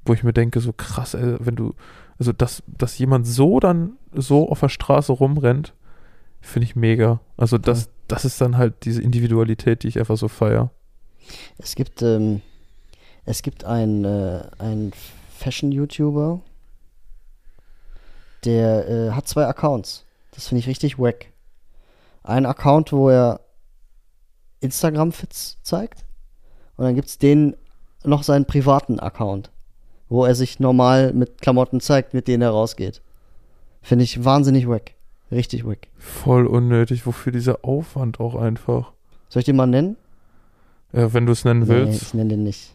Wo 0.06 0.14
ich 0.14 0.24
mir 0.24 0.34
denke, 0.34 0.62
so 0.62 0.72
krass, 0.72 1.14
ey, 1.14 1.36
wenn 1.40 1.58
du, 1.58 1.76
also 2.18 2.32
dass, 2.32 2.64
dass 2.68 2.98
jemand 2.98 3.28
so 3.28 3.60
dann 3.60 3.98
so 4.14 4.50
auf 4.50 4.62
der 4.62 4.70
Straße 4.70 5.12
rumrennt, 5.12 5.74
finde 6.40 6.64
ich 6.64 6.78
mega. 6.78 7.20
Also 7.36 7.58
das, 7.58 7.90
das 8.08 8.24
ist 8.24 8.40
dann 8.40 8.58
halt 8.58 8.86
diese 8.86 9.02
Individualität, 9.02 9.84
die 9.84 9.90
ich 9.90 10.00
einfach 10.00 10.16
so 10.16 10.30
feier. 10.30 10.72
Es 11.58 11.76
gibt, 11.76 12.02
ähm, 12.02 12.42
es 13.26 13.42
gibt 13.42 13.64
einen, 13.64 14.06
äh, 14.06 14.42
einen 14.58 14.92
Fashion-YouTuber, 15.38 16.42
der 18.46 18.88
äh, 18.88 19.12
hat 19.12 19.28
zwei 19.28 19.46
Accounts. 19.46 20.06
Das 20.32 20.48
finde 20.48 20.60
ich 20.60 20.68
richtig 20.68 21.00
wack. 21.00 21.28
Ein 22.24 22.46
Account, 22.46 22.92
wo 22.92 23.10
er 23.10 23.42
Instagram-Fits 24.62 25.58
zeigt. 25.64 26.06
Und 26.78 26.86
dann 26.86 26.96
gibt 26.96 27.08
es 27.08 27.18
den 27.18 27.56
noch 28.04 28.24
seinen 28.24 28.46
privaten 28.46 29.00
Account, 29.00 29.52
wo 30.08 30.26
er 30.26 30.36
sich 30.36 30.60
normal 30.60 31.14
mit 31.14 31.42
Klamotten 31.42 31.82
zeigt, 31.82 32.14
mit 32.14 32.28
denen 32.28 32.42
er 32.42 32.52
rausgeht. 32.52 33.02
Finde 33.82 34.04
ich 34.04 34.24
wahnsinnig 34.24 34.68
wack. 34.68 34.94
Richtig 35.32 35.66
wack. 35.66 35.88
Voll 35.98 36.48
unnötig. 36.48 37.06
Wofür 37.06 37.32
dieser 37.32 37.64
Aufwand 37.64 38.20
auch 38.20 38.36
einfach? 38.36 38.94
Soll 39.30 39.42
ich 39.42 39.46
den 39.46 39.56
mal 39.56 39.68
nennen? 39.68 39.96
Ja, 40.92 41.14
wenn 41.14 41.26
du 41.26 41.32
es 41.34 41.46
nennen 41.46 41.62
Nee, 41.62 41.68
willst. 41.70 42.02
ich 42.02 42.14
nenne 42.14 42.30
den 42.32 42.44
nicht. 42.44 42.74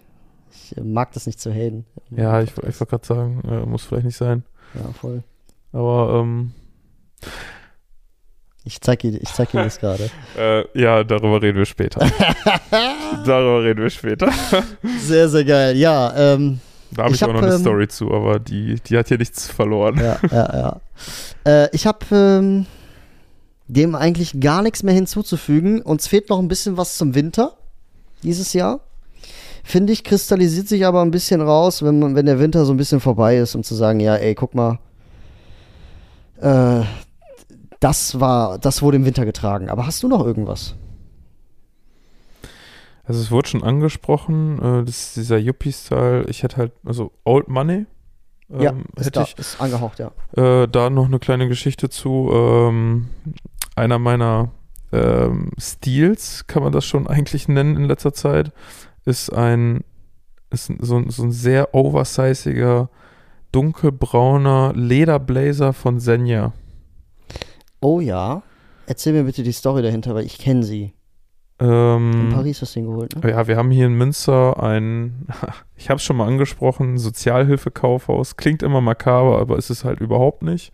Ich 0.53 0.77
äh, 0.77 0.81
mag 0.83 1.13
das 1.13 1.27
nicht 1.27 1.41
zu 1.41 1.53
haten. 1.53 1.85
Ja, 2.11 2.41
ich, 2.43 2.51
ich 2.51 2.57
wollte 2.81 2.87
gerade 2.87 3.07
sagen, 3.07 3.43
äh, 3.49 3.67
muss 3.67 3.85
vielleicht 3.85 4.07
nicht 4.07 4.17
sein. 4.17 4.45
Ja, 4.75 4.93
voll. 4.93 5.23
Aber 5.73 6.21
ähm, 6.21 6.53
Ich 8.65 8.81
zeig 8.81 9.01
dir, 9.01 9.21
ich 9.21 9.33
zeig 9.33 9.51
dir 9.51 9.63
das 9.65 9.79
gerade. 9.81 10.09
äh, 10.39 10.65
ja, 10.81 11.03
darüber 11.05 11.43
reden 11.43 11.59
wir 11.59 11.65
später. 11.67 12.01
darüber 13.27 13.63
reden 13.65 13.83
wir 13.83 13.91
später. 13.91 14.31
Sehr, 15.01 15.29
sehr 15.29 15.45
geil. 15.45 15.77
Ja, 15.77 16.15
ähm, 16.35 16.61
Da 16.93 17.03
habe 17.05 17.15
Ich 17.15 17.21
ich, 17.21 17.25
auch 17.25 17.29
hab, 17.29 17.35
noch 17.37 17.43
eine 17.43 17.55
ähm, 17.55 17.61
Story 17.61 17.89
zu, 17.89 18.13
aber 18.13 18.39
die, 18.39 18.77
die 18.77 18.97
hat 18.97 19.09
hier 19.09 19.19
nichts 19.19 19.49
verloren. 19.51 19.97
ja, 19.99 20.19
ja, 20.31 20.57
ja. 20.57 20.81
Äh, 21.65 21.69
ich 21.73 21.87
habe 21.87 22.07
ähm, 22.13 22.67
dem 23.67 23.95
eigentlich 23.95 24.41
gar 24.41 24.63
nichts 24.63 24.83
mehr 24.83 24.95
hinzuzufügen. 24.95 25.83
Uns 25.83 26.07
fehlt 26.07 26.29
noch 26.31 26.39
ein 26.39 26.49
bisschen 26.49 26.77
was 26.77 26.97
zum 26.97 27.15
Winter 27.15 27.57
dieses 28.25 28.53
Jahr. 28.53 28.81
Finde 29.63 29.93
ich, 29.93 30.05
kristallisiert 30.05 30.69
sich 30.69 30.85
aber 30.85 31.01
ein 31.03 31.11
bisschen 31.11 31.41
raus, 31.41 31.83
wenn, 31.83 31.99
man, 31.99 32.15
wenn 32.15 32.27
der 32.27 32.39
Winter 32.39 32.65
so 32.65 32.73
ein 32.73 32.77
bisschen 32.77 33.01
vorbei 33.01 33.39
ist, 33.39 33.55
um 33.55 33.63
zu 33.63 33.75
sagen, 33.75 34.01
ja, 34.01 34.15
ey, 34.17 34.35
guck 34.35 34.55
mal, 34.55 34.79
äh, 36.41 36.83
das 37.81 38.21
war, 38.21 38.59
das 38.59 38.83
wurde 38.83 38.97
im 38.97 39.05
Winter 39.05 39.25
getragen. 39.25 39.71
Aber 39.71 39.87
hast 39.87 40.03
du 40.03 40.09
noch 40.09 40.25
irgendwas? 40.25 40.75
Also 43.05 43.21
es 43.21 43.31
wurde 43.31 43.49
schon 43.49 43.63
angesprochen, 43.63 44.59
äh, 44.59 44.85
das 44.85 45.09
ist 45.09 45.17
dieser 45.17 45.39
Yuppie-Style. 45.39 46.25
Ich 46.29 46.43
hätte 46.43 46.57
halt, 46.57 46.73
also 46.85 47.13
Old 47.25 47.49
Money. 47.49 47.87
ja, 48.49 48.71
ähm, 48.71 48.85
ist, 48.97 49.07
hätte 49.07 49.21
da, 49.21 49.23
ich 49.23 49.39
ist 49.39 49.61
angehaucht, 49.61 49.99
ja. 49.99 50.11
äh, 50.37 50.69
da 50.69 50.91
noch 50.91 51.07
eine 51.07 51.19
kleine 51.19 51.49
Geschichte 51.49 51.89
zu. 51.89 52.31
Ähm, 52.33 53.09
einer 53.77 53.99
meiner 53.99 54.51
ähm, 54.93 55.51
Stils, 55.59 56.47
kann 56.47 56.63
man 56.63 56.73
das 56.73 56.85
schon 56.85 57.07
eigentlich 57.07 57.49
nennen 57.49 57.77
in 57.77 57.85
letzter 57.85 58.13
Zeit, 58.13 58.53
ist 59.05 59.31
ein, 59.33 59.83
ist 60.51 60.73
so, 60.81 60.97
ein- 60.97 61.11
so 61.11 61.23
ein 61.25 61.33
sehr 61.33 61.75
oversiziger, 61.75 62.89
dunkelbrauner 63.53 64.73
Lederblazer 64.75 65.73
von 65.73 66.01
Senja. 66.01 66.53
Oh 67.81 68.01
ja. 68.01 68.43
Erzähl 68.87 69.13
mir 69.13 69.25
bitte 69.25 69.43
die 69.43 69.53
Story 69.53 69.83
dahinter, 69.83 70.15
weil 70.15 70.25
ich 70.27 70.39
kenne 70.39 70.63
sie. 70.63 70.93
In 71.61 71.67
Ähm, 71.69 72.31
Paris 72.33 72.61
hast 72.63 72.75
du 72.75 72.81
ihn 72.81 72.87
geholt, 72.87 73.15
ne? 73.23 73.31
Ja, 73.31 73.47
wir 73.47 73.57
haben 73.57 73.71
hier 73.71 73.87
in 73.87 73.95
Münster 73.95 74.61
ein, 74.63 75.27
ich 75.77 75.89
habe 75.89 75.99
es 75.99 76.03
schon 76.03 76.17
mal 76.17 76.27
angesprochen, 76.27 76.99
Sozialhilfekaufhaus. 76.99 78.37
Klingt 78.37 78.63
immer 78.63 78.81
makaber, 78.81 79.39
aber 79.39 79.57
ist 79.57 79.71
es 79.71 79.85
halt 79.85 80.01
überhaupt 80.01 80.43
nicht. 80.43 80.73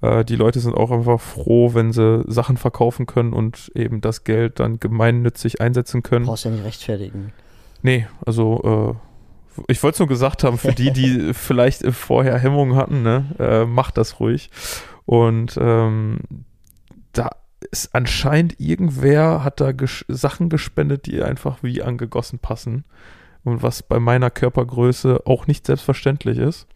Äh, 0.00 0.24
die 0.24 0.36
Leute 0.36 0.60
sind 0.60 0.74
auch 0.74 0.90
einfach 0.90 1.20
froh, 1.20 1.74
wenn 1.74 1.92
sie 1.92 2.24
Sachen 2.26 2.56
verkaufen 2.56 3.06
können 3.06 3.32
und 3.32 3.70
eben 3.74 4.00
das 4.00 4.24
Geld 4.24 4.60
dann 4.60 4.80
gemeinnützig 4.80 5.60
einsetzen 5.60 6.02
können. 6.02 6.26
Brauchst 6.26 6.44
ja 6.44 6.50
nicht 6.50 6.64
rechtfertigen. 6.64 7.32
Nee, 7.82 8.06
also 8.24 8.96
äh, 8.98 9.62
ich 9.68 9.82
wollte 9.82 9.96
es 9.96 9.98
nur 10.00 10.08
gesagt 10.08 10.44
haben, 10.44 10.58
für 10.58 10.72
die, 10.72 10.92
die 10.92 11.30
vielleicht 11.34 11.86
vorher 11.94 12.38
Hemmungen 12.38 12.76
hatten, 12.76 13.02
ne, 13.02 13.24
äh, 13.38 13.64
macht 13.64 13.96
das 13.96 14.20
ruhig. 14.20 14.50
Und 15.04 15.56
ähm, 15.60 16.18
da 17.12 17.30
ist 17.70 17.94
anscheinend 17.94 18.60
irgendwer 18.60 19.42
hat 19.44 19.60
da 19.60 19.72
ges 19.72 20.04
Sachen 20.08 20.48
gespendet, 20.48 21.06
die 21.06 21.22
einfach 21.22 21.62
wie 21.62 21.82
angegossen 21.82 22.38
passen. 22.38 22.84
Und 23.44 23.62
was 23.62 23.84
bei 23.84 24.00
meiner 24.00 24.30
Körpergröße 24.30 25.22
auch 25.24 25.46
nicht 25.46 25.66
selbstverständlich 25.66 26.38
ist. 26.38 26.66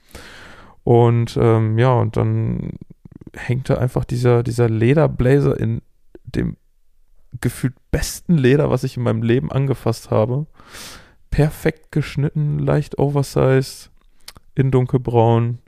Und 0.84 1.36
ähm, 1.40 1.78
ja, 1.78 1.92
und 1.92 2.16
dann 2.16 2.74
hängt 3.34 3.70
da 3.70 3.74
einfach 3.74 4.04
dieser, 4.04 4.42
dieser 4.42 4.68
Lederblazer 4.68 5.58
in 5.58 5.82
dem 6.24 6.56
gefühlt 7.40 7.74
besten 7.90 8.36
Leder, 8.36 8.70
was 8.70 8.84
ich 8.84 8.96
in 8.96 9.02
meinem 9.02 9.22
Leben 9.22 9.52
angefasst 9.52 10.10
habe. 10.10 10.46
Perfekt 11.30 11.92
geschnitten, 11.92 12.58
leicht 12.58 12.98
oversized, 12.98 13.90
in 14.54 14.70
dunkelbraun. 14.70 15.58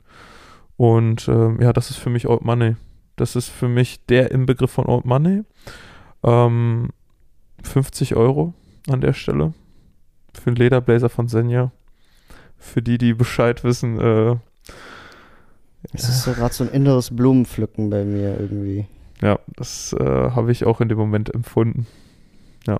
Und 0.75 1.27
ähm, 1.27 1.61
ja, 1.61 1.71
das 1.71 1.89
ist 1.89 1.97
für 1.97 2.09
mich 2.09 2.27
Old 2.27 2.43
Money. 2.43 2.75
Das 3.15 3.35
ist 3.35 3.49
für 3.49 3.69
mich 3.69 4.05
der 4.05 4.31
Inbegriff 4.31 4.71
von 4.71 4.87
Old 4.87 5.05
Money. 5.05 5.43
Ähm, 6.23 6.89
50 7.63 8.15
Euro 8.15 8.53
an 8.89 9.01
der 9.01 9.13
Stelle. 9.13 9.53
Für 10.33 10.47
einen 10.47 10.57
Lederblazer 10.57 11.09
von 11.09 11.27
Senja. 11.27 11.71
Für 12.57 12.81
die, 12.81 12.97
die 12.97 13.13
Bescheid 13.13 13.63
wissen, 13.63 13.99
äh, 13.99 14.35
Es 15.91 16.07
ist 16.07 16.23
so 16.23 16.31
gerade 16.33 16.53
so 16.53 16.63
ein 16.63 16.69
inneres 16.69 17.15
Blumenpflücken 17.15 17.89
bei 17.89 18.03
mir 18.05 18.39
irgendwie. 18.39 18.87
Ja, 19.21 19.39
das 19.55 19.93
äh, 19.93 20.03
habe 20.03 20.51
ich 20.51 20.65
auch 20.65 20.81
in 20.81 20.89
dem 20.89 20.97
Moment 20.97 21.33
empfunden. 21.33 21.87
Ja. 22.67 22.79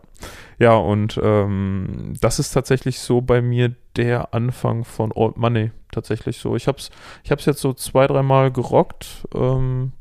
Ja, 0.60 0.76
und 0.76 1.20
ähm, 1.22 2.14
das 2.22 2.40
ist 2.40 2.52
tatsächlich 2.52 3.00
so 3.00 3.22
bei 3.22 3.42
mir 3.42 3.76
der 3.96 4.34
Anfang 4.34 4.86
von 4.86 5.12
Old 5.14 5.38
Money. 5.38 5.72
Tatsächlich 5.92 6.38
so. 6.38 6.56
Ich 6.56 6.68
hab's, 6.68 6.90
ich 7.24 7.32
hab's 7.32 7.46
jetzt 7.46 7.60
so 7.62 7.74
zwei, 7.74 8.08
dreimal 8.08 8.52
gerockt. 8.52 9.28
Ähm, 9.36 9.92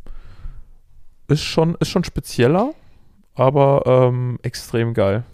ist 1.28 1.42
schon, 1.42 1.74
ist 1.80 1.88
schon 1.88 2.04
spezieller, 2.04 2.74
aber 3.34 3.82
ähm, 3.86 4.38
extrem 4.42 4.94
geil. 4.94 5.24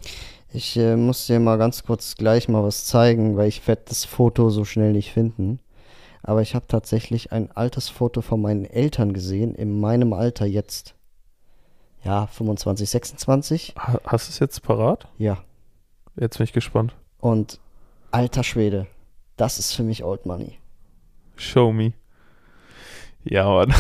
Ich 0.50 0.76
äh, 0.76 0.96
muss 0.96 1.26
dir 1.26 1.40
mal 1.40 1.58
ganz 1.58 1.84
kurz 1.84 2.16
gleich 2.16 2.48
mal 2.48 2.62
was 2.62 2.86
zeigen, 2.86 3.36
weil 3.36 3.48
ich 3.48 3.66
werde 3.68 3.82
das 3.86 4.04
Foto 4.04 4.48
so 4.48 4.64
schnell 4.64 4.92
nicht 4.92 5.12
finden. 5.12 5.58
Aber 6.22 6.42
ich 6.42 6.54
habe 6.54 6.66
tatsächlich 6.66 7.32
ein 7.32 7.50
altes 7.52 7.88
Foto 7.88 8.20
von 8.20 8.40
meinen 8.40 8.64
Eltern 8.64 9.12
gesehen, 9.12 9.54
in 9.54 9.78
meinem 9.80 10.12
Alter 10.12 10.46
jetzt. 10.46 10.94
Ja, 12.04 12.26
25, 12.26 12.88
26. 12.88 13.74
Ha 13.76 14.00
hast 14.06 14.28
du 14.28 14.30
es 14.30 14.38
jetzt 14.38 14.62
parat? 14.62 15.08
Ja. 15.18 15.38
Jetzt 16.16 16.38
bin 16.38 16.44
ich 16.44 16.52
gespannt. 16.52 16.94
Und 17.18 17.60
alter 18.10 18.44
Schwede, 18.44 18.86
das 19.36 19.58
ist 19.58 19.72
für 19.74 19.82
mich 19.82 20.04
Old 20.04 20.26
Money. 20.26 20.58
Show 21.36 21.72
me. 21.72 21.92
Ja, 23.24 23.48
Mann. 23.48 23.74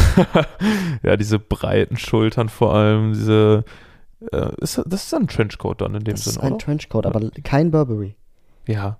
ja, 1.02 1.16
diese 1.16 1.38
breiten 1.38 1.96
Schultern 1.96 2.48
vor 2.48 2.74
allem, 2.74 3.12
diese. 3.14 3.64
Äh, 4.32 4.50
ist, 4.60 4.82
das 4.86 5.04
ist 5.04 5.14
ein 5.14 5.28
Trenchcoat 5.28 5.80
dann 5.80 5.94
in 5.94 6.04
dem 6.04 6.14
Das 6.14 6.24
Sinne, 6.24 6.36
ist 6.36 6.42
ein 6.42 6.52
oder? 6.54 6.58
Trenchcoat, 6.58 7.06
aber 7.06 7.30
kein 7.42 7.70
Burberry. 7.70 8.16
Ja, 8.66 8.98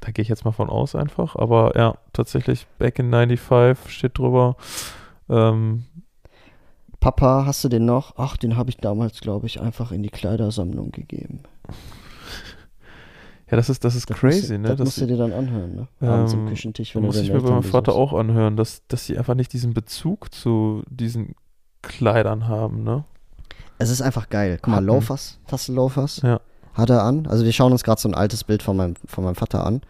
da, 0.00 0.10
gehe 0.12 0.22
ich 0.22 0.28
jetzt 0.28 0.44
mal 0.44 0.52
von 0.52 0.70
aus 0.70 0.94
einfach. 0.94 1.36
Aber 1.36 1.76
ja, 1.76 1.96
tatsächlich, 2.12 2.66
Back 2.78 2.98
in 2.98 3.10
95 3.10 3.90
steht 3.92 4.18
drüber. 4.18 4.56
Ähm, 5.28 5.84
Papa, 7.00 7.44
hast 7.46 7.62
du 7.64 7.68
den 7.68 7.84
noch? 7.84 8.14
Ach, 8.16 8.36
den 8.36 8.56
habe 8.56 8.70
ich 8.70 8.76
damals, 8.78 9.20
glaube 9.20 9.46
ich, 9.46 9.60
einfach 9.60 9.92
in 9.92 10.02
die 10.02 10.08
Kleidersammlung 10.10 10.90
gegeben. 10.90 11.40
ja, 13.50 13.56
das 13.56 13.68
ist, 13.70 13.84
das 13.84 13.94
ist 13.94 14.10
Das 14.10 14.18
crazy, 14.18 14.54
du- 14.54 14.58
ne? 14.60 14.68
Das 14.68 14.78
dass 14.78 14.84
musst 14.86 15.00
du 15.00 15.06
dir 15.06 15.16
dann 15.16 15.32
anhören, 15.32 15.74
ne? 15.76 15.88
Abends 16.00 16.34
am 16.34 16.40
Ähm, 16.40 16.48
Küchentisch, 16.48 16.94
wenn 16.94 17.02
du 17.02 17.06
muss 17.08 17.16
ich 17.18 17.30
mir 17.30 17.40
bei 17.40 17.50
meinem 17.50 17.62
Vater 17.62 17.94
auch 17.94 18.12
anhören, 18.12 18.56
dass, 18.56 18.82
dass 18.88 19.06
sie 19.06 19.16
einfach 19.16 19.34
nicht 19.34 19.52
diesen 19.52 19.74
Bezug 19.74 20.34
zu 20.34 20.82
diesen 20.90 21.34
Kleidern 21.82 22.48
haben, 22.48 22.82
ne? 22.82 23.04
Es 23.78 23.90
ist 23.90 24.02
einfach 24.02 24.28
geil. 24.28 24.58
Guck 24.60 24.68
mal, 24.68 24.76
Hatten. 24.78 24.86
Loafers, 24.86 25.38
Tassel-Loafers 25.46 26.22
Ja. 26.22 26.40
Hat 26.78 26.90
er 26.90 27.02
an. 27.02 27.26
Also 27.26 27.44
wir 27.44 27.52
schauen 27.52 27.72
uns 27.72 27.82
gerade 27.82 28.00
so 28.00 28.08
ein 28.08 28.14
altes 28.14 28.44
Bild 28.44 28.62
von 28.62 28.76
meinem, 28.76 28.94
von 29.06 29.24
meinem 29.24 29.34
Vater 29.34 29.66
an. 29.66 29.82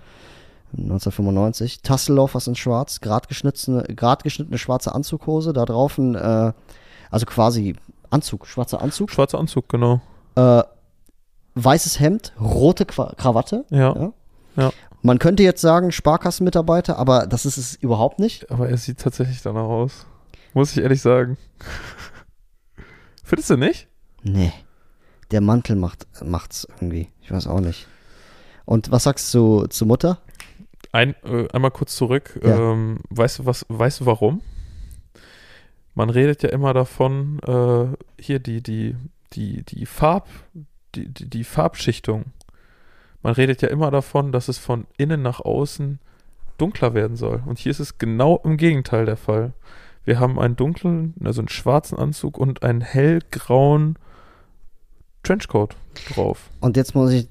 1995. 0.73 1.83
Tassel-Loafers 1.83 2.47
in 2.47 2.55
schwarz, 2.55 3.01
grad 3.01 3.29
geschnittene, 3.29 3.85
grad 3.95 4.23
geschnittene 4.23 4.59
schwarze 4.59 4.95
Anzughose, 4.95 5.53
da 5.53 5.65
drauf 5.65 5.97
ein, 5.99 6.15
äh, 6.15 6.53
also 7.11 7.27
quasi 7.27 7.77
Anzug, 8.11 8.47
schwarzer 8.47 8.83
Anzug. 8.83 9.11
Schwarzer 9.11 9.39
Anzug, 9.39 9.69
genau. 9.69 10.01
Äh, 10.35 10.63
weißes 11.55 12.01
Hemd, 12.01 12.33
rote 12.41 12.87
Qua 12.87 13.13
Krawatte. 13.17 13.65
Ja. 13.71 13.95
Ja. 13.95 14.13
Ja. 14.57 14.73
Man 15.03 15.19
könnte 15.19 15.43
jetzt 15.43 15.61
sagen 15.61 15.93
Sparkassenmitarbeiter, 15.93 16.99
aber 16.99 17.27
das 17.27 17.47
ist 17.47 17.57
es 17.57 17.75
überhaupt 17.77 18.19
nicht. 18.19 18.51
Aber 18.51 18.69
er 18.69 18.77
sieht 18.77 18.99
tatsächlich 18.99 19.43
danach 19.43 19.63
aus. 19.63 20.07
Muss 20.55 20.73
ich 20.73 20.83
ehrlich 20.83 21.01
sagen. 21.01 21.37
Findest 23.25 23.51
du 23.51 23.57
nicht? 23.57 23.87
Nee. 24.23 24.53
Der 25.31 25.41
Mantel 25.41 25.77
macht, 25.77 26.07
macht's 26.25 26.67
irgendwie. 26.77 27.09
Ich 27.21 27.31
weiß 27.31 27.47
auch 27.47 27.61
nicht. 27.61 27.87
Und 28.65 28.91
was 28.91 29.05
sagst 29.05 29.33
du 29.35 29.67
zu 29.67 29.87
Mutter? 29.87 30.19
Ein, 30.93 31.15
äh, 31.25 31.49
einmal 31.53 31.71
kurz 31.71 31.97
zurück. 31.97 32.39
Ja. 32.43 32.73
Ähm, 32.73 33.01
weißt 33.11 33.41
du 33.41 33.47
was, 33.47 33.67
weißt 33.69 34.01
du 34.01 34.07
warum? 34.07 34.43
Man 35.95 36.11
redet 36.11 36.43
ja 36.43 36.51
immer 36.51 36.75
davon, 36.75 37.41
äh, 37.41 38.23
hier 38.23 38.39
die, 38.39 38.63
die, 38.63 38.95
die, 39.33 39.65
die 39.65 39.85
Farb, 39.85 40.29
die, 40.95 41.09
die, 41.09 41.29
die 41.29 41.45
Farbschichtung. 41.45 42.27
Man 43.23 43.35
redet 43.35 43.63
ja 43.63 43.69
immer 43.69 43.91
davon, 43.91 44.33
dass 44.33 44.49
es 44.49 44.59
von 44.59 44.87
innen 44.97 45.23
nach 45.23 45.41
außen 45.41 45.99
dunkler 46.57 46.95
werden 46.95 47.17
soll. 47.17 47.43
Und 47.47 47.59
hier 47.59 47.71
ist 47.71 47.81
es 47.81 47.99
genau 47.99 48.41
im 48.45 48.57
Gegenteil 48.57 49.07
der 49.07 49.17
Fall. 49.17 49.53
Wir 50.05 50.21
haben 50.21 50.39
einen 50.39 50.57
dunklen, 50.57 51.15
also 51.25 51.41
einen 51.41 51.49
schwarzen 51.49 51.99
Anzug 51.99 52.39
und 52.39 52.63
einen 52.63 52.81
hellgrauen 52.81 53.99
Trenchcoat 55.29 55.77
drauf. 56.15 56.49
Und 56.61 56.77
jetzt 56.79 56.95
muss 56.95 57.13
ich, 57.13 57.29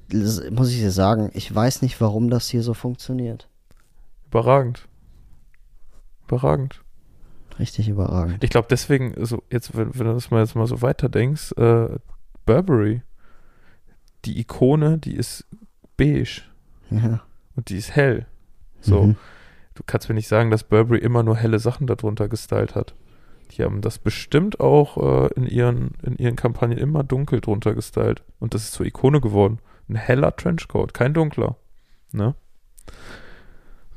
muss 0.52 0.70
ich 0.72 0.78
dir 0.78 0.92
sagen, 0.92 1.32
ich 1.34 1.54
weiß 1.54 1.82
nicht, 1.82 2.00
warum 2.00 2.30
das 2.30 2.48
hier 2.48 2.62
so 2.62 2.74
funktioniert. 2.76 3.48
Überragend. 4.28 4.88
Überragend. 6.28 6.82
Richtig 7.60 7.90
überragend. 7.90 8.44
Ich 8.44 8.52
glaube 8.52 8.68
deswegen, 8.70 9.14
so 9.26 9.42
jetzt, 9.50 9.76
wenn, 9.76 9.98
wenn 9.98 10.06
du 10.08 10.14
das 10.14 10.30
mal 10.30 10.42
jetzt 10.42 10.56
mal 10.56 10.68
so 10.68 10.82
weiterdenkst, 10.84 11.54
äh, 11.54 11.88
Burberry, 12.46 13.02
die 14.26 14.40
Ikone, 14.40 15.00
die 15.00 15.16
ist 15.16 15.46
beige 15.98 16.42
Ja. 16.92 17.22
und 17.56 17.70
die 17.70 17.78
ist 17.78 17.96
hell. 17.96 18.28
So, 18.80 19.04
Mhm. 19.04 19.16
du 19.74 19.84
kannst 19.88 20.08
mir 20.08 20.14
nicht 20.16 20.28
sagen, 20.28 20.52
dass 20.52 20.64
Burberry 20.64 21.00
immer 21.00 21.24
nur 21.24 21.36
helle 21.36 21.58
Sachen 21.58 21.88
darunter 21.88 22.28
gestylt 22.30 22.76
hat. 22.76 22.94
Die 23.52 23.64
haben 23.64 23.82
das 23.82 23.98
bestimmt 23.98 24.60
auch 24.60 24.98
äh, 24.98 25.34
in, 25.36 25.48
ihren, 25.48 25.92
in 26.04 26.18
ihren 26.18 26.36
Kampagnen 26.36 26.78
immer 26.78 27.04
dunkel 27.04 27.42
drunter 27.42 27.74
gestylt. 27.74 28.24
Und 28.40 28.54
das 28.54 28.64
ist 28.64 28.74
zur 28.74 28.86
Ikone 28.86 29.22
geworden. 29.22 29.60
Ein 29.90 29.96
heller 29.96 30.36
Trenchcoat, 30.36 30.94
kein 30.94 31.14
dunkler. 31.14 31.56
Ne? 32.12 32.36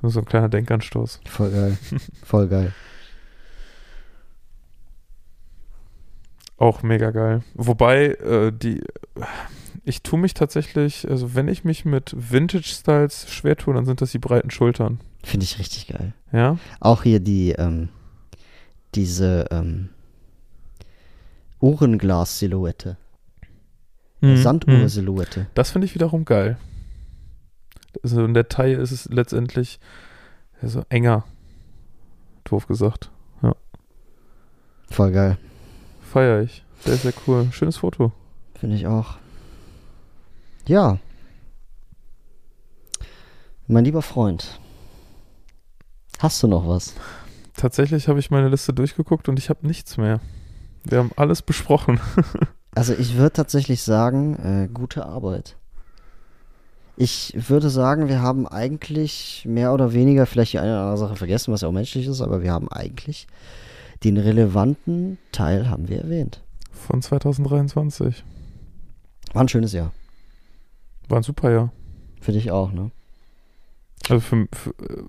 So 0.02 0.20
ein 0.20 0.24
kleiner 0.24 0.48
Denkanstoß. 0.48 1.20
Voll 1.26 1.50
geil. 1.50 1.78
Voll 2.24 2.48
geil. 2.48 2.72
Auch 6.56 6.82
mega 6.82 7.10
geil. 7.10 7.42
Wobei, 7.54 8.08
äh, 8.08 8.52
die, 8.52 8.82
ich 9.84 10.02
tue 10.02 10.18
mich 10.18 10.34
tatsächlich, 10.34 11.08
also 11.08 11.34
wenn 11.34 11.48
ich 11.48 11.64
mich 11.64 11.84
mit 11.84 12.14
Vintage-Styles 12.16 13.30
schwer 13.30 13.56
tue, 13.56 13.74
dann 13.74 13.86
sind 13.86 14.00
das 14.02 14.12
die 14.12 14.18
breiten 14.18 14.50
Schultern. 14.50 15.00
Finde 15.22 15.44
ich 15.44 15.58
richtig 15.58 15.88
geil. 15.88 16.12
Ja? 16.32 16.58
Auch 16.78 17.02
hier 17.02 17.20
die, 17.20 17.52
ähm, 17.52 17.88
diese, 18.94 19.46
ähm, 19.50 19.90
Uhrenglas-Silhouette. 21.60 22.96
Mhm. 24.20 24.30
Mhm. 24.30 24.36
Sanduhr-Silhouette. 24.36 25.46
Das 25.54 25.70
finde 25.70 25.86
ich 25.86 25.94
wiederum 25.94 26.24
geil. 26.24 26.58
Also 28.02 28.24
in 28.24 28.34
der 28.34 28.48
Taille 28.48 28.76
ist 28.76 28.92
es 28.92 29.06
letztendlich 29.06 29.80
ja, 30.62 30.68
so 30.68 30.84
enger. 30.88 31.24
Doof 32.44 32.66
gesagt. 32.66 33.10
Voll 34.90 35.12
geil. 35.12 35.38
Feier 36.00 36.42
ich. 36.42 36.64
Sehr, 36.80 36.96
sehr 36.96 37.12
cool. 37.26 37.48
Schönes 37.52 37.76
Foto. 37.76 38.12
Finde 38.58 38.74
ich 38.76 38.86
auch. 38.86 39.18
Ja. 40.66 40.98
Mein 43.68 43.84
lieber 43.84 44.02
Freund. 44.02 44.58
Hast 46.18 46.42
du 46.42 46.48
noch 46.48 46.66
was? 46.66 46.94
Tatsächlich 47.60 48.08
habe 48.08 48.18
ich 48.18 48.30
meine 48.30 48.48
Liste 48.48 48.72
durchgeguckt 48.72 49.28
und 49.28 49.38
ich 49.38 49.50
habe 49.50 49.66
nichts 49.66 49.98
mehr. 49.98 50.20
Wir 50.84 50.96
haben 50.96 51.10
alles 51.16 51.42
besprochen. 51.42 52.00
Also 52.72 52.94
ich 52.94 53.16
würde 53.16 53.32
tatsächlich 53.32 53.82
sagen, 53.82 54.36
äh, 54.36 54.68
gute 54.72 55.04
Arbeit. 55.04 55.56
Ich 56.96 57.34
würde 57.34 57.68
sagen, 57.68 58.06
wir 58.06 58.22
haben 58.22 58.46
eigentlich 58.46 59.44
mehr 59.44 59.74
oder 59.74 59.92
weniger 59.92 60.24
vielleicht 60.24 60.52
die 60.52 60.60
eine 60.60 60.70
oder 60.70 60.82
andere 60.82 60.98
Sache 60.98 61.16
vergessen, 61.16 61.52
was 61.52 61.62
ja 61.62 61.68
auch 61.68 61.72
menschlich 61.72 62.06
ist, 62.06 62.20
aber 62.20 62.42
wir 62.42 62.52
haben 62.52 62.70
eigentlich 62.70 63.26
den 64.04 64.18
relevanten 64.18 65.18
Teil 65.32 65.68
haben 65.68 65.88
wir 65.88 66.02
erwähnt. 66.02 66.44
Von 66.70 67.02
2023. 67.02 68.22
War 69.32 69.42
ein 69.42 69.48
schönes 69.48 69.72
Jahr. 69.72 69.92
War 71.08 71.18
ein 71.18 71.24
super 71.24 71.50
Jahr. 71.50 71.72
Für 72.20 72.30
dich 72.30 72.52
auch, 72.52 72.70
ne? 72.70 72.92
Also 74.08 74.20
für, 74.20 74.46
für, 74.52 74.70
äh, 74.70 75.02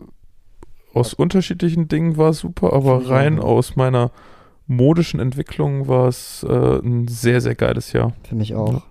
aus 0.94 1.14
unterschiedlichen 1.14 1.88
Dingen 1.88 2.18
war 2.18 2.32
es 2.32 2.40
super, 2.40 2.74
aber 2.74 3.10
rein 3.10 3.40
aus 3.40 3.76
meiner 3.76 4.12
modischen 4.68 5.20
Entwicklung 5.20 5.88
war 5.88 6.08
es 6.08 6.44
äh, 6.44 6.80
ein 6.80 7.08
sehr, 7.08 7.42
sehr 7.42 7.56
geiles 7.56 7.94
Jahr. 7.94 8.14
Für 8.28 8.36
mich 8.36 8.56
auch. 8.56 8.84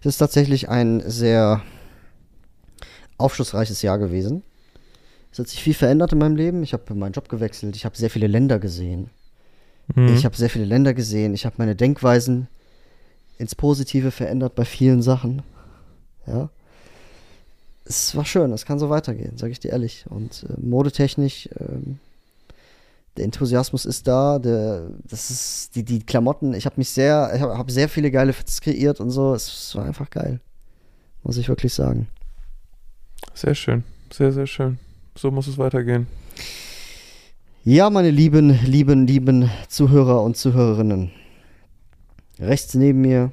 Es 0.00 0.06
ist 0.06 0.18
tatsächlich 0.18 0.68
ein 0.68 1.02
sehr 1.04 1.62
aufschlussreiches 3.18 3.82
Jahr 3.82 3.98
gewesen. 3.98 4.42
Es 5.32 5.38
hat 5.38 5.48
sich 5.48 5.62
viel 5.62 5.74
verändert 5.74 6.12
in 6.12 6.18
meinem 6.18 6.36
Leben. 6.36 6.62
Ich 6.62 6.72
habe 6.72 6.94
meinen 6.94 7.12
Job 7.12 7.28
gewechselt. 7.28 7.76
Ich 7.76 7.84
habe 7.84 7.96
sehr 7.96 8.10
viele 8.10 8.26
Länder 8.26 8.58
gesehen. 8.58 9.10
Mhm. 9.94 10.14
Ich 10.14 10.24
habe 10.24 10.36
sehr 10.36 10.50
viele 10.50 10.64
Länder 10.64 10.94
gesehen. 10.94 11.34
Ich 11.34 11.44
habe 11.44 11.56
meine 11.58 11.76
Denkweisen 11.76 12.48
ins 13.38 13.54
Positive 13.54 14.10
verändert 14.10 14.54
bei 14.54 14.64
vielen 14.64 15.02
Sachen. 15.02 15.42
Ja. 16.26 16.48
Es 17.88 18.16
war 18.16 18.24
schön, 18.24 18.52
es 18.52 18.64
kann 18.64 18.78
so 18.78 18.90
weitergehen, 18.90 19.36
sage 19.36 19.52
ich 19.52 19.60
dir 19.60 19.70
ehrlich. 19.70 20.04
Und 20.08 20.44
äh, 20.48 20.60
modetechnisch, 20.60 21.48
ähm, 21.58 21.98
der 23.16 23.24
Enthusiasmus 23.24 23.86
ist 23.86 24.06
da, 24.08 24.38
der, 24.38 24.90
das 25.04 25.30
ist 25.30 25.76
die, 25.76 25.84
die 25.84 26.00
Klamotten. 26.00 26.52
Ich 26.52 26.66
habe 26.66 26.76
mich 26.78 26.90
sehr, 26.90 27.32
ich 27.34 27.40
habe 27.40 27.56
hab 27.56 27.70
sehr 27.70 27.88
viele 27.88 28.10
geile 28.10 28.32
Fits 28.32 28.60
kreiert 28.60 29.00
und 29.00 29.10
so. 29.10 29.34
Es, 29.34 29.46
es 29.46 29.74
war 29.76 29.84
einfach 29.84 30.10
geil, 30.10 30.40
muss 31.22 31.36
ich 31.36 31.48
wirklich 31.48 31.72
sagen. 31.72 32.08
Sehr 33.34 33.54
schön. 33.54 33.84
Sehr, 34.12 34.32
sehr 34.32 34.46
schön. 34.46 34.78
So 35.16 35.30
muss 35.30 35.46
es 35.46 35.58
weitergehen. 35.58 36.06
Ja, 37.64 37.90
meine 37.90 38.10
lieben, 38.10 38.50
lieben, 38.64 39.06
lieben 39.06 39.50
Zuhörer 39.68 40.22
und 40.22 40.36
Zuhörerinnen. 40.36 41.10
Rechts 42.38 42.74
neben 42.74 43.00
mir 43.00 43.32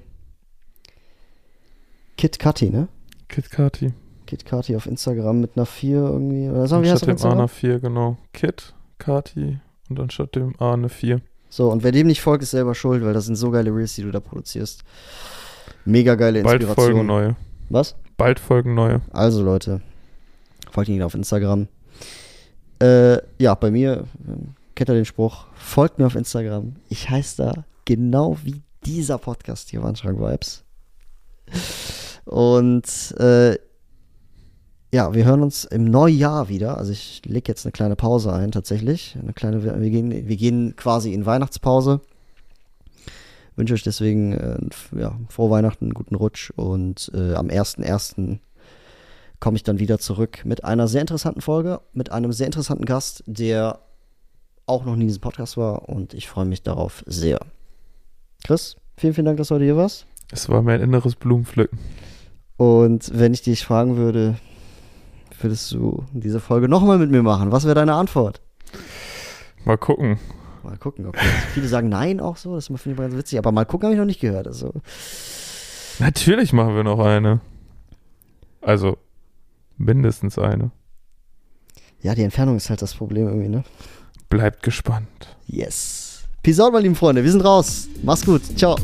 Kit 2.17 2.39
Kati, 2.39 2.69
ne? 2.69 2.87
Kit 3.27 3.51
Kati. 3.51 3.93
Kit 4.25 4.45
Kati 4.45 4.75
auf 4.75 4.85
Instagram 4.85 5.39
mit 5.39 5.51
einer 5.55 5.65
4 5.65 5.97
irgendwie. 5.97 6.49
Oder 6.49 6.67
sagen 6.67 6.83
wir 6.83 6.91
Anstatt 6.91 7.19
dem 7.19 7.25
A 7.27 7.31
eine 7.31 7.47
4, 7.47 7.79
genau. 7.79 8.17
Kit, 8.33 8.73
Kati 8.97 9.59
und 9.89 9.99
anstatt 9.99 10.35
dem 10.35 10.53
A 10.59 10.73
eine 10.73 10.89
4. 10.89 11.21
So, 11.49 11.69
und 11.71 11.83
wer 11.83 11.91
dem 11.91 12.07
nicht 12.07 12.21
folgt, 12.21 12.43
ist 12.43 12.51
selber 12.51 12.73
schuld, 12.73 13.05
weil 13.05 13.13
das 13.13 13.25
sind 13.25 13.35
so 13.35 13.51
geile 13.51 13.69
Reels, 13.69 13.95
die 13.95 14.01
du 14.01 14.11
da 14.11 14.19
produzierst. 14.19 14.83
Mega 15.85 16.15
geile 16.15 16.41
Bald 16.41 16.61
Inspiration. 16.61 16.93
folgen 16.93 17.05
neue. 17.07 17.35
Was? 17.69 17.95
Bald 18.17 18.39
folgen 18.39 18.73
neue. 18.73 19.01
Also 19.11 19.43
Leute, 19.43 19.81
folgt 20.71 20.89
ihn 20.89 21.03
auf 21.03 21.13
Instagram. 21.13 21.67
Äh, 22.79 23.17
ja, 23.37 23.53
bei 23.55 23.71
mir, 23.71 24.05
ähm, 24.27 24.55
kennt 24.75 24.89
ihr 24.89 24.95
den 24.95 25.05
Spruch, 25.05 25.45
folgt 25.53 25.99
mir 25.99 26.07
auf 26.07 26.15
Instagram. 26.15 26.75
Ich 26.89 27.09
heiße 27.09 27.43
da 27.43 27.65
genau 27.85 28.37
wie 28.43 28.61
dieser 28.85 29.17
Podcast 29.17 29.69
hier, 29.69 29.83
Wandschrank 29.83 30.19
Vibes. 30.19 30.63
Und 32.25 32.85
äh, 33.19 33.57
ja, 34.93 35.11
wir 35.11 35.25
hören 35.25 35.41
uns 35.41 35.65
im 35.65 35.85
Neujahr 35.85 36.49
wieder. 36.49 36.77
Also 36.77 36.91
ich 36.91 37.23
lege 37.25 37.51
jetzt 37.51 37.65
eine 37.65 37.71
kleine 37.71 37.95
Pause 37.95 38.31
ein, 38.31 38.51
tatsächlich. 38.51 39.17
Eine 39.19 39.33
kleine, 39.33 39.63
wir 39.63 39.89
gehen, 39.89 40.27
wir 40.27 40.35
gehen 40.37 40.75
quasi 40.75 41.13
in 41.13 41.25
Weihnachtspause. 41.25 41.99
Wünsche 43.55 43.73
euch 43.73 43.81
deswegen 43.81 44.33
äh, 44.33 44.59
ja, 44.95 45.17
frohe 45.29 45.49
Weihnachten, 45.49 45.85
einen 45.85 45.93
guten 45.95 46.13
Rutsch 46.13 46.51
und 46.51 47.11
äh, 47.15 47.33
am 47.33 47.47
1.1. 47.47 48.37
komme 49.39 49.55
ich 49.57 49.63
dann 49.63 49.79
wieder 49.79 49.97
zurück 49.97 50.45
mit 50.45 50.63
einer 50.63 50.87
sehr 50.87 51.01
interessanten 51.01 51.41
Folge, 51.41 51.81
mit 51.93 52.11
einem 52.11 52.31
sehr 52.31 52.45
interessanten 52.45 52.85
Gast, 52.85 53.23
der 53.25 53.79
auch 54.67 54.85
noch 54.85 54.95
nie 54.95 55.01
in 55.01 55.07
diesem 55.07 55.21
Podcast 55.21 55.57
war 55.57 55.89
und 55.89 56.13
ich 56.13 56.27
freue 56.27 56.45
mich 56.45 56.61
darauf 56.61 57.03
sehr. 57.07 57.39
Chris, 58.43 58.75
vielen, 58.95 59.15
vielen 59.15 59.25
Dank, 59.25 59.37
dass 59.39 59.47
du 59.47 59.55
heute 59.55 59.65
hier 59.65 59.77
warst. 59.77 60.05
Es 60.31 60.49
war 60.49 60.61
mein 60.61 60.81
inneres 60.81 61.15
Blumenpflücken. 61.15 61.79
Und 62.57 63.09
wenn 63.17 63.33
ich 63.33 63.41
dich 63.41 63.65
fragen 63.65 63.97
würde, 63.97 64.35
würdest 65.43 65.71
du 65.71 66.03
diese 66.13 66.39
Folge 66.39 66.67
nochmal 66.67 66.97
mit 66.97 67.11
mir 67.11 67.23
machen? 67.23 67.51
Was 67.51 67.65
wäre 67.65 67.75
deine 67.75 67.93
Antwort? 67.93 68.41
Mal 69.65 69.77
gucken. 69.77 70.17
Mal 70.63 70.77
gucken. 70.77 71.07
Okay. 71.07 71.19
Viele 71.53 71.67
sagen 71.67 71.89
nein 71.89 72.19
auch 72.19 72.37
so, 72.37 72.55
das 72.55 72.67
finde 72.67 72.79
ich 72.81 72.87
immer 72.87 73.03
ganz 73.03 73.15
witzig. 73.15 73.37
Aber 73.37 73.51
mal 73.51 73.65
gucken 73.65 73.87
habe 73.87 73.93
ich 73.93 73.99
noch 73.99 74.05
nicht 74.05 74.21
gehört. 74.21 74.47
Also, 74.47 74.73
Natürlich 75.99 76.53
machen 76.53 76.75
wir 76.75 76.83
noch 76.83 76.99
eine. 76.99 77.41
Also, 78.61 78.97
mindestens 79.77 80.39
eine. 80.39 80.71
ja, 82.01 82.15
die 82.15 82.23
Entfernung 82.23 82.55
ist 82.57 82.69
halt 82.69 82.81
das 82.81 82.93
Problem 82.93 83.27
irgendwie, 83.27 83.49
ne? 83.49 83.63
Bleibt 84.29 84.63
gespannt. 84.63 85.35
Yes. 85.45 86.23
Peace 86.41 86.59
out, 86.59 86.71
meine 86.73 86.83
lieben 86.83 86.95
Freunde. 86.95 87.23
Wir 87.23 87.31
sind 87.31 87.41
raus. 87.41 87.87
Mach's 88.03 88.25
gut. 88.25 88.41
Ciao. 88.57 88.75